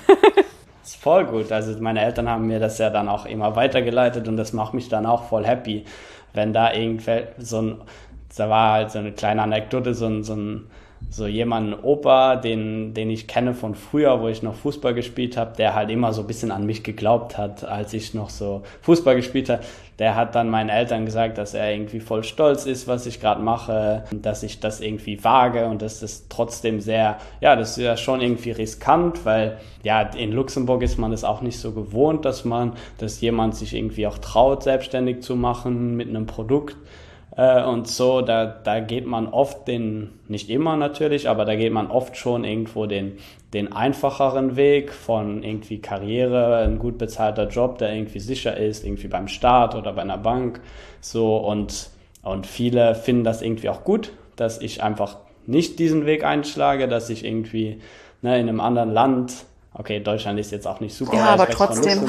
ist 0.82 0.96
voll 0.96 1.26
gut. 1.26 1.52
Also 1.52 1.78
meine 1.80 2.02
Eltern 2.02 2.30
haben 2.30 2.46
mir 2.46 2.60
das 2.60 2.78
ja 2.78 2.88
dann 2.88 3.08
auch 3.08 3.26
immer 3.26 3.56
weitergeleitet 3.56 4.26
und 4.26 4.38
das 4.38 4.54
macht 4.54 4.72
mich 4.72 4.88
dann 4.88 5.04
auch 5.04 5.24
voll 5.24 5.44
happy 5.44 5.84
wenn 6.34 6.52
da 6.52 6.72
irgendwer 6.72 7.28
so 7.38 7.62
ein, 7.62 7.76
da 8.36 8.50
war 8.50 8.72
halt 8.72 8.90
so 8.90 8.98
eine 8.98 9.12
kleine 9.12 9.42
Anekdote, 9.42 9.94
so 9.94 10.06
ein, 10.06 10.24
so 10.24 10.34
ein 10.34 10.66
so 11.10 11.26
jemanden 11.26 11.74
Opa, 11.74 12.36
den, 12.36 12.94
den 12.94 13.10
ich 13.10 13.26
kenne 13.26 13.54
von 13.54 13.74
früher, 13.74 14.20
wo 14.20 14.28
ich 14.28 14.42
noch 14.42 14.54
Fußball 14.54 14.94
gespielt 14.94 15.36
habe, 15.36 15.56
der 15.56 15.74
halt 15.74 15.90
immer 15.90 16.12
so 16.12 16.22
ein 16.22 16.26
bisschen 16.26 16.50
an 16.50 16.66
mich 16.66 16.82
geglaubt 16.82 17.38
hat, 17.38 17.64
als 17.64 17.92
ich 17.92 18.14
noch 18.14 18.30
so 18.30 18.62
Fußball 18.82 19.14
gespielt 19.16 19.48
habe. 19.48 19.62
Der 19.98 20.16
hat 20.16 20.34
dann 20.34 20.50
meinen 20.50 20.70
Eltern 20.70 21.04
gesagt, 21.04 21.38
dass 21.38 21.54
er 21.54 21.72
irgendwie 21.72 22.00
voll 22.00 22.24
stolz 22.24 22.66
ist, 22.66 22.88
was 22.88 23.06
ich 23.06 23.20
gerade 23.20 23.40
mache, 23.40 24.04
dass 24.12 24.42
ich 24.42 24.60
das 24.60 24.80
irgendwie 24.80 25.22
wage 25.22 25.66
und 25.66 25.82
dass 25.82 26.00
das 26.00 26.26
trotzdem 26.28 26.80
sehr, 26.80 27.18
ja, 27.40 27.54
das 27.54 27.78
ist 27.78 27.84
ja 27.84 27.96
schon 27.96 28.20
irgendwie 28.20 28.50
riskant, 28.50 29.24
weil 29.24 29.58
ja, 29.82 30.02
in 30.02 30.32
Luxemburg 30.32 30.82
ist 30.82 30.98
man 30.98 31.12
das 31.12 31.22
auch 31.22 31.42
nicht 31.42 31.58
so 31.58 31.72
gewohnt, 31.72 32.24
dass 32.24 32.44
man, 32.44 32.72
dass 32.98 33.20
jemand 33.20 33.54
sich 33.54 33.74
irgendwie 33.74 34.06
auch 34.06 34.18
traut, 34.18 34.64
selbstständig 34.64 35.22
zu 35.22 35.36
machen 35.36 35.96
mit 35.96 36.08
einem 36.08 36.26
Produkt. 36.26 36.76
Äh, 37.36 37.64
und 37.64 37.88
so, 37.88 38.20
da, 38.20 38.46
da 38.46 38.80
geht 38.80 39.06
man 39.06 39.28
oft 39.28 39.66
den, 39.66 40.10
nicht 40.28 40.50
immer 40.50 40.76
natürlich, 40.76 41.28
aber 41.28 41.44
da 41.44 41.56
geht 41.56 41.72
man 41.72 41.90
oft 41.90 42.16
schon 42.16 42.44
irgendwo 42.44 42.86
den, 42.86 43.18
den 43.52 43.72
einfacheren 43.72 44.56
Weg 44.56 44.92
von 44.92 45.42
irgendwie 45.42 45.80
Karriere, 45.80 46.58
ein 46.58 46.78
gut 46.78 46.98
bezahlter 46.98 47.48
Job, 47.48 47.78
der 47.78 47.94
irgendwie 47.94 48.20
sicher 48.20 48.56
ist, 48.56 48.84
irgendwie 48.84 49.08
beim 49.08 49.28
Staat 49.28 49.74
oder 49.74 49.92
bei 49.92 50.02
einer 50.02 50.18
Bank. 50.18 50.60
So 51.00 51.36
und, 51.36 51.90
und 52.22 52.46
viele 52.46 52.94
finden 52.94 53.24
das 53.24 53.42
irgendwie 53.42 53.68
auch 53.68 53.84
gut, 53.84 54.12
dass 54.36 54.60
ich 54.60 54.82
einfach 54.82 55.18
nicht 55.46 55.78
diesen 55.78 56.06
Weg 56.06 56.24
einschlage, 56.24 56.88
dass 56.88 57.10
ich 57.10 57.24
irgendwie 57.24 57.80
ne, 58.22 58.38
in 58.38 58.48
einem 58.48 58.60
anderen 58.60 58.90
Land 58.90 59.44
okay, 59.74 60.00
Deutschland 60.00 60.38
ist 60.38 60.52
jetzt 60.52 60.66
auch 60.66 60.80
nicht 60.80 60.94
super. 60.94 61.16
Ja, 61.16 61.26
aber 61.26 61.48
trotzdem. 61.48 62.08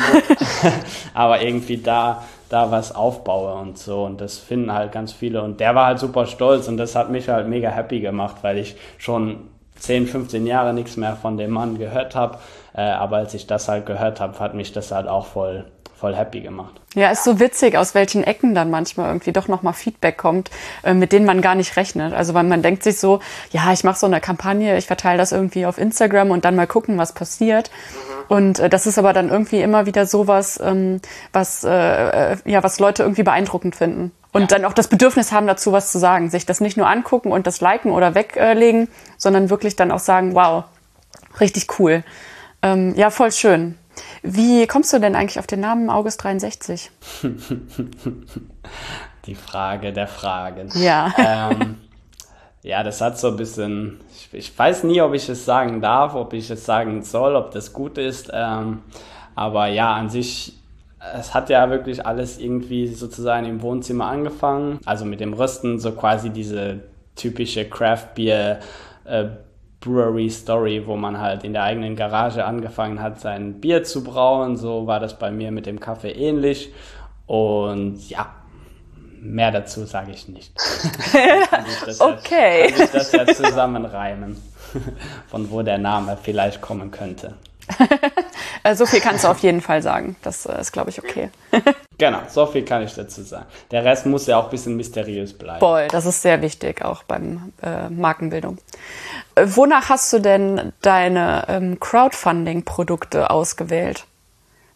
aber 1.14 1.42
irgendwie 1.42 1.78
da, 1.78 2.24
da 2.50 2.72
was 2.72 2.94
aufbaue 2.94 3.54
und 3.56 3.78
so. 3.78 4.04
Und 4.04 4.22
das 4.22 4.38
finden 4.38 4.72
halt 4.72 4.92
ganz 4.92 5.12
viele. 5.12 5.42
Und 5.42 5.60
der 5.60 5.76
war 5.76 5.88
halt 5.88 6.00
super 6.00 6.28
stolz 6.28 6.68
und 6.68 6.78
das 6.78 6.96
hat 6.96 7.10
mich 7.10 7.28
halt 7.28 7.48
mega 7.48 7.70
happy 7.70 8.00
gemacht, 8.00 8.38
weil 8.44 8.60
ich 8.60 8.76
schon 8.98 9.50
10, 9.80 10.08
15 10.08 10.46
Jahre 10.46 10.74
nichts 10.74 10.96
mehr 10.96 11.16
von 11.16 11.38
dem 11.38 11.52
Mann 11.52 11.78
gehört 11.78 12.16
habe. 12.16 12.38
Äh, 12.74 12.82
aber 12.82 13.18
als 13.18 13.34
ich 13.34 13.48
das 13.48 13.68
halt 13.68 13.86
gehört 13.86 14.20
habe, 14.20 14.40
hat 14.40 14.54
mich 14.54 14.72
das 14.72 14.92
halt 14.92 15.08
auch 15.08 15.26
voll 15.26 15.66
voll 16.00 16.16
happy 16.16 16.42
gemacht. 16.42 16.82
Ja, 16.94 17.10
ist 17.10 17.24
so 17.24 17.40
witzig, 17.40 17.78
aus 17.78 17.96
welchen 17.96 18.24
Ecken 18.24 18.54
dann 18.54 18.70
manchmal 18.70 19.08
irgendwie 19.08 19.32
doch 19.32 19.48
nochmal 19.48 19.74
Feedback 19.74 20.18
kommt, 20.18 20.52
äh, 20.84 20.94
mit 20.94 21.12
denen 21.12 21.26
man 21.26 21.42
gar 21.42 21.56
nicht 21.56 21.78
rechnet. 21.78 22.14
Also 22.14 22.34
weil 22.34 22.44
man 22.44 22.62
denkt 22.62 22.84
sich 22.84 23.00
so, 23.00 23.20
ja, 23.52 23.72
ich 23.74 23.84
mache 23.84 24.00
so 24.00 24.06
eine 24.06 24.22
Kampagne, 24.22 24.78
ich 24.78 24.88
verteile 24.88 25.18
das 25.18 25.32
irgendwie 25.32 25.66
auf 25.66 25.78
Instagram 25.78 26.32
und 26.32 26.46
dann 26.46 26.56
mal 26.56 26.68
gucken, 26.68 26.98
was 26.98 27.14
passiert. 27.14 27.70
Mhm. 27.70 28.16
Und 28.28 28.60
äh, 28.60 28.70
das 28.70 28.88
ist 28.88 28.98
aber 28.98 29.14
dann 29.14 29.30
irgendwie 29.30 29.62
immer 29.62 29.86
wieder 29.86 30.06
sowas, 30.06 30.60
ähm, 30.64 31.02
was 31.32 31.64
äh 31.64 32.38
ja, 32.46 32.64
was 32.64 32.80
Leute 32.80 33.04
irgendwie 33.04 33.24
beeindruckend 33.24 33.76
finden. 33.76 34.12
Und 34.32 34.42
ja. 34.42 34.48
dann 34.48 34.66
auch 34.66 34.74
das 34.74 34.88
Bedürfnis 34.88 35.32
haben, 35.32 35.48
dazu 35.48 35.72
was 35.72 35.92
zu 35.92 36.00
sagen. 36.00 36.30
Sich 36.30 36.46
das 36.46 36.60
nicht 36.60 36.76
nur 36.76 36.88
angucken 36.88 37.32
und 37.32 37.48
das 37.48 37.62
liken 37.62 37.92
oder 37.92 38.16
weglegen, 38.16 38.90
sondern 39.18 39.50
wirklich 39.50 39.76
dann 39.76 39.92
auch 39.92 40.00
sagen, 40.00 40.36
wow, 40.36 40.66
richtig 41.40 41.80
cool. 41.80 42.04
Ähm, 42.62 42.94
ja, 42.96 43.10
voll 43.12 43.32
schön. 43.32 43.78
Wie 44.24 44.68
kommst 44.68 44.94
du 44.94 45.00
denn 45.00 45.16
eigentlich 45.16 45.40
auf 45.40 45.48
den 45.48 45.60
Namen 45.62 45.90
August 45.90 46.24
63? 46.24 46.92
Die 49.26 49.36
Frage 49.36 49.94
der 49.94 50.08
Fragen. 50.08 50.70
Ja. 50.76 51.14
Ähm, 51.18 51.78
ja, 52.64 52.84
das 52.84 53.02
hat 53.02 53.18
so 53.20 53.30
ein 53.30 53.38
bisschen, 53.38 54.00
ich, 54.10 54.30
ich, 54.34 54.58
weiß 54.58 54.84
nie, 54.84 55.02
ob 55.02 55.14
ich 55.14 55.30
es 55.30 55.46
sagen 55.46 55.82
darf, 55.82 56.16
ob 56.16 56.34
ich 56.34 56.50
es 56.50 56.66
sagen 56.66 57.04
soll, 57.04 57.36
ob 57.36 57.52
das 57.52 57.74
gut 57.74 57.98
ist. 57.98 58.32
Ähm, 58.34 58.82
aber 59.36 59.68
ja, 59.68 59.94
an 59.94 60.10
sich, 60.10 60.54
es 61.16 61.34
hat 61.34 61.50
ja 61.50 61.70
wirklich 61.70 62.06
alles 62.06 62.40
irgendwie 62.40 62.88
sozusagen 62.88 63.46
im 63.46 63.62
Wohnzimmer 63.62 64.08
angefangen. 64.08 64.80
Also 64.86 65.06
mit 65.06 65.20
dem 65.20 65.34
Rösten, 65.34 65.80
so 65.80 65.92
quasi 65.92 66.30
diese 66.30 66.82
typische 67.16 67.66
Craft 67.70 68.16
Beer 68.16 68.60
äh, 69.06 69.26
Brewery 69.86 70.30
Story, 70.30 70.86
wo 70.86 70.96
man 70.96 71.20
halt 71.20 71.44
in 71.44 71.54
der 71.54 71.64
eigenen 71.64 71.96
Garage 71.96 72.44
angefangen 72.44 73.02
hat, 73.02 73.22
sein 73.22 73.62
Bier 73.62 73.84
zu 73.84 74.04
brauen. 74.04 74.58
So 74.58 74.88
war 74.88 75.00
das 75.00 75.18
bei 75.18 75.32
mir 75.32 75.52
mit 75.52 75.68
dem 75.68 75.80
Kaffee 75.80 76.12
ähnlich. 76.12 76.74
Und 77.28 78.10
ja, 78.10 78.34
mehr 79.22 79.52
dazu 79.52 79.86
sage 79.86 80.12
ich 80.12 80.28
nicht. 80.28 80.52
ich 81.88 82.02
okay. 82.02 82.70
Ja, 82.70 82.72
kann 82.72 82.84
ich 82.84 82.92
das 82.92 83.12
ja 83.12 83.26
zusammenreimen, 83.28 84.38
von 85.28 85.52
wo 85.52 85.62
der 85.62 85.78
Name 85.78 86.18
vielleicht 86.22 86.62
kommen 86.62 86.92
könnte. 86.92 87.36
Äh, 88.66 88.76
so 88.76 88.88
viel 88.88 89.00
kannst 89.00 89.24
du 89.24 89.28
auf 89.28 89.38
jeden 89.40 89.62
Fall 89.62 89.84
sagen. 89.84 90.16
Das 90.24 90.48
äh, 90.48 90.60
ist, 90.60 90.72
glaube 90.72 90.90
ich, 90.90 90.98
okay. 90.98 91.30
genau, 92.00 92.22
so 92.28 92.48
viel 92.48 92.66
kann 92.66 92.82
ich 92.82 92.96
dazu 92.96 93.22
sagen. 93.22 93.46
Der 93.70 93.86
Rest 93.86 94.08
muss 94.08 94.26
ja 94.26 94.40
auch 94.40 94.46
ein 94.46 94.50
bisschen 94.50 94.76
mysteriös 94.76 95.38
bleiben. 95.38 95.60
Voll, 95.60 95.88
das 95.90 96.08
ist 96.08 96.24
sehr 96.24 96.42
wichtig, 96.42 96.84
auch 96.84 97.04
beim 97.04 97.54
äh, 97.62 97.90
Markenbildung. 97.90 98.58
Äh, 99.36 99.46
wonach 99.50 99.90
hast 99.90 100.12
du 100.14 100.20
denn 100.20 100.74
deine 100.82 101.46
ähm, 101.48 101.80
Crowdfunding-Produkte 101.80 103.30
ausgewählt? 103.30 104.06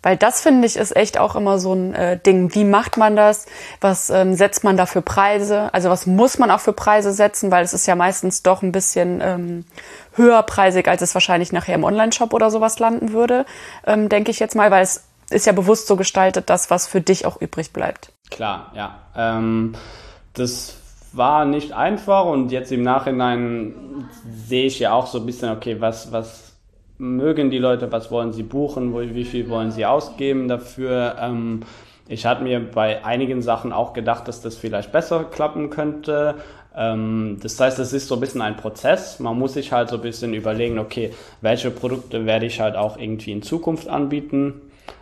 Weil 0.02 0.16
das 0.16 0.42
finde 0.42 0.66
ich 0.66 0.78
ist 0.78 0.96
echt 0.96 1.20
auch 1.20 1.36
immer 1.36 1.60
so 1.60 1.74
ein 1.74 1.94
äh, 1.94 2.18
Ding. 2.18 2.54
Wie 2.56 2.64
macht 2.64 2.96
man 2.98 3.16
das? 3.16 3.46
Was 3.82 4.10
ähm, 4.10 4.34
setzt 4.34 4.64
man 4.64 4.78
da 4.78 4.86
für 4.86 5.02
Preise? 5.02 5.74
Also 5.74 5.90
was 5.90 6.06
muss 6.06 6.38
man 6.38 6.52
auch 6.52 6.62
für 6.62 6.74
Preise 6.74 7.12
setzen? 7.12 7.52
Weil 7.52 7.64
es 7.66 7.74
ist 7.74 7.86
ja 7.86 7.96
meistens 7.96 8.42
doch 8.42 8.62
ein 8.62 8.72
bisschen 8.72 9.20
ähm, 9.22 9.66
höherpreisig, 10.16 10.88
als 10.88 11.02
es 11.02 11.14
wahrscheinlich 11.14 11.52
nachher 11.52 11.76
im 11.76 11.84
Online-Shop 11.84 12.34
oder 12.34 12.50
sowas 12.50 12.80
landen 12.80 13.12
würde, 13.12 13.46
ähm, 13.86 14.08
denke 14.08 14.32
ich 14.32 14.40
jetzt 14.40 14.56
mal, 14.56 14.72
weil 14.72 14.84
es 14.84 15.04
ist 15.30 15.46
ja 15.46 15.54
bewusst 15.54 15.88
so 15.88 15.96
gestaltet, 15.96 16.50
dass 16.50 16.70
was 16.70 16.88
für 16.88 17.02
dich 17.02 17.26
auch 17.26 17.40
übrig 17.42 17.74
bleibt. 17.74 18.12
Klar, 18.32 18.72
ja. 18.76 19.00
Ähm, 19.16 19.76
das 20.34 20.76
war 21.12 21.46
nicht 21.46 21.74
einfach 21.74 22.26
und 22.26 22.52
jetzt 22.52 22.72
im 22.72 22.84
Nachhinein 22.84 24.08
sehe 24.48 24.66
ich 24.66 24.80
ja 24.80 24.94
auch 24.94 25.08
so 25.08 25.20
ein 25.20 25.26
bisschen, 25.26 25.50
okay, 25.50 25.82
was, 25.82 26.12
was 26.12 26.49
mögen 27.00 27.50
die 27.50 27.58
Leute, 27.58 27.92
was 27.92 28.12
wollen 28.12 28.34
sie 28.34 28.44
buchen, 28.44 28.94
wie 29.16 29.26
viel 29.26 29.50
wollen 29.50 29.72
sie 29.72 29.86
ausgeben 29.86 30.48
dafür. 30.48 31.16
Ähm, 31.20 31.62
ich 32.08 32.26
hatte 32.26 32.44
mir 32.44 32.60
bei 32.60 33.04
einigen 33.06 33.42
Sachen 33.42 33.72
auch 33.72 33.94
gedacht, 33.94 34.28
dass 34.28 34.42
das 34.42 34.58
vielleicht 34.58 34.92
besser 34.92 35.24
klappen 35.24 35.70
könnte. 35.70 36.36
Ähm, 36.76 37.38
das 37.42 37.60
heißt, 37.60 37.80
es 37.80 37.94
ist 37.94 38.08
so 38.08 38.16
ein 38.16 38.22
bisschen 38.22 38.42
ein 38.42 38.58
Prozess. 38.58 39.20
Man 39.20 39.40
muss 39.40 39.54
sich 39.54 39.72
halt 39.72 39.90
so 39.90 39.96
ein 39.96 40.02
bisschen 40.02 40.34
überlegen, 40.34 40.78
okay, 40.78 41.14
welche 41.42 41.72
Produkte 41.72 42.26
werde 42.26 42.46
ich 42.46 42.60
halt 42.60 42.76
auch 42.76 42.98
irgendwie 42.98 43.32
in 43.32 43.42
Zukunft 43.42 43.88
anbieten 43.88 44.62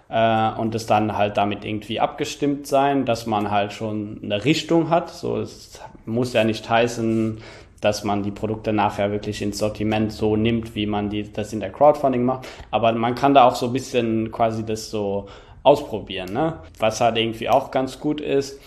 äh, 0.09 0.51
und 0.51 0.75
es 0.75 0.85
dann 0.85 1.17
halt 1.17 1.37
damit 1.37 1.65
irgendwie 1.65 1.99
abgestimmt 1.99 2.67
sein, 2.67 3.05
dass 3.05 3.25
man 3.25 3.49
halt 3.49 3.73
schon 3.73 4.19
eine 4.23 4.45
Richtung 4.45 4.89
hat. 4.89 5.09
So, 5.09 5.37
es 5.37 5.81
muss 6.05 6.33
ja 6.33 6.43
nicht 6.43 6.69
heißen, 6.69 7.39
dass 7.81 8.03
man 8.03 8.23
die 8.23 8.31
Produkte 8.31 8.73
nachher 8.73 9.11
wirklich 9.11 9.41
ins 9.41 9.59
Sortiment 9.59 10.11
so 10.11 10.35
nimmt, 10.35 10.75
wie 10.75 10.85
man 10.85 11.09
die, 11.09 11.31
das 11.31 11.53
in 11.53 11.59
der 11.59 11.71
Crowdfunding 11.71 12.23
macht. 12.23 12.47
Aber 12.71 12.91
man 12.93 13.15
kann 13.15 13.33
da 13.33 13.47
auch 13.47 13.55
so 13.55 13.67
ein 13.67 13.73
bisschen 13.73 14.31
quasi 14.31 14.65
das 14.65 14.89
so 14.89 15.27
ausprobieren, 15.63 16.33
ne? 16.33 16.59
was 16.79 17.01
halt 17.01 17.17
irgendwie 17.17 17.49
auch 17.49 17.71
ganz 17.71 17.99
gut 17.99 18.21
ist. 18.21 18.59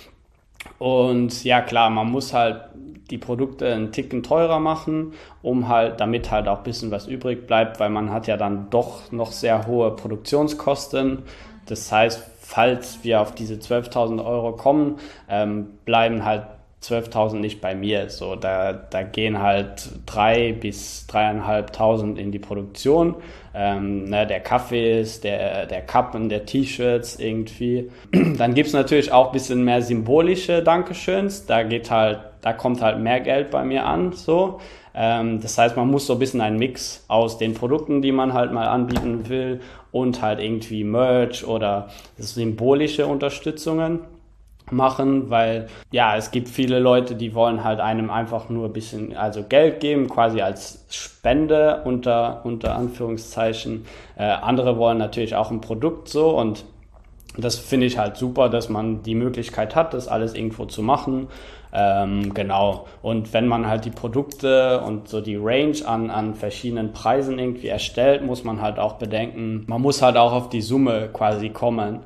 Und 0.78 1.44
ja, 1.44 1.62
klar, 1.62 1.90
man 1.90 2.10
muss 2.10 2.34
halt 2.34 2.62
die 3.10 3.18
Produkte 3.18 3.72
einen 3.72 3.92
Ticken 3.92 4.22
teurer 4.22 4.60
machen, 4.60 5.14
um 5.42 5.68
halt, 5.68 6.00
damit 6.00 6.30
halt 6.30 6.46
auch 6.48 6.58
ein 6.58 6.64
bisschen 6.64 6.90
was 6.90 7.06
übrig 7.06 7.46
bleibt, 7.46 7.80
weil 7.80 7.90
man 7.90 8.10
hat 8.12 8.26
ja 8.26 8.36
dann 8.36 8.70
doch 8.70 9.10
noch 9.10 9.32
sehr 9.32 9.66
hohe 9.66 9.90
Produktionskosten. 9.96 11.22
Das 11.66 11.90
heißt, 11.90 12.22
falls 12.40 13.02
wir 13.02 13.20
auf 13.20 13.34
diese 13.34 13.54
12.000 13.54 14.24
Euro 14.24 14.52
kommen, 14.52 14.98
ähm, 15.28 15.78
bleiben 15.84 16.24
halt 16.24 16.44
12.000 16.82 17.36
nicht 17.36 17.60
bei 17.60 17.74
mir. 17.74 18.08
So, 18.08 18.36
da, 18.36 18.72
da 18.72 19.02
gehen 19.02 19.40
halt 19.40 19.90
drei 20.06 20.52
bis 20.52 21.06
dreieinhalbtausend 21.06 22.18
in 22.18 22.32
die 22.32 22.38
Produktion. 22.38 23.16
Ähm, 23.54 24.04
ne, 24.04 24.26
der 24.26 24.40
Kaffee 24.40 25.00
ist, 25.00 25.24
der, 25.24 25.66
der 25.66 25.82
Kappen, 25.82 26.28
der 26.28 26.46
T-Shirts 26.46 27.16
irgendwie. 27.18 27.90
Dann 28.38 28.54
gibt's 28.54 28.72
natürlich 28.72 29.12
auch 29.12 29.32
bisschen 29.32 29.64
mehr 29.64 29.82
symbolische 29.82 30.62
Dankeschöns. 30.62 31.44
Da 31.46 31.64
geht 31.64 31.90
halt, 31.90 32.20
da 32.40 32.54
kommt 32.54 32.80
halt 32.80 32.98
mehr 32.98 33.20
Geld 33.20 33.50
bei 33.50 33.62
mir 33.64 33.84
an. 33.84 34.12
So. 34.12 34.60
Ähm, 34.94 35.40
das 35.40 35.58
heißt, 35.58 35.76
man 35.76 35.88
muss 35.88 36.06
so 36.06 36.14
ein 36.14 36.18
bisschen 36.18 36.40
einen 36.40 36.58
Mix 36.58 37.04
aus 37.08 37.36
den 37.36 37.54
Produkten, 37.54 38.00
die 38.00 38.12
man 38.12 38.32
halt 38.32 38.52
mal 38.52 38.68
anbieten 38.68 39.28
will, 39.28 39.60
und 39.92 40.22
halt 40.22 40.40
irgendwie 40.40 40.84
Merch 40.84 41.44
oder 41.44 41.88
symbolische 42.16 43.06
Unterstützungen 43.06 44.00
machen, 44.72 45.30
weil 45.30 45.68
ja, 45.90 46.16
es 46.16 46.30
gibt 46.30 46.48
viele 46.48 46.78
Leute, 46.78 47.14
die 47.14 47.34
wollen 47.34 47.64
halt 47.64 47.80
einem 47.80 48.10
einfach 48.10 48.48
nur 48.48 48.66
ein 48.66 48.72
bisschen, 48.72 49.16
also 49.16 49.42
Geld 49.42 49.80
geben, 49.80 50.08
quasi 50.08 50.40
als 50.40 50.84
Spende 50.90 51.82
unter, 51.84 52.40
unter 52.44 52.76
Anführungszeichen. 52.76 53.84
Äh, 54.16 54.24
andere 54.24 54.76
wollen 54.78 54.98
natürlich 54.98 55.34
auch 55.34 55.50
ein 55.50 55.60
Produkt 55.60 56.08
so 56.08 56.30
und 56.30 56.64
das 57.36 57.58
finde 57.58 57.86
ich 57.86 57.98
halt 57.98 58.16
super, 58.16 58.48
dass 58.48 58.68
man 58.68 59.02
die 59.02 59.14
Möglichkeit 59.14 59.76
hat, 59.76 59.94
das 59.94 60.08
alles 60.08 60.34
irgendwo 60.34 60.64
zu 60.64 60.82
machen. 60.82 61.28
Ähm, 61.72 62.34
genau. 62.34 62.86
Und 63.02 63.32
wenn 63.32 63.46
man 63.46 63.68
halt 63.68 63.84
die 63.84 63.90
Produkte 63.90 64.80
und 64.80 65.08
so 65.08 65.20
die 65.20 65.36
Range 65.36 65.76
an, 65.86 66.10
an 66.10 66.34
verschiedenen 66.34 66.92
Preisen 66.92 67.38
irgendwie 67.38 67.68
erstellt, 67.68 68.24
muss 68.24 68.42
man 68.42 68.60
halt 68.60 68.78
auch 68.78 68.94
bedenken, 68.94 69.64
man 69.68 69.80
muss 69.80 70.02
halt 70.02 70.16
auch 70.16 70.32
auf 70.32 70.48
die 70.48 70.62
Summe 70.62 71.08
quasi 71.12 71.50
kommen, 71.50 72.00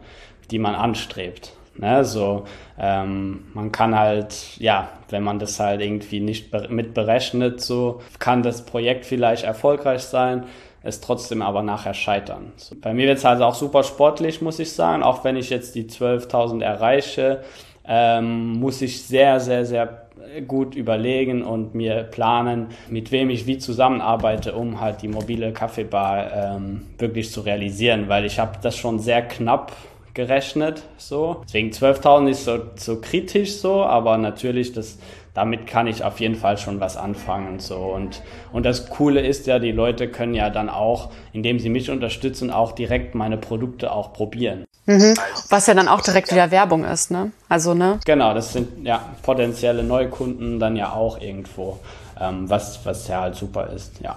die 0.51 0.59
man 0.59 0.75
anstrebt. 0.75 1.53
Ne? 1.77 2.05
So, 2.05 2.45
ähm, 2.79 3.45
man 3.55 3.73
kann 3.73 3.99
halt, 3.99 4.57
ja, 4.59 4.89
wenn 5.11 5.23
man 5.23 5.39
das 5.39 5.59
halt 5.59 5.81
irgendwie 5.81 6.21
nicht 6.21 6.53
mit 6.71 6.95
berechnet, 6.95 7.61
so 7.61 8.01
kann 8.19 8.43
das 8.43 8.65
Projekt 8.65 9.07
vielleicht 9.07 9.45
erfolgreich 9.45 10.03
sein, 10.03 10.45
es 10.83 11.01
trotzdem 11.01 11.43
aber 11.43 11.63
nachher 11.63 11.95
scheitern. 11.95 12.53
So, 12.57 12.77
bei 12.81 12.93
mir 12.93 13.07
wird 13.07 13.19
es 13.19 13.25
also 13.25 13.45
auch 13.45 13.55
super 13.55 13.83
sportlich, 13.83 14.43
muss 14.43 14.59
ich 14.59 14.73
sagen. 14.73 15.03
Auch 15.03 15.25
wenn 15.25 15.37
ich 15.37 15.51
jetzt 15.51 15.75
die 15.75 15.85
12.000 15.85 16.63
erreiche, 16.63 17.43
ähm, 17.87 18.61
muss 18.61 18.83
ich 18.83 19.03
sehr, 19.03 19.41
sehr, 19.41 19.65
sehr 19.65 20.05
gut 20.47 20.75
überlegen 20.75 21.43
und 21.43 21.75
mir 21.75 22.03
planen, 22.03 22.69
mit 22.89 23.13
wem 23.13 23.31
ich 23.31 23.47
wie 23.47 23.59
zusammenarbeite, 23.59 24.55
um 24.55 24.81
halt 24.81 25.03
die 25.03 25.09
mobile 25.09 25.53
Kaffeebar 25.53 26.33
ähm, 26.33 26.87
wirklich 26.99 27.31
zu 27.31 27.43
realisieren, 27.43 28.09
weil 28.09 28.25
ich 28.25 28.39
habe 28.39 28.59
das 28.63 28.77
schon 28.77 28.99
sehr 28.99 29.23
knapp 29.23 29.73
gerechnet. 30.15 30.83
So. 30.97 31.43
Deswegen 31.45 31.71
12.000 31.71 32.29
ist 32.29 32.45
so, 32.45 32.59
so 32.77 33.01
kritisch 33.01 33.57
so, 33.57 33.85
aber 33.85 34.17
natürlich, 34.17 34.73
das, 34.73 34.99
damit 35.35 35.67
kann 35.67 35.87
ich 35.87 36.05
auf 36.05 36.21
jeden 36.21 36.37
Fall 36.37 36.57
schon 36.57 36.81
was 36.81 36.97
anfangen. 36.97 37.59
So. 37.59 37.77
Und, 37.77 38.23
und 38.53 38.65
das 38.65 38.89
Coole 38.89 39.21
ist 39.21 39.47
ja, 39.47 39.59
die 39.59 39.73
Leute 39.73 40.09
können 40.09 40.35
ja 40.35 40.51
dann 40.51 40.71
auch, 40.71 41.11
indem 41.33 41.59
sie 41.59 41.69
mich 41.69 41.91
unterstützen, 41.91 42.51
auch 42.51 42.73
direkt 42.73 43.15
meine 43.15 43.37
Produkte 43.37 43.93
auch 43.93 44.13
probieren. 44.13 44.65
Mhm. 44.87 45.15
Was 45.49 45.67
ja 45.67 45.75
dann 45.75 45.89
auch 45.89 46.03
direkt 46.03 46.31
wieder 46.31 46.51
Werbung 46.51 46.85
ist, 46.85 47.11
ne? 47.11 47.33
Also, 47.49 47.75
ne? 47.75 47.99
Genau, 48.05 48.35
das 48.35 48.53
sind 48.53 48.87
ja 48.87 49.01
potenzielle 49.23 49.83
Neukunden 49.83 50.61
dann 50.61 50.77
ja 50.77 50.93
auch 50.93 51.21
irgendwo, 51.21 51.81
ähm, 52.21 52.51
was, 52.51 52.85
was 52.85 53.09
ja 53.09 53.23
halt 53.23 53.35
super 53.35 53.71
ist, 53.71 54.01
ja. 54.03 54.17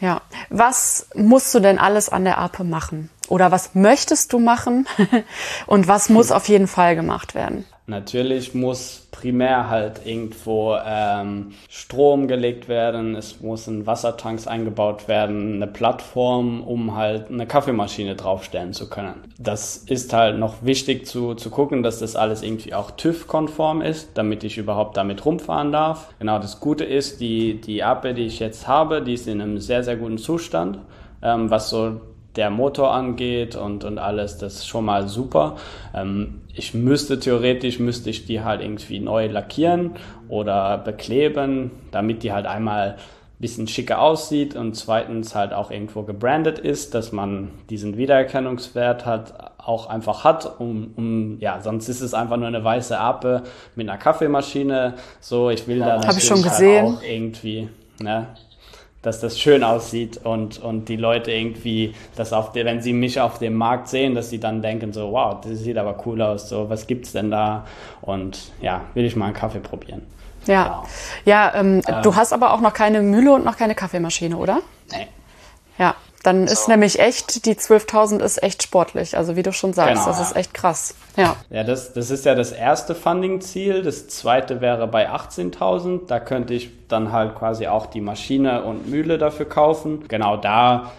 Ja. 0.00 0.22
Was 0.48 1.08
musst 1.14 1.54
du 1.54 1.60
denn 1.60 1.78
alles 1.78 2.08
an 2.08 2.24
der 2.24 2.38
Ape 2.38 2.64
machen? 2.64 3.10
Oder 3.28 3.52
was 3.52 3.74
möchtest 3.74 4.32
du 4.32 4.38
machen? 4.38 4.86
Und 5.66 5.88
was 5.88 6.08
muss 6.08 6.32
auf 6.32 6.48
jeden 6.48 6.66
Fall 6.66 6.96
gemacht 6.96 7.34
werden? 7.34 7.64
Natürlich 7.86 8.54
muss 8.54 9.08
primär 9.20 9.68
halt 9.68 10.06
irgendwo 10.06 10.76
ähm, 10.82 11.52
Strom 11.68 12.26
gelegt 12.26 12.68
werden, 12.68 13.14
es 13.14 13.40
muss 13.40 13.66
ein 13.66 13.86
Wassertanks 13.86 14.46
eingebaut 14.46 15.08
werden, 15.08 15.56
eine 15.56 15.66
Plattform, 15.66 16.62
um 16.62 16.96
halt 16.96 17.30
eine 17.30 17.46
Kaffeemaschine 17.46 18.16
draufstellen 18.16 18.72
zu 18.72 18.88
können. 18.88 19.14
Das 19.38 19.76
ist 19.76 20.12
halt 20.12 20.38
noch 20.38 20.62
wichtig 20.62 21.06
zu, 21.06 21.34
zu 21.34 21.50
gucken, 21.50 21.82
dass 21.82 21.98
das 21.98 22.16
alles 22.16 22.42
irgendwie 22.42 22.72
auch 22.72 22.92
TÜV-konform 22.92 23.82
ist, 23.82 24.10
damit 24.14 24.42
ich 24.42 24.56
überhaupt 24.56 24.96
damit 24.96 25.24
rumfahren 25.24 25.70
darf. 25.70 26.08
Genau, 26.18 26.38
das 26.38 26.60
Gute 26.60 26.84
ist, 26.84 27.20
die, 27.20 27.60
die 27.60 27.82
Ape, 27.82 28.14
die 28.14 28.26
ich 28.26 28.38
jetzt 28.38 28.66
habe, 28.66 29.02
die 29.02 29.14
ist 29.14 29.28
in 29.28 29.40
einem 29.40 29.58
sehr, 29.58 29.84
sehr 29.84 29.96
guten 29.96 30.18
Zustand, 30.18 30.78
ähm, 31.22 31.50
was 31.50 31.68
so 31.68 32.00
der 32.36 32.50
Motor 32.50 32.92
angeht 32.92 33.56
und, 33.56 33.84
und 33.84 33.98
alles, 33.98 34.38
das 34.38 34.54
ist 34.56 34.66
schon 34.68 34.84
mal 34.84 35.08
super. 35.08 35.56
Ähm, 35.94 36.42
ich 36.54 36.74
müsste 36.74 37.18
theoretisch, 37.18 37.78
müsste 37.78 38.10
ich 38.10 38.26
die 38.26 38.42
halt 38.42 38.60
irgendwie 38.60 39.00
neu 39.00 39.26
lackieren 39.26 39.92
oder 40.28 40.78
bekleben, 40.78 41.70
damit 41.90 42.22
die 42.22 42.32
halt 42.32 42.46
einmal 42.46 42.90
ein 42.90 43.40
bisschen 43.40 43.66
schicker 43.66 44.00
aussieht 44.00 44.54
und 44.54 44.74
zweitens 44.74 45.34
halt 45.34 45.52
auch 45.52 45.70
irgendwo 45.70 46.02
gebrandet 46.02 46.58
ist, 46.58 46.94
dass 46.94 47.10
man 47.10 47.50
diesen 47.70 47.96
Wiedererkennungswert 47.96 49.06
hat, 49.06 49.52
auch 49.58 49.88
einfach 49.88 50.24
hat, 50.24 50.60
um, 50.60 50.92
um 50.96 51.38
ja, 51.40 51.60
sonst 51.60 51.88
ist 51.88 52.00
es 52.00 52.14
einfach 52.14 52.36
nur 52.36 52.48
eine 52.48 52.62
weiße 52.62 52.98
Ape 52.98 53.42
mit 53.74 53.88
einer 53.88 53.98
Kaffeemaschine. 53.98 54.94
So, 55.20 55.50
ich 55.50 55.66
will 55.66 55.78
ja, 55.78 55.98
da 55.98 56.06
natürlich 56.06 56.30
halt 56.30 56.84
auch 56.84 57.02
irgendwie, 57.02 57.68
ne, 58.00 58.28
dass 59.02 59.20
das 59.20 59.38
schön 59.38 59.64
aussieht 59.64 60.20
und, 60.24 60.58
und 60.58 60.88
die 60.88 60.96
Leute 60.96 61.32
irgendwie, 61.32 61.94
dass 62.16 62.32
auf 62.32 62.52
der, 62.52 62.64
wenn 62.66 62.82
sie 62.82 62.92
mich 62.92 63.20
auf 63.20 63.38
dem 63.38 63.54
Markt 63.54 63.88
sehen, 63.88 64.14
dass 64.14 64.30
sie 64.30 64.38
dann 64.38 64.60
denken 64.60 64.92
so, 64.92 65.12
wow, 65.12 65.40
das 65.40 65.60
sieht 65.60 65.78
aber 65.78 65.96
cool 66.06 66.20
aus, 66.20 66.48
so, 66.48 66.68
was 66.68 66.86
gibt's 66.86 67.12
denn 67.12 67.30
da? 67.30 67.66
Und 68.02 68.52
ja, 68.60 68.82
will 68.94 69.04
ich 69.04 69.16
mal 69.16 69.26
einen 69.26 69.34
Kaffee 69.34 69.60
probieren. 69.60 70.02
Ja, 70.46 70.64
genau. 70.64 70.84
ja 71.24 71.54
ähm, 71.54 71.82
ähm, 71.86 72.02
du 72.02 72.14
hast 72.14 72.32
aber 72.32 72.52
auch 72.52 72.60
noch 72.60 72.74
keine 72.74 73.02
Mühle 73.02 73.32
und 73.32 73.44
noch 73.44 73.56
keine 73.56 73.74
Kaffeemaschine, 73.74 74.36
oder? 74.36 74.60
Nee. 74.90 75.08
Ja, 75.78 75.94
dann 76.22 76.44
ist 76.44 76.66
so. 76.66 76.70
nämlich 76.70 76.98
echt, 76.98 77.46
die 77.46 77.54
12.000 77.54 78.22
ist 78.22 78.42
echt 78.42 78.62
sportlich. 78.62 79.16
Also 79.16 79.36
wie 79.36 79.42
du 79.42 79.52
schon 79.52 79.72
sagst, 79.72 79.94
genau, 79.94 80.06
das 80.06 80.18
ja. 80.18 80.24
ist 80.24 80.36
echt 80.36 80.52
krass. 80.54 80.94
Ja, 81.16 81.36
ja 81.48 81.64
das, 81.64 81.92
das 81.94 82.10
ist 82.10 82.24
ja 82.24 82.34
das 82.34 82.52
erste 82.52 82.94
Funding-Ziel. 82.94 83.82
Das 83.82 84.08
zweite 84.08 84.60
wäre 84.60 84.86
bei 84.86 85.10
18.000. 85.10 86.06
Da 86.06 86.20
könnte 86.20 86.52
ich 86.54 86.70
dann 86.88 87.12
halt 87.12 87.36
quasi 87.36 87.66
auch 87.68 87.86
die 87.86 88.02
Maschine 88.02 88.64
und 88.64 88.88
Mühle 88.88 89.16
dafür 89.16 89.46
kaufen. 89.46 90.04
Genau 90.08 90.36
da 90.36 90.90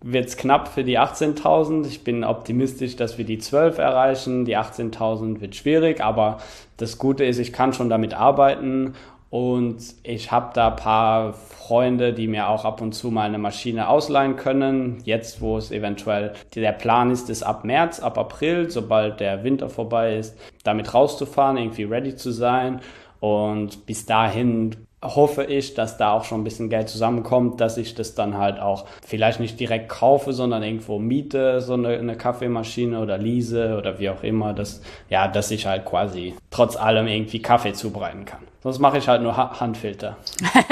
wird 0.00 0.26
es 0.26 0.36
knapp 0.36 0.68
für 0.68 0.84
die 0.84 0.98
18.000. 0.98 1.86
Ich 1.86 2.02
bin 2.02 2.24
optimistisch, 2.24 2.96
dass 2.96 3.18
wir 3.18 3.24
die 3.24 3.38
12 3.38 3.78
erreichen. 3.78 4.44
Die 4.44 4.56
18.000 4.56 5.40
wird 5.40 5.54
schwierig, 5.54 6.00
aber 6.02 6.38
das 6.76 6.98
Gute 6.98 7.24
ist, 7.24 7.38
ich 7.38 7.52
kann 7.52 7.72
schon 7.72 7.88
damit 7.88 8.14
arbeiten 8.14 8.94
und 9.32 9.78
ich 10.02 10.30
habe 10.30 10.50
da 10.52 10.68
ein 10.68 10.76
paar 10.76 11.32
Freunde, 11.32 12.12
die 12.12 12.28
mir 12.28 12.50
auch 12.50 12.66
ab 12.66 12.82
und 12.82 12.92
zu 12.92 13.10
mal 13.10 13.22
eine 13.22 13.38
Maschine 13.38 13.88
ausleihen 13.88 14.36
können. 14.36 14.98
Jetzt, 15.06 15.40
wo 15.40 15.56
es 15.56 15.70
eventuell 15.70 16.34
der 16.54 16.72
Plan 16.72 17.10
ist, 17.10 17.30
ist 17.30 17.42
ab 17.42 17.64
März, 17.64 17.98
ab 17.98 18.18
April, 18.18 18.68
sobald 18.68 19.20
der 19.20 19.42
Winter 19.42 19.70
vorbei 19.70 20.16
ist, 20.16 20.38
damit 20.64 20.92
rauszufahren, 20.92 21.56
irgendwie 21.56 21.84
ready 21.84 22.14
zu 22.14 22.30
sein. 22.30 22.82
Und 23.20 23.86
bis 23.86 24.04
dahin 24.04 24.76
hoffe 25.02 25.44
ich, 25.44 25.74
dass 25.74 25.96
da 25.96 26.12
auch 26.12 26.24
schon 26.24 26.40
ein 26.40 26.44
bisschen 26.44 26.70
Geld 26.70 26.88
zusammenkommt, 26.88 27.60
dass 27.60 27.76
ich 27.76 27.94
das 27.94 28.14
dann 28.14 28.38
halt 28.38 28.60
auch 28.60 28.86
vielleicht 29.04 29.40
nicht 29.40 29.58
direkt 29.58 29.88
kaufe, 29.88 30.32
sondern 30.32 30.62
irgendwo 30.62 30.98
miete, 30.98 31.60
so 31.60 31.74
eine, 31.74 31.98
eine 31.98 32.16
Kaffeemaschine 32.16 33.00
oder 33.00 33.18
lease 33.18 33.76
oder 33.76 33.98
wie 33.98 34.10
auch 34.10 34.22
immer, 34.22 34.52
dass, 34.52 34.80
ja, 35.10 35.28
dass 35.28 35.50
ich 35.50 35.66
halt 35.66 35.84
quasi 35.84 36.34
trotz 36.50 36.76
allem 36.76 37.08
irgendwie 37.08 37.42
Kaffee 37.42 37.72
zubereiten 37.72 38.24
kann. 38.24 38.40
Sonst 38.62 38.78
mache 38.78 38.98
ich 38.98 39.08
halt 39.08 39.22
nur 39.22 39.36
ha 39.36 39.58
Handfilter. 39.58 40.16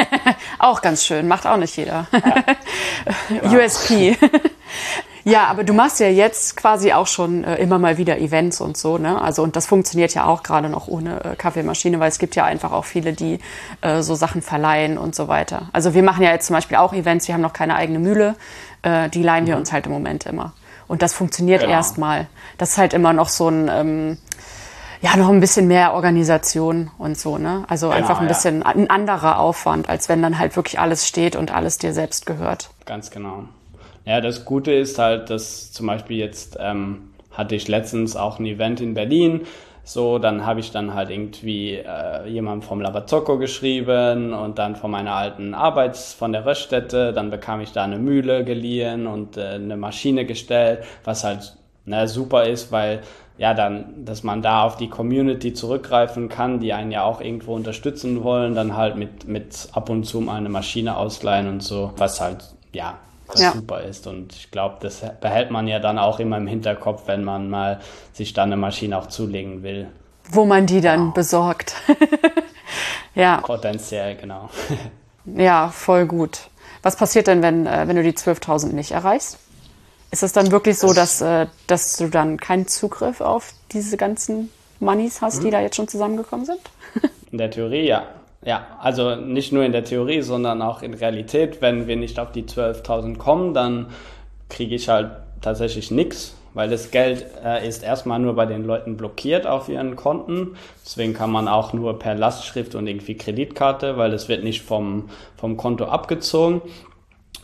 auch 0.60 0.80
ganz 0.80 1.04
schön, 1.04 1.26
macht 1.26 1.46
auch 1.46 1.56
nicht 1.56 1.76
jeder. 1.76 2.06
Ja. 2.12 3.52
USP. 3.64 4.16
Ja, 5.24 5.46
aber 5.46 5.64
du 5.64 5.72
machst 5.72 6.00
ja 6.00 6.08
jetzt 6.08 6.56
quasi 6.56 6.92
auch 6.92 7.06
schon 7.06 7.44
äh, 7.44 7.56
immer 7.56 7.78
mal 7.78 7.98
wieder 7.98 8.18
Events 8.18 8.60
und 8.60 8.76
so, 8.76 8.98
ne? 8.98 9.20
Also 9.20 9.42
und 9.42 9.56
das 9.56 9.66
funktioniert 9.66 10.14
ja 10.14 10.24
auch 10.26 10.42
gerade 10.42 10.68
noch 10.68 10.88
ohne 10.88 11.24
äh, 11.24 11.36
Kaffeemaschine, 11.36 12.00
weil 12.00 12.08
es 12.08 12.18
gibt 12.18 12.36
ja 12.36 12.44
einfach 12.44 12.72
auch 12.72 12.84
viele, 12.84 13.12
die 13.12 13.38
äh, 13.82 14.02
so 14.02 14.14
Sachen 14.14 14.42
verleihen 14.42 14.98
und 14.98 15.14
so 15.14 15.28
weiter. 15.28 15.68
Also 15.72 15.94
wir 15.94 16.02
machen 16.02 16.22
ja 16.22 16.30
jetzt 16.30 16.46
zum 16.46 16.54
Beispiel 16.54 16.78
auch 16.78 16.92
Events, 16.92 17.28
wir 17.28 17.34
haben 17.34 17.42
noch 17.42 17.52
keine 17.52 17.76
eigene 17.76 17.98
Mühle, 17.98 18.36
äh, 18.82 19.08
die 19.10 19.22
leihen 19.22 19.46
wir 19.46 19.54
mhm. 19.54 19.60
uns 19.60 19.72
halt 19.72 19.86
im 19.86 19.92
Moment 19.92 20.26
immer. 20.26 20.52
Und 20.88 21.02
das 21.02 21.12
funktioniert 21.12 21.60
genau. 21.60 21.72
erstmal. 21.72 22.26
Das 22.58 22.70
ist 22.70 22.78
halt 22.78 22.94
immer 22.94 23.12
noch 23.12 23.28
so 23.28 23.48
ein 23.48 23.70
ähm, 23.72 24.18
ja, 25.02 25.16
noch 25.16 25.30
ein 25.30 25.40
bisschen 25.40 25.66
mehr 25.66 25.94
Organisation 25.94 26.90
und 26.98 27.18
so, 27.18 27.38
ne? 27.38 27.64
Also 27.68 27.88
genau, 27.88 27.98
einfach 27.98 28.20
ein 28.20 28.28
bisschen 28.28 28.62
ein 28.62 28.90
anderer 28.90 29.38
Aufwand, 29.38 29.88
als 29.88 30.08
wenn 30.08 30.20
dann 30.20 30.38
halt 30.38 30.56
wirklich 30.56 30.78
alles 30.78 31.06
steht 31.06 31.36
und 31.36 31.52
alles 31.52 31.78
dir 31.78 31.94
selbst 31.94 32.26
gehört. 32.26 32.70
Ganz 32.84 33.10
genau. 33.10 33.44
Ja, 34.04 34.20
das 34.20 34.44
Gute 34.44 34.72
ist 34.72 34.98
halt, 34.98 35.30
dass 35.30 35.72
zum 35.72 35.86
Beispiel 35.86 36.16
jetzt 36.16 36.56
ähm, 36.60 37.10
hatte 37.30 37.54
ich 37.54 37.68
letztens 37.68 38.16
auch 38.16 38.38
ein 38.38 38.46
Event 38.46 38.80
in 38.80 38.94
Berlin. 38.94 39.42
So, 39.82 40.18
dann 40.18 40.46
habe 40.46 40.60
ich 40.60 40.70
dann 40.72 40.94
halt 40.94 41.10
irgendwie 41.10 41.74
äh, 41.74 42.28
jemandem 42.28 42.62
vom 42.62 42.80
Labazocco 42.80 43.38
geschrieben 43.38 44.34
und 44.34 44.58
dann 44.58 44.76
von 44.76 44.90
meiner 44.90 45.14
alten 45.14 45.54
Arbeit 45.54 45.96
von 45.96 46.32
der 46.32 46.44
Röststätte. 46.44 47.12
Dann 47.12 47.30
bekam 47.30 47.60
ich 47.60 47.72
da 47.72 47.84
eine 47.84 47.98
Mühle 47.98 48.44
geliehen 48.44 49.06
und 49.06 49.36
äh, 49.36 49.54
eine 49.54 49.76
Maschine 49.76 50.26
gestellt, 50.26 50.84
was 51.04 51.24
halt 51.24 51.56
ne, 51.86 52.06
super 52.08 52.44
ist, 52.44 52.72
weil 52.72 53.00
ja, 53.38 53.54
dann, 53.54 54.04
dass 54.04 54.22
man 54.22 54.42
da 54.42 54.64
auf 54.64 54.76
die 54.76 54.88
Community 54.88 55.54
zurückgreifen 55.54 56.28
kann, 56.28 56.60
die 56.60 56.74
einen 56.74 56.92
ja 56.92 57.04
auch 57.04 57.22
irgendwo 57.22 57.54
unterstützen 57.54 58.22
wollen, 58.22 58.54
dann 58.54 58.76
halt 58.76 58.96
mit, 58.96 59.26
mit 59.26 59.68
ab 59.72 59.88
und 59.88 60.04
zu 60.04 60.20
mal 60.20 60.36
eine 60.36 60.50
Maschine 60.50 60.96
ausleihen 60.98 61.48
und 61.48 61.62
so, 61.62 61.92
was 61.96 62.20
halt, 62.20 62.44
ja, 62.74 62.98
was 63.32 63.40
ja. 63.40 63.52
super 63.52 63.82
ist. 63.82 64.06
Und 64.06 64.34
ich 64.34 64.50
glaube, 64.50 64.76
das 64.80 65.02
behält 65.20 65.50
man 65.50 65.68
ja 65.68 65.78
dann 65.78 65.98
auch 65.98 66.18
immer 66.18 66.36
im 66.36 66.46
Hinterkopf, 66.46 67.02
wenn 67.06 67.24
man 67.24 67.50
mal 67.50 67.80
sich 68.12 68.32
dann 68.32 68.50
eine 68.50 68.56
Maschine 68.56 68.98
auch 68.98 69.06
zulegen 69.06 69.62
will. 69.62 69.88
Wo 70.30 70.44
man 70.44 70.66
die 70.66 70.80
dann 70.80 71.08
wow. 71.08 71.14
besorgt. 71.14 71.74
ja. 73.14 73.38
Potenziell, 73.38 74.16
genau. 74.16 74.48
ja, 75.24 75.68
voll 75.68 76.06
gut. 76.06 76.40
Was 76.82 76.96
passiert 76.96 77.26
denn, 77.26 77.42
wenn, 77.42 77.66
äh, 77.66 77.86
wenn 77.86 77.96
du 77.96 78.02
die 78.02 78.12
12.000 78.12 78.72
nicht 78.72 78.92
erreichst? 78.92 79.38
Ist 80.10 80.22
es 80.22 80.32
dann 80.32 80.50
wirklich 80.50 80.78
so, 80.78 80.92
dass, 80.92 81.20
äh, 81.20 81.46
dass 81.66 81.96
du 81.96 82.08
dann 82.08 82.36
keinen 82.38 82.66
Zugriff 82.66 83.20
auf 83.20 83.52
diese 83.72 83.96
ganzen 83.96 84.50
Moneys 84.80 85.20
hast, 85.20 85.42
die 85.42 85.48
mhm. 85.48 85.52
da 85.52 85.60
jetzt 85.60 85.76
schon 85.76 85.88
zusammengekommen 85.88 86.46
sind? 86.46 86.60
In 87.30 87.38
der 87.38 87.50
Theorie 87.50 87.86
ja. 87.86 88.06
Ja, 88.44 88.66
also 88.80 89.16
nicht 89.16 89.52
nur 89.52 89.64
in 89.64 89.72
der 89.72 89.84
Theorie, 89.84 90.22
sondern 90.22 90.62
auch 90.62 90.82
in 90.82 90.94
Realität. 90.94 91.60
Wenn 91.60 91.86
wir 91.86 91.96
nicht 91.96 92.18
auf 92.18 92.32
die 92.32 92.44
12.000 92.44 93.18
kommen, 93.18 93.52
dann 93.52 93.88
kriege 94.48 94.74
ich 94.74 94.88
halt 94.88 95.10
tatsächlich 95.42 95.90
nichts, 95.90 96.34
weil 96.54 96.70
das 96.70 96.90
Geld 96.90 97.26
äh, 97.44 97.66
ist 97.66 97.82
erstmal 97.82 98.18
nur 98.18 98.34
bei 98.34 98.46
den 98.46 98.64
Leuten 98.64 98.96
blockiert 98.96 99.46
auf 99.46 99.68
ihren 99.68 99.94
Konten. 99.94 100.56
Deswegen 100.84 101.12
kann 101.12 101.30
man 101.30 101.48
auch 101.48 101.74
nur 101.74 101.98
per 101.98 102.14
Lastschrift 102.14 102.74
und 102.74 102.86
irgendwie 102.86 103.16
Kreditkarte, 103.16 103.98
weil 103.98 104.12
es 104.14 104.28
wird 104.28 104.42
nicht 104.42 104.62
vom, 104.62 105.10
vom 105.36 105.58
Konto 105.58 105.84
abgezogen, 105.84 106.62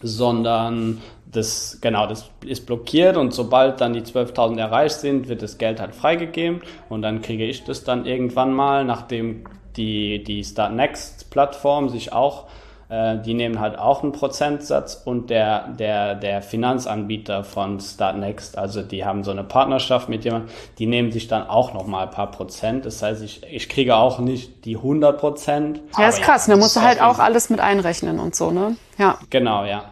sondern 0.02 1.02
das, 1.30 1.78
genau, 1.82 2.06
das 2.06 2.30
ist 2.44 2.66
blockiert 2.66 3.18
und 3.18 3.34
sobald 3.34 3.82
dann 3.82 3.92
die 3.92 4.00
12.000 4.00 4.58
erreicht 4.58 4.96
sind, 4.96 5.28
wird 5.28 5.42
das 5.42 5.58
Geld 5.58 5.80
halt 5.80 5.94
freigegeben 5.94 6.62
und 6.88 7.02
dann 7.02 7.20
kriege 7.20 7.44
ich 7.44 7.64
das 7.64 7.84
dann 7.84 8.06
irgendwann 8.06 8.52
mal, 8.54 8.84
nachdem 8.84 9.44
die, 9.76 10.22
die 10.22 10.44
Start 10.44 10.72
Next 10.72 11.30
Plattform 11.30 11.88
sich 11.88 12.12
auch, 12.12 12.46
äh, 12.88 13.18
die 13.18 13.34
nehmen 13.34 13.58
halt 13.58 13.78
auch 13.78 14.02
einen 14.02 14.12
Prozentsatz 14.12 15.02
und 15.04 15.28
der, 15.28 15.68
der, 15.68 16.14
der 16.14 16.42
Finanzanbieter 16.42 17.42
von 17.42 17.80
Start 17.80 18.16
Next, 18.16 18.56
also 18.56 18.82
die 18.82 19.04
haben 19.04 19.24
so 19.24 19.32
eine 19.32 19.44
Partnerschaft 19.44 20.08
mit 20.08 20.24
jemandem, 20.24 20.50
die 20.78 20.86
nehmen 20.86 21.10
sich 21.10 21.26
dann 21.26 21.48
auch 21.48 21.74
nochmal 21.74 22.06
ein 22.06 22.12
paar 22.12 22.30
Prozent. 22.30 22.86
Das 22.86 23.02
heißt, 23.02 23.22
ich, 23.22 23.42
ich 23.50 23.68
kriege 23.68 23.96
auch 23.96 24.18
nicht 24.20 24.64
die 24.64 24.76
100 24.76 25.18
Prozent. 25.18 25.80
Ja, 25.98 26.08
ist 26.08 26.22
krass, 26.22 26.46
da 26.46 26.56
musst 26.56 26.76
du 26.76 26.82
halt 26.82 27.00
auch 27.00 27.18
alles 27.18 27.50
mit 27.50 27.60
einrechnen 27.60 28.20
und 28.20 28.36
so, 28.36 28.50
ne? 28.50 28.76
Ja. 28.98 29.18
Genau, 29.30 29.64
ja. 29.64 29.84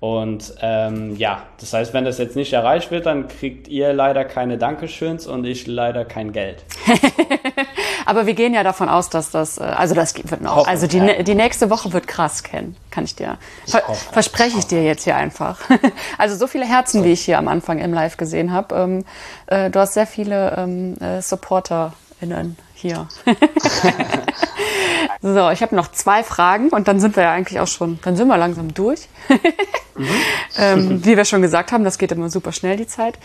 Und 0.00 0.54
ähm, 0.62 1.16
ja, 1.16 1.42
das 1.58 1.72
heißt, 1.72 1.92
wenn 1.92 2.04
das 2.04 2.18
jetzt 2.18 2.36
nicht 2.36 2.52
erreicht 2.52 2.92
wird, 2.92 3.06
dann 3.06 3.26
kriegt 3.26 3.66
ihr 3.66 3.92
leider 3.92 4.24
keine 4.24 4.56
Dankeschöns 4.56 5.26
und 5.26 5.44
ich 5.44 5.66
leider 5.66 6.04
kein 6.04 6.30
Geld. 6.30 6.64
Aber 8.08 8.26
wir 8.26 8.34
gehen 8.34 8.54
ja 8.54 8.62
davon 8.62 8.88
aus, 8.88 9.10
dass 9.10 9.30
das, 9.30 9.58
äh, 9.58 9.62
also 9.62 9.94
das 9.94 10.14
wird 10.16 10.40
noch. 10.40 10.56
Hoffen, 10.56 10.68
also 10.68 10.86
die, 10.86 10.98
ja. 10.98 11.22
die 11.22 11.34
nächste 11.34 11.70
Woche 11.70 11.92
wird 11.92 12.06
krass, 12.06 12.42
Ken. 12.42 12.74
Kann 12.90 13.04
ich 13.04 13.14
dir, 13.14 13.36
ich 13.66 13.72
ver 13.72 13.86
hoffe, 13.86 14.12
verspreche 14.12 14.52
ich, 14.52 14.60
ich 14.60 14.66
dir 14.66 14.82
jetzt 14.82 15.04
hier 15.04 15.16
einfach. 15.16 15.60
Also 16.16 16.36
so 16.36 16.46
viele 16.46 16.64
Herzen, 16.64 17.04
wie 17.04 17.12
ich 17.12 17.20
hier 17.20 17.38
am 17.38 17.48
Anfang 17.48 17.78
im 17.78 17.92
Live 17.92 18.16
gesehen 18.16 18.52
habe. 18.52 18.74
Ähm, 18.74 19.04
äh, 19.46 19.70
du 19.70 19.78
hast 19.78 19.94
sehr 19.94 20.06
viele 20.06 20.56
ähm, 20.56 20.96
äh, 20.98 21.22
Supporter 21.22 21.92
ZuhörerInnen 22.18 22.56
hier. 22.74 23.08
so, 25.22 25.50
ich 25.50 25.62
habe 25.62 25.74
noch 25.74 25.90
zwei 25.90 26.22
Fragen 26.22 26.68
und 26.68 26.88
dann 26.88 27.00
sind 27.00 27.16
wir 27.16 27.24
ja 27.24 27.32
eigentlich 27.32 27.60
auch 27.60 27.66
schon, 27.66 27.98
dann 28.02 28.16
sind 28.16 28.28
wir 28.28 28.36
langsam 28.36 28.74
durch. 28.74 29.08
mhm. 29.96 30.06
ähm, 30.58 31.04
wie 31.04 31.16
wir 31.16 31.24
schon 31.24 31.42
gesagt 31.42 31.72
haben, 31.72 31.84
das 31.84 31.98
geht 31.98 32.12
immer 32.12 32.30
super 32.30 32.52
schnell, 32.52 32.76
die 32.76 32.86
Zeit. 32.86 33.18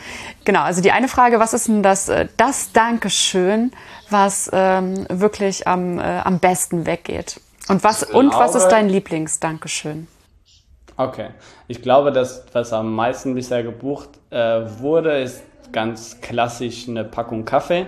Genau, 0.45 0.61
also 0.61 0.81
die 0.81 0.91
eine 0.91 1.07
Frage, 1.07 1.39
was 1.39 1.53
ist 1.53 1.67
denn 1.67 1.83
das, 1.83 2.09
äh, 2.09 2.27
das 2.37 2.71
Dankeschön, 2.71 3.71
was 4.13 4.49
ähm, 4.53 5.05
wirklich 5.09 5.67
am, 5.67 5.99
äh, 5.99 6.21
am 6.23 6.39
besten 6.39 6.85
weggeht? 6.85 7.41
Und 7.67 7.83
was, 7.83 8.07
glaube, 8.07 8.19
und 8.19 8.33
was 8.33 8.55
ist 8.55 8.69
dein 8.69 8.87
Lieblingsdankeschön? 8.87 10.07
Okay, 10.95 11.29
ich 11.67 11.81
glaube, 11.81 12.11
dass 12.11 12.45
was 12.53 12.71
am 12.71 12.93
meisten 12.95 13.33
bisher 13.33 13.63
gebucht 13.63 14.09
äh, 14.29 14.61
wurde, 14.79 15.19
ist 15.19 15.43
ganz 15.71 16.21
klassisch 16.21 16.87
eine 16.87 17.03
Packung 17.03 17.45
Kaffee. 17.45 17.87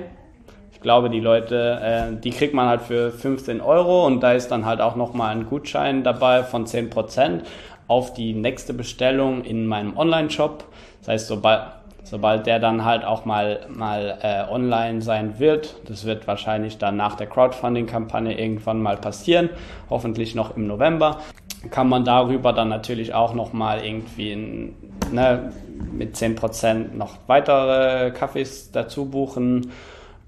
Ich 0.73 0.81
glaube, 0.81 1.09
die 1.09 1.19
Leute, 1.19 1.79
äh, 1.81 2.19
die 2.19 2.31
kriegt 2.31 2.53
man 2.53 2.67
halt 2.67 2.81
für 2.81 3.11
15 3.11 3.61
Euro 3.61 4.05
und 4.05 4.21
da 4.21 4.33
ist 4.33 4.49
dann 4.49 4.65
halt 4.65 4.81
auch 4.81 4.95
nochmal 4.95 5.35
ein 5.35 5.45
Gutschein 5.45 6.03
dabei 6.03 6.43
von 6.43 6.65
10% 6.65 7.41
auf 7.87 8.13
die 8.13 8.33
nächste 8.33 8.73
Bestellung 8.73 9.43
in 9.43 9.67
meinem 9.67 9.95
Online-Shop. 9.97 10.63
Das 10.99 11.09
heißt, 11.09 11.27
sobald, 11.27 11.67
sobald 12.05 12.45
der 12.45 12.59
dann 12.59 12.85
halt 12.85 13.03
auch 13.03 13.25
mal, 13.25 13.61
mal 13.69 14.17
äh, 14.21 14.51
online 14.51 15.01
sein 15.01 15.39
wird, 15.39 15.75
das 15.89 16.05
wird 16.05 16.27
wahrscheinlich 16.27 16.77
dann 16.77 16.95
nach 16.95 17.15
der 17.15 17.27
Crowdfunding-Kampagne 17.27 18.39
irgendwann 18.39 18.81
mal 18.81 18.95
passieren, 18.95 19.49
hoffentlich 19.89 20.35
noch 20.35 20.55
im 20.55 20.67
November, 20.67 21.19
kann 21.71 21.89
man 21.89 22.05
darüber 22.05 22.53
dann 22.53 22.69
natürlich 22.69 23.13
auch 23.13 23.33
nochmal 23.33 23.83
irgendwie 23.83 24.31
in, 24.31 24.75
ne, 25.11 25.51
mit 25.91 26.15
10% 26.15 26.93
noch 26.93 27.17
weitere 27.27 28.11
Kaffees 28.11 28.71
dazu 28.71 29.05
buchen. 29.05 29.71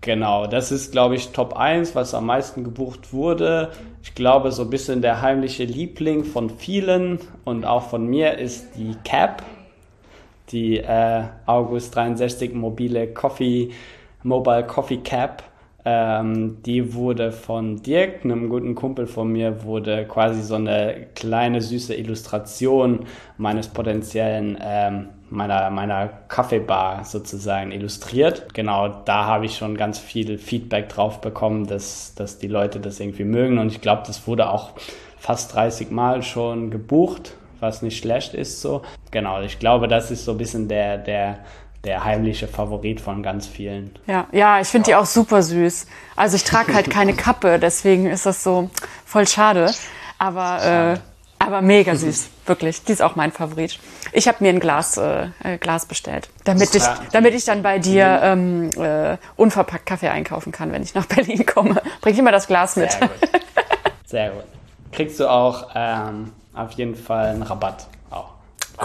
Genau, 0.01 0.47
das 0.47 0.71
ist, 0.71 0.91
glaube 0.91 1.15
ich, 1.15 1.29
Top 1.29 1.55
1, 1.55 1.95
was 1.95 2.13
am 2.13 2.25
meisten 2.25 2.63
gebucht 2.63 3.13
wurde. 3.13 3.71
Ich 4.03 4.15
glaube, 4.15 4.51
so 4.51 4.63
ein 4.63 4.69
bisschen 4.69 5.01
der 5.01 5.21
heimliche 5.21 5.65
Liebling 5.65 6.23
von 6.23 6.49
vielen 6.49 7.19
und 7.45 7.65
auch 7.65 7.83
von 7.83 8.07
mir 8.07 8.37
ist 8.37 8.77
die 8.77 8.95
Cap, 9.03 9.43
die 10.49 10.77
äh, 10.77 11.23
August 11.45 11.95
63 11.95 12.53
mobile 12.53 13.07
Coffee, 13.07 13.69
Mobile 14.23 14.65
Coffee 14.65 14.97
Cap. 14.97 15.43
Ähm, 15.85 16.57
die 16.65 16.93
wurde 16.93 17.31
von 17.31 17.81
Dirk, 17.81 18.25
einem 18.25 18.49
guten 18.49 18.75
Kumpel 18.75 19.07
von 19.07 19.31
mir, 19.31 19.63
wurde 19.63 20.05
quasi 20.05 20.41
so 20.41 20.55
eine 20.55 21.07
kleine 21.15 21.61
süße 21.61 21.95
Illustration 21.95 23.05
meines 23.37 23.69
potenziellen 23.69 24.57
ähm, 24.61 25.09
meiner, 25.29 25.69
meiner 25.69 26.07
Kaffeebar 26.27 27.05
sozusagen 27.05 27.71
illustriert. 27.71 28.53
Genau, 28.53 28.89
da 29.05 29.25
habe 29.25 29.45
ich 29.45 29.55
schon 29.55 29.77
ganz 29.77 29.99
viel 29.99 30.37
Feedback 30.37 30.89
drauf 30.89 31.21
bekommen, 31.21 31.67
dass, 31.67 32.15
dass 32.15 32.37
die 32.37 32.47
Leute 32.47 32.79
das 32.79 32.99
irgendwie 32.99 33.23
mögen. 33.23 33.57
Und 33.57 33.71
ich 33.71 33.81
glaube, 33.81 34.03
das 34.05 34.27
wurde 34.27 34.49
auch 34.49 34.71
fast 35.17 35.55
30 35.55 35.89
Mal 35.91 36.21
schon 36.21 36.69
gebucht, 36.69 37.36
was 37.59 37.81
nicht 37.81 37.97
schlecht 37.97 38.33
ist 38.33 38.61
so. 38.61 38.81
Genau, 39.11 39.41
ich 39.41 39.59
glaube, 39.59 39.87
das 39.87 40.11
ist 40.11 40.25
so 40.25 40.31
ein 40.31 40.37
bisschen 40.37 40.67
der, 40.67 40.97
der, 40.97 41.39
der 41.83 42.03
heimliche 42.03 42.47
Favorit 42.47 43.01
von 43.01 43.23
ganz 43.23 43.47
vielen. 43.47 43.91
Ja, 44.07 44.27
ja, 44.31 44.59
ich 44.59 44.67
finde 44.67 44.91
ja. 44.91 44.97
die 44.97 45.01
auch 45.01 45.07
super 45.07 45.41
süß. 45.41 45.87
Also 46.15 46.35
ich 46.35 46.43
trage 46.43 46.73
halt 46.73 46.89
keine 46.89 47.13
Kappe, 47.15 47.59
deswegen 47.59 48.07
ist 48.07 48.25
das 48.25 48.43
so 48.43 48.69
voll 49.05 49.27
schade. 49.27 49.71
Aber 50.19 50.93
äh, 50.95 50.99
aber 51.39 51.61
mega 51.61 51.95
süß, 51.95 52.29
wirklich. 52.45 52.83
Die 52.83 52.91
ist 52.91 53.01
auch 53.01 53.15
mein 53.15 53.31
Favorit. 53.31 53.79
Ich 54.11 54.27
habe 54.27 54.37
mir 54.41 54.49
ein 54.49 54.59
Glas, 54.59 54.97
äh, 54.97 55.27
äh, 55.43 55.57
Glas 55.57 55.85
bestellt, 55.85 56.29
damit 56.43 56.73
ich, 56.75 56.83
damit 57.11 57.33
ich 57.33 57.45
dann 57.45 57.63
bei 57.63 57.79
dir 57.79 58.19
ähm, 58.23 58.69
äh, 58.77 59.17
unverpackt 59.35 59.85
Kaffee 59.85 60.09
einkaufen 60.09 60.51
kann, 60.51 60.71
wenn 60.71 60.83
ich 60.83 60.93
nach 60.93 61.05
Berlin 61.07 61.45
komme. 61.45 61.81
Bring 62.01 62.17
immer 62.17 62.31
das 62.31 62.47
Glas 62.47 62.75
mit. 62.75 62.91
Sehr 62.91 63.07
gut. 63.07 63.29
Sehr 64.05 64.29
gut. 64.31 64.43
Kriegst 64.91 65.19
du 65.19 65.29
auch 65.29 65.69
ähm, 65.75 66.31
auf 66.57 66.71
jeden 66.73 66.95
Fall 66.95 67.27
einen 67.27 67.43
Rabatt 67.43 67.87
auch. 68.09 68.31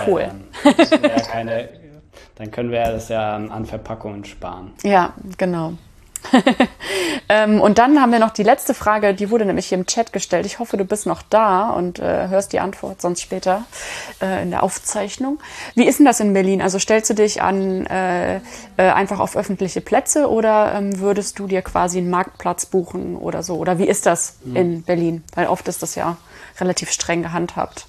Cool. 0.07 0.31
Weil, 0.65 0.75
ähm, 0.75 1.03
ja 1.03 1.21
keine, 1.23 1.69
dann 2.37 2.51
können 2.51 2.71
wir 2.71 2.83
das 2.85 3.09
ja 3.09 3.37
an 3.37 3.67
Verpackungen 3.67 4.25
sparen. 4.25 4.73
Ja, 4.83 5.13
genau. 5.39 5.75
ähm, 7.29 7.61
und 7.61 7.79
dann 7.79 8.01
haben 8.01 8.13
wir 8.13 8.19
noch 8.19 8.31
die 8.31 8.43
letzte 8.43 8.75
Frage, 8.75 9.15
die 9.15 9.31
wurde 9.31 9.45
nämlich 9.45 9.67
hier 9.67 9.79
im 9.79 9.87
Chat 9.87 10.13
gestellt. 10.13 10.47
Ich 10.47 10.59
hoffe, 10.59 10.77
du 10.77 10.85
bist 10.85 11.07
noch 11.07 11.23
da 11.23 11.71
und 11.71 11.99
äh, 11.99 12.29
hörst 12.29 12.53
die 12.53 12.61
Antwort 12.61 13.01
sonst 13.01 13.21
später 13.21 13.65
äh, 14.21 14.43
in 14.43 14.51
der 14.51 14.63
Aufzeichnung. 14.63 15.41
Wie 15.75 15.87
ist 15.87 15.99
denn 15.99 16.07
das 16.07 16.21
in 16.21 16.33
Berlin? 16.33 16.63
Also 16.63 16.79
stellst 16.79 17.11
du 17.11 17.15
dich 17.15 17.43
an 17.43 17.87
äh, 17.87 18.37
äh, 18.37 18.41
einfach 18.77 19.21
auf 19.21 19.37
öffentliche 19.37 19.81
Plätze 19.81 20.31
oder 20.31 20.75
ähm, 20.75 21.01
würdest 21.01 21.39
du 21.39 21.47
dir 21.47 21.63
quasi 21.63 21.99
einen 21.99 22.11
Marktplatz 22.11 22.67
buchen 22.67 23.17
oder 23.17 23.43
so? 23.43 23.57
Oder 23.57 23.79
wie 23.79 23.89
ist 23.89 24.07
das 24.07 24.37
mhm. 24.45 24.57
in 24.57 24.83
Berlin? 24.83 25.25
Weil 25.35 25.49
oft 25.49 25.69
ist 25.69 25.83
das 25.83 25.95
ja 25.95 26.17
relativ 26.63 26.91
streng 26.91 27.23
gehandhabt. 27.23 27.87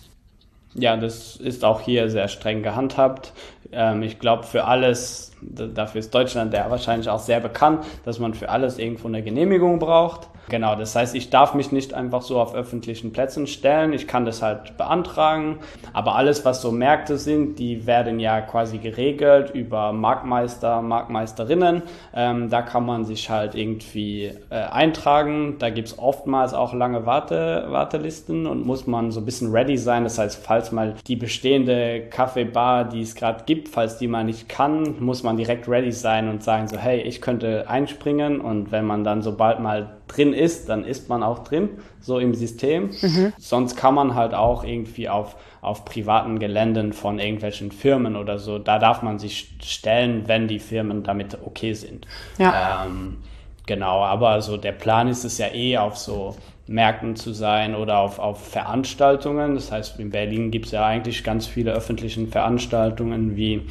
Ja, 0.74 0.98
das 0.98 1.36
ist 1.36 1.64
auch 1.64 1.82
hier 1.82 2.10
sehr 2.10 2.28
streng 2.28 2.64
gehandhabt. 2.64 3.32
Ähm, 3.72 4.02
ich 4.02 4.20
glaube, 4.20 4.44
für 4.44 4.66
alles 4.66 5.33
dafür 5.50 6.00
ist 6.00 6.14
Deutschland 6.14 6.54
ja 6.54 6.70
wahrscheinlich 6.70 7.10
auch 7.10 7.20
sehr 7.20 7.40
bekannt, 7.40 7.86
dass 8.06 8.20
man 8.20 8.34
für 8.34 8.50
alles 8.50 8.78
irgendwo 8.78 9.08
eine 9.08 9.24
Genehmigung 9.24 9.80
braucht. 9.80 10.30
Genau, 10.50 10.76
das 10.76 10.96
heißt, 10.96 11.16
ich 11.16 11.30
darf 11.30 11.54
mich 11.54 11.72
nicht 11.72 11.94
einfach 11.94 12.22
so 12.22 12.40
auf 12.40 12.54
öffentlichen 12.54 13.14
Plätzen 13.14 13.48
stellen. 13.48 13.94
Ich 13.94 14.08
kann 14.08 14.26
das 14.26 14.42
halt 14.42 14.78
beantragen. 14.78 15.60
Aber 15.94 16.16
alles, 16.16 16.44
was 16.44 16.62
so 16.62 16.72
Märkte 16.72 17.18
sind, 17.18 17.60
die 17.60 17.88
werden 17.88 18.20
ja 18.20 18.42
quasi 18.42 18.78
geregelt 18.78 19.52
über 19.52 19.94
Marktmeister, 19.94 20.82
Marktmeisterinnen. 20.82 21.84
Ähm, 22.14 22.50
da 22.50 22.62
kann 22.62 22.86
man 22.86 23.06
sich 23.06 23.30
halt 23.30 23.56
irgendwie 23.56 24.32
äh, 24.50 24.56
eintragen. 24.56 25.56
Da 25.60 25.70
gibt's 25.70 25.98
oftmals 25.98 26.54
auch 26.54 26.74
lange 26.74 27.06
Warte, 27.06 27.68
Wartelisten 27.70 28.46
und 28.46 28.66
muss 28.66 28.86
man 28.86 29.12
so 29.12 29.22
ein 29.22 29.26
bisschen 29.26 29.52
ready 29.52 29.78
sein. 29.78 30.04
Das 30.04 30.20
heißt, 30.20 30.46
falls 30.46 30.74
mal 30.74 30.96
die 31.08 31.16
bestehende 31.16 32.02
Kaffeebar, 32.10 32.84
die 32.84 33.02
es 33.02 33.16
gerade 33.16 33.46
gibt, 33.46 33.70
falls 33.70 33.98
die 33.98 34.08
mal 34.08 34.26
nicht 34.26 34.50
kann, 34.50 34.98
muss 35.00 35.24
man 35.24 35.33
direkt 35.38 35.68
ready 35.68 35.92
sein 35.92 36.30
und 36.30 36.44
sagen 36.44 36.68
so, 36.68 36.78
hey, 36.78 37.02
ich 37.02 37.22
könnte 37.22 37.70
einspringen. 37.70 38.42
Und 38.42 38.72
wenn 38.72 38.86
man 38.86 39.04
dann 39.04 39.22
sobald 39.22 39.60
mal 39.60 39.98
drin 40.08 40.34
ist, 40.34 40.70
dann 40.70 40.84
ist 40.84 41.10
man 41.10 41.24
auch 41.24 41.40
drin, 41.40 41.70
so 42.00 42.20
im 42.20 42.34
System. 42.34 42.92
Mhm. 43.02 43.34
Sonst 43.38 43.76
kann 43.76 43.94
man 43.94 44.16
halt 44.16 44.34
auch 44.34 44.64
irgendwie 44.64 45.10
auf, 45.10 45.36
auf 45.62 45.86
privaten 45.86 46.40
Geländen 46.40 46.94
von 46.94 47.20
irgendwelchen 47.20 47.72
Firmen 47.72 48.16
oder 48.16 48.40
so, 48.40 48.60
da 48.60 48.80
darf 48.80 49.02
man 49.02 49.20
sich 49.20 49.56
stellen, 49.64 50.24
wenn 50.28 50.48
die 50.48 50.60
Firmen 50.60 51.04
damit 51.04 51.38
okay 51.46 51.74
sind. 51.74 52.06
Ja. 52.38 52.86
Ähm, 52.86 53.18
genau, 53.66 54.04
aber 54.04 54.42
so 54.42 54.58
der 54.58 54.74
Plan 54.74 55.08
ist 55.08 55.24
es 55.24 55.38
ja 55.38 55.48
eh 55.54 55.78
auf 55.78 55.98
so 55.98 56.36
Märkten 56.68 57.16
zu 57.16 57.34
sein 57.34 57.76
oder 57.76 58.00
auf, 58.00 58.20
auf 58.20 58.48
Veranstaltungen. 58.48 59.56
Das 59.56 59.72
heißt, 59.72 60.00
in 60.00 60.12
Berlin 60.12 60.52
gibt 60.52 60.68
es 60.68 60.72
ja 60.72 60.86
eigentlich 60.86 61.24
ganz 61.24 61.46
viele 61.46 61.72
öffentliche 61.72 62.26
Veranstaltungen 62.28 63.36
wie 63.36 63.68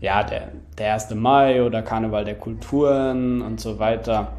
ja, 0.00 0.22
der, 0.22 0.48
der 0.78 0.94
1. 0.94 1.14
Mai 1.14 1.62
oder 1.62 1.82
Karneval 1.82 2.24
der 2.24 2.36
Kulturen 2.36 3.42
und 3.42 3.60
so 3.60 3.78
weiter. 3.78 4.32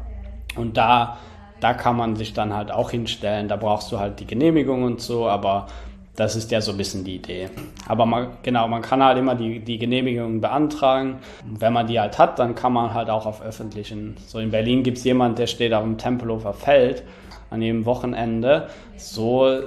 Und 0.56 0.76
da 0.76 1.18
da 1.62 1.74
kann 1.74 1.96
man 1.96 2.16
sich 2.16 2.32
dann 2.32 2.52
halt 2.52 2.72
auch 2.72 2.90
hinstellen. 2.90 3.46
Da 3.46 3.56
brauchst 3.56 3.92
du 3.92 4.00
halt 4.00 4.18
die 4.18 4.26
Genehmigung 4.26 4.82
und 4.82 5.00
so, 5.00 5.28
aber 5.28 5.68
das 6.16 6.34
ist 6.34 6.50
ja 6.50 6.60
so 6.60 6.72
ein 6.72 6.76
bisschen 6.76 7.04
die 7.04 7.16
Idee. 7.16 7.50
Aber 7.86 8.04
man, 8.04 8.32
genau, 8.42 8.66
man 8.66 8.82
kann 8.82 9.02
halt 9.02 9.16
immer 9.16 9.36
die, 9.36 9.60
die 9.60 9.78
Genehmigung 9.78 10.40
beantragen. 10.40 11.18
wenn 11.44 11.72
man 11.72 11.86
die 11.86 12.00
halt 12.00 12.18
hat, 12.18 12.40
dann 12.40 12.56
kann 12.56 12.72
man 12.72 12.92
halt 12.92 13.08
auch 13.08 13.26
auf 13.26 13.40
öffentlichen. 13.40 14.16
So 14.26 14.40
in 14.40 14.50
Berlin 14.50 14.82
gibt 14.82 14.98
es 14.98 15.04
jemanden, 15.04 15.36
der 15.36 15.46
steht 15.46 15.72
auf 15.72 15.84
dem 15.84 15.98
Tempelhofer 15.98 16.52
Feld 16.52 17.04
an 17.50 17.62
jedem 17.62 17.86
Wochenende. 17.86 18.66
So, 18.96 19.60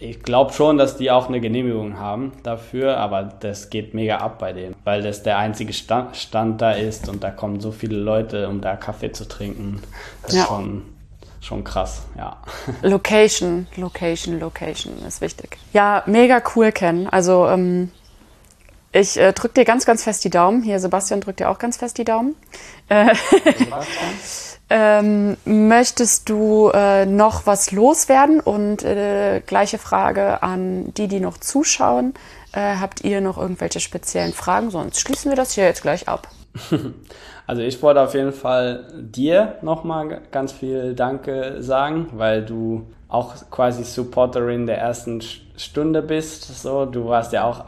ich 0.00 0.22
glaube 0.22 0.52
schon, 0.52 0.78
dass 0.78 0.96
die 0.96 1.10
auch 1.10 1.28
eine 1.28 1.40
Genehmigung 1.40 1.98
haben 1.98 2.32
dafür, 2.44 2.98
aber 2.98 3.24
das 3.24 3.68
geht 3.68 3.94
mega 3.94 4.18
ab 4.18 4.38
bei 4.38 4.52
dem, 4.52 4.74
weil 4.84 5.02
das 5.02 5.22
der 5.22 5.38
einzige 5.38 5.72
Stand, 5.72 6.16
Stand 6.16 6.60
da 6.60 6.72
ist 6.72 7.08
und 7.08 7.24
da 7.24 7.30
kommen 7.30 7.60
so 7.60 7.72
viele 7.72 7.96
Leute, 7.96 8.48
um 8.48 8.60
da 8.60 8.76
Kaffee 8.76 9.12
zu 9.12 9.26
trinken. 9.26 9.82
Das 10.22 10.34
ja. 10.34 10.42
ist 10.42 10.48
schon 10.48 10.82
schon 11.40 11.64
krass, 11.64 12.02
ja. 12.16 12.36
Location, 12.82 13.66
Location, 13.76 14.40
Location 14.40 14.92
ist 15.06 15.20
wichtig. 15.20 15.56
Ja, 15.72 16.02
mega 16.06 16.42
cool, 16.54 16.72
Ken. 16.72 17.08
Also 17.08 17.46
ähm, 17.46 17.90
ich 18.92 19.16
äh, 19.18 19.32
drücke 19.32 19.54
dir 19.54 19.64
ganz, 19.64 19.84
ganz 19.84 20.04
fest 20.04 20.24
die 20.24 20.30
Daumen. 20.30 20.62
Hier, 20.62 20.80
Sebastian 20.80 21.20
drückt 21.20 21.40
dir 21.40 21.48
auch 21.48 21.58
ganz 21.58 21.76
fest 21.76 21.98
die 21.98 22.04
Daumen. 22.04 22.34
Äh, 22.88 23.14
ähm, 24.70 25.36
möchtest 25.44 26.28
du 26.28 26.70
äh, 26.70 27.06
noch 27.06 27.46
was 27.46 27.72
loswerden? 27.72 28.40
Und 28.40 28.84
äh, 28.84 29.40
gleiche 29.46 29.78
Frage 29.78 30.42
an 30.42 30.92
die, 30.94 31.08
die 31.08 31.20
noch 31.20 31.38
zuschauen. 31.38 32.14
Äh, 32.52 32.76
habt 32.76 33.04
ihr 33.04 33.20
noch 33.20 33.38
irgendwelche 33.38 33.80
speziellen 33.80 34.32
Fragen? 34.32 34.70
Sonst 34.70 35.00
schließen 35.00 35.30
wir 35.30 35.36
das 35.36 35.52
hier 35.52 35.64
jetzt 35.64 35.82
gleich 35.82 36.08
ab. 36.08 36.28
Also 37.48 37.62
ich 37.62 37.82
wollte 37.82 38.02
auf 38.02 38.12
jeden 38.12 38.34
Fall 38.34 38.84
dir 38.92 39.54
nochmal 39.62 40.20
ganz 40.30 40.52
viel 40.52 40.94
Danke 40.94 41.62
sagen, 41.62 42.08
weil 42.12 42.44
du 42.44 42.86
auch 43.08 43.36
quasi 43.50 43.84
Supporterin 43.84 44.66
der 44.66 44.76
ersten 44.76 45.22
Stunde 45.56 46.02
bist. 46.02 46.44
So, 46.62 46.84
du 46.84 47.06
warst 47.08 47.32
ja 47.32 47.44
auch, 47.44 47.64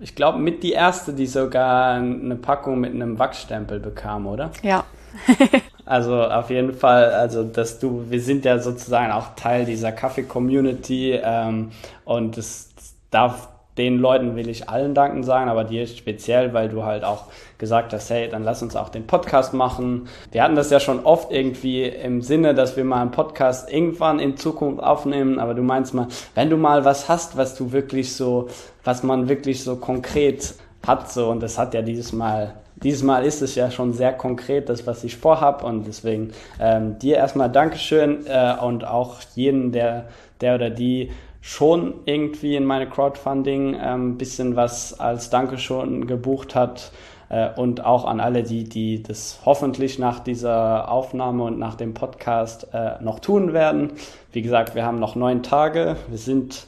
ich 0.00 0.14
glaube, 0.14 0.38
mit 0.38 0.62
die 0.62 0.72
erste, 0.72 1.12
die 1.12 1.26
sogar 1.26 1.96
eine 1.96 2.36
Packung 2.36 2.80
mit 2.80 2.94
einem 2.94 3.18
Wachsstempel 3.18 3.78
bekam, 3.78 4.26
oder? 4.26 4.52
Ja. 4.62 4.84
Also 5.90 6.22
auf 6.22 6.50
jeden 6.50 6.72
Fall, 6.72 7.10
also 7.10 7.42
dass 7.42 7.80
du, 7.80 8.04
wir 8.10 8.20
sind 8.20 8.44
ja 8.44 8.60
sozusagen 8.60 9.10
auch 9.10 9.34
Teil 9.34 9.64
dieser 9.64 9.90
Kaffee-Community 9.90 11.18
ähm, 11.20 11.72
und 12.04 12.38
es 12.38 12.70
darf 13.10 13.48
den 13.76 13.98
Leuten 13.98 14.36
will 14.36 14.48
ich 14.48 14.68
allen 14.68 14.94
danken 14.94 15.24
sagen, 15.24 15.50
aber 15.50 15.64
dir 15.64 15.88
speziell, 15.88 16.54
weil 16.54 16.68
du 16.68 16.84
halt 16.84 17.02
auch 17.02 17.24
gesagt 17.58 17.92
hast, 17.92 18.08
hey, 18.08 18.28
dann 18.28 18.44
lass 18.44 18.62
uns 18.62 18.76
auch 18.76 18.88
den 18.88 19.08
Podcast 19.08 19.52
machen. 19.52 20.06
Wir 20.30 20.44
hatten 20.44 20.54
das 20.54 20.70
ja 20.70 20.78
schon 20.78 21.04
oft 21.04 21.32
irgendwie 21.32 21.82
im 21.86 22.22
Sinne, 22.22 22.54
dass 22.54 22.76
wir 22.76 22.84
mal 22.84 23.00
einen 23.00 23.10
Podcast 23.10 23.68
irgendwann 23.72 24.20
in 24.20 24.36
Zukunft 24.36 24.80
aufnehmen, 24.80 25.40
aber 25.40 25.54
du 25.54 25.62
meinst 25.62 25.92
mal, 25.92 26.06
wenn 26.36 26.50
du 26.50 26.56
mal 26.56 26.84
was 26.84 27.08
hast, 27.08 27.36
was 27.36 27.56
du 27.56 27.72
wirklich 27.72 28.14
so, 28.14 28.46
was 28.84 29.02
man 29.02 29.28
wirklich 29.28 29.64
so 29.64 29.74
konkret 29.74 30.54
hat, 30.86 31.10
so, 31.10 31.30
und 31.30 31.42
das 31.42 31.58
hat 31.58 31.74
ja 31.74 31.82
dieses 31.82 32.12
Mal 32.12 32.54
dieses 32.82 33.02
Mal 33.02 33.24
ist 33.24 33.42
es 33.42 33.54
ja 33.54 33.70
schon 33.70 33.92
sehr 33.92 34.12
konkret, 34.12 34.68
das, 34.68 34.86
was 34.86 35.04
ich 35.04 35.16
vorhab. 35.16 35.62
Und 35.64 35.86
deswegen 35.86 36.32
ähm, 36.58 36.98
dir 36.98 37.16
erstmal 37.16 37.50
Dankeschön 37.50 38.26
äh, 38.26 38.54
und 38.60 38.86
auch 38.86 39.20
jeden, 39.34 39.72
der, 39.72 40.08
der 40.40 40.54
oder 40.54 40.70
die 40.70 41.10
schon 41.42 41.94
irgendwie 42.04 42.56
in 42.56 42.64
meine 42.64 42.88
Crowdfunding 42.88 43.76
ein 43.76 44.00
ähm, 44.00 44.18
bisschen 44.18 44.56
was 44.56 44.98
als 44.98 45.30
Dankeschön 45.30 46.06
gebucht 46.06 46.54
hat 46.54 46.92
äh, 47.30 47.48
und 47.56 47.84
auch 47.84 48.04
an 48.04 48.20
alle, 48.20 48.42
die, 48.42 48.64
die 48.64 49.02
das 49.02 49.40
hoffentlich 49.44 49.98
nach 49.98 50.20
dieser 50.20 50.90
Aufnahme 50.90 51.44
und 51.44 51.58
nach 51.58 51.76
dem 51.76 51.94
Podcast 51.94 52.68
äh, 52.74 53.02
noch 53.02 53.20
tun 53.20 53.54
werden. 53.54 53.92
Wie 54.32 54.42
gesagt, 54.42 54.74
wir 54.74 54.84
haben 54.84 54.98
noch 54.98 55.16
neun 55.16 55.42
Tage. 55.42 55.96
Wir 56.08 56.18
sind, 56.18 56.66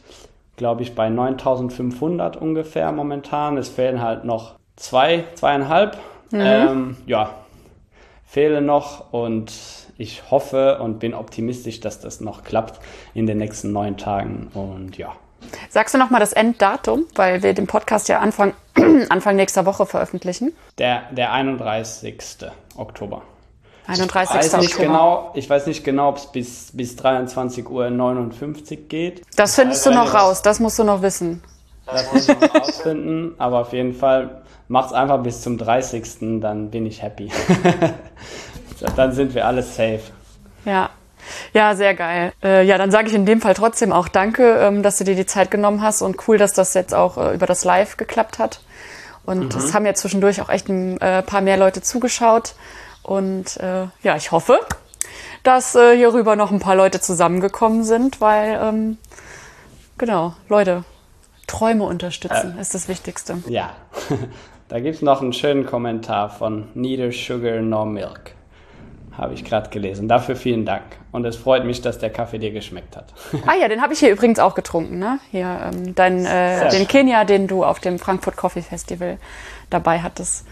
glaube 0.57 0.83
ich, 0.83 0.95
bei 0.95 1.11
9500 1.11 2.37
ungefähr 2.37 2.93
momentan. 2.93 3.59
Es 3.59 3.69
fehlen 3.69 4.01
halt 4.01 4.25
noch 4.25 4.55
zwei, 4.83 5.25
zweieinhalb. 5.35 5.97
Mhm. 6.31 6.41
Ähm, 6.41 6.97
ja, 7.07 7.35
fehlen 8.27 8.67
noch 8.67 9.13
und 9.13 9.53
ich 9.99 10.31
hoffe 10.31 10.79
und 10.79 10.99
bin 10.99 11.15
optimistisch, 11.15 11.81
dass 11.81 12.01
das 12.01 12.21
noch 12.21 12.45
klappt 12.45 12.81
in 13.15 13.27
den 13.27 13.39
nächsten 13.39 13.73
neun 13.73 13.97
Tagen. 13.97 14.51
Und 14.55 14.97
ja. 14.99 15.13
Sagst 15.69 15.95
du 15.95 15.99
nochmal 15.99 16.21
das 16.21 16.33
Enddatum, 16.33 17.05
weil 17.15 17.43
wir 17.43 17.53
den 17.53 17.67
Podcast 17.67 18.09
ja 18.09 18.21
Anfang, 18.21 18.55
Anfang 19.09 19.37
nächster 19.37 19.67
Woche 19.67 19.87
veröffentlichen? 19.87 20.53
Der, 20.79 21.03
der 21.11 21.33
31. 21.33 22.17
Oktober. 22.77 23.23
31. 23.87 24.31
Ich 24.31 24.39
weiß 24.39 24.57
nicht 24.59 24.71
Oktober. 24.73 24.87
genau, 24.87 25.31
ich 25.35 25.51
weiß 25.51 25.67
nicht 25.67 25.85
genau, 25.85 26.09
ob 26.11 26.17
es 26.17 26.27
bis, 26.27 26.71
bis 26.73 26.99
23.59 26.99 27.69
Uhr 27.69 28.89
geht. 28.89 29.23
Das 29.37 29.57
findest 29.57 29.85
du 29.85 29.91
noch 29.91 30.15
raus, 30.15 30.43
das 30.43 30.61
musst 30.61 30.79
du 30.79 30.85
noch 30.85 31.03
wissen. 31.03 31.43
Das 31.87 32.13
muss 32.13 32.29
ich 32.29 32.41
noch 32.41 32.55
rausfinden, 32.55 33.35
aber 33.39 33.61
auf 33.61 33.73
jeden 33.73 33.95
Fall 33.95 34.43
macht's 34.69 34.93
einfach 34.93 35.23
bis 35.23 35.41
zum 35.43 35.59
30. 35.59 36.41
Dann 36.41 36.71
bin 36.71 36.87
ich 36.87 37.03
happy. 37.03 37.31
dann 38.97 39.13
sind 39.13 39.35
wir 39.35 39.47
alles 39.47 39.77
safe. 39.77 40.01
Ja. 40.65 40.91
Ja, 41.53 41.75
sehr 41.77 41.95
geil. 41.95 42.33
Äh, 42.43 42.65
ja, 42.65 42.79
dann 42.79 42.91
sage 42.91 43.09
ich 43.09 43.15
in 43.15 43.27
dem 43.27 43.41
Fall 43.41 43.55
trotzdem 43.55 43.93
auch 43.93 44.09
Danke, 44.09 44.59
ähm, 44.59 44.83
dass 44.83 44.99
du 44.99 45.05
dir 45.05 45.15
die 45.15 45.27
Zeit 45.27 45.51
genommen 45.51 45.81
hast 45.81 46.03
und 46.03 46.27
cool, 46.27 46.37
dass 46.37 46.53
das 46.53 46.75
jetzt 46.75 46.95
auch 46.95 47.17
äh, 47.17 47.35
über 47.35 47.47
das 47.47 47.65
Live 47.65 47.97
geklappt 47.97 48.39
hat. 48.39 48.61
Und 49.25 49.55
es 49.55 49.69
mhm. 49.69 49.75
haben 49.75 49.87
ja 49.87 49.95
zwischendurch 49.95 50.43
auch 50.43 50.49
echt 50.49 50.69
ein 50.69 51.01
äh, 51.01 51.23
paar 51.23 51.41
mehr 51.41 51.57
Leute 51.57 51.81
zugeschaut. 51.81 52.55
Und 53.03 53.57
äh, 53.59 53.87
ja, 54.03 54.17
ich 54.17 54.33
hoffe, 54.33 54.59
dass 55.43 55.75
äh, 55.75 55.97
hierüber 55.97 56.35
noch 56.35 56.51
ein 56.51 56.61
paar 56.61 56.75
Leute 56.75 57.01
zusammengekommen 57.01 57.85
sind, 57.85 58.21
weil, 58.21 58.59
ähm, 58.61 58.99
genau, 59.99 60.35
Leute, 60.49 60.85
Träume 61.53 61.85
unterstützen 61.85 62.57
ist 62.59 62.75
das 62.75 62.89
Wichtigste. 62.89 63.39
Ja, 63.49 63.71
da 64.69 64.81
gibt 64.81 64.97
es 64.97 65.03
noch 65.03 65.21
einen 65.21 65.33
schönen 65.33 65.67
Kommentar 65.67 66.31
von 66.31 66.69
Neither 66.75 67.13
Sugar 67.13 67.61
Nor 67.61 67.87
Milk 67.87 68.35
habe 69.17 69.35
ich 69.35 69.45
gerade 69.45 69.69
gelesen. 69.71 70.09
Dafür 70.09 70.37
vielen 70.37 70.65
Dank. 70.65 70.83
Und 71.11 71.25
es 71.25 71.37
freut 71.37 71.65
mich, 71.65 71.83
dass 71.83 71.99
der 71.99 72.11
Kaffee 72.11 72.39
dir 72.39 72.51
geschmeckt 72.51 72.97
hat. 72.97 73.13
ah 73.47 73.55
ja, 73.61 73.69
den 73.69 73.83
habe 73.83 73.93
ich 73.93 73.99
hier 73.99 74.11
übrigens 74.11 74.39
auch 74.39 74.55
getrunken. 74.55 74.99
Ne? 74.99 75.19
Hier, 75.31 75.71
ähm, 75.73 75.95
dein, 75.95 76.25
äh, 76.25 76.71
den 76.71 76.89
Kenia, 76.89 77.25
den 77.25 77.47
du 77.47 77.65
auf 77.65 77.81
dem 77.81 77.99
Frankfurt 77.99 78.37
Coffee 78.37 78.63
Festival 78.63 79.19
dabei 79.71 80.01
hattest. 80.01 80.47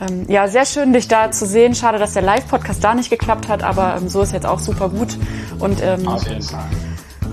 Ähm, 0.00 0.26
ja, 0.28 0.48
sehr 0.48 0.66
schön, 0.66 0.92
dich 0.92 1.08
da 1.08 1.30
zu 1.30 1.46
sehen. 1.46 1.74
Schade, 1.74 1.98
dass 1.98 2.14
der 2.14 2.22
Live-Podcast 2.22 2.82
da 2.82 2.94
nicht 2.94 3.10
geklappt 3.10 3.48
hat, 3.48 3.62
aber 3.62 3.96
ähm, 3.96 4.08
so 4.08 4.22
ist 4.22 4.32
jetzt 4.32 4.46
auch 4.46 4.58
super 4.58 4.88
gut. 4.88 5.16
Und 5.58 5.82
ähm, 5.82 6.08
auf 6.08 6.26
jeden 6.26 6.42
Fall. 6.42 6.66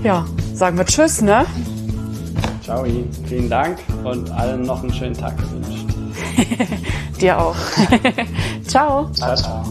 Ja, 0.03 0.25
sagen 0.53 0.77
wir 0.77 0.85
Tschüss, 0.85 1.21
ne? 1.21 1.45
Ciao, 2.67 2.83
vielen 3.29 3.49
Dank 3.49 3.79
und 4.03 4.29
allen 4.29 4.63
noch 4.63 4.83
einen 4.83 4.93
schönen 4.93 5.13
Tag 5.13 5.37
gewünscht. 5.37 5.85
Dir 7.21 7.39
auch. 7.39 7.55
ciao. 8.67 9.09
Ciao, 9.13 9.35
ciao. 9.37 9.63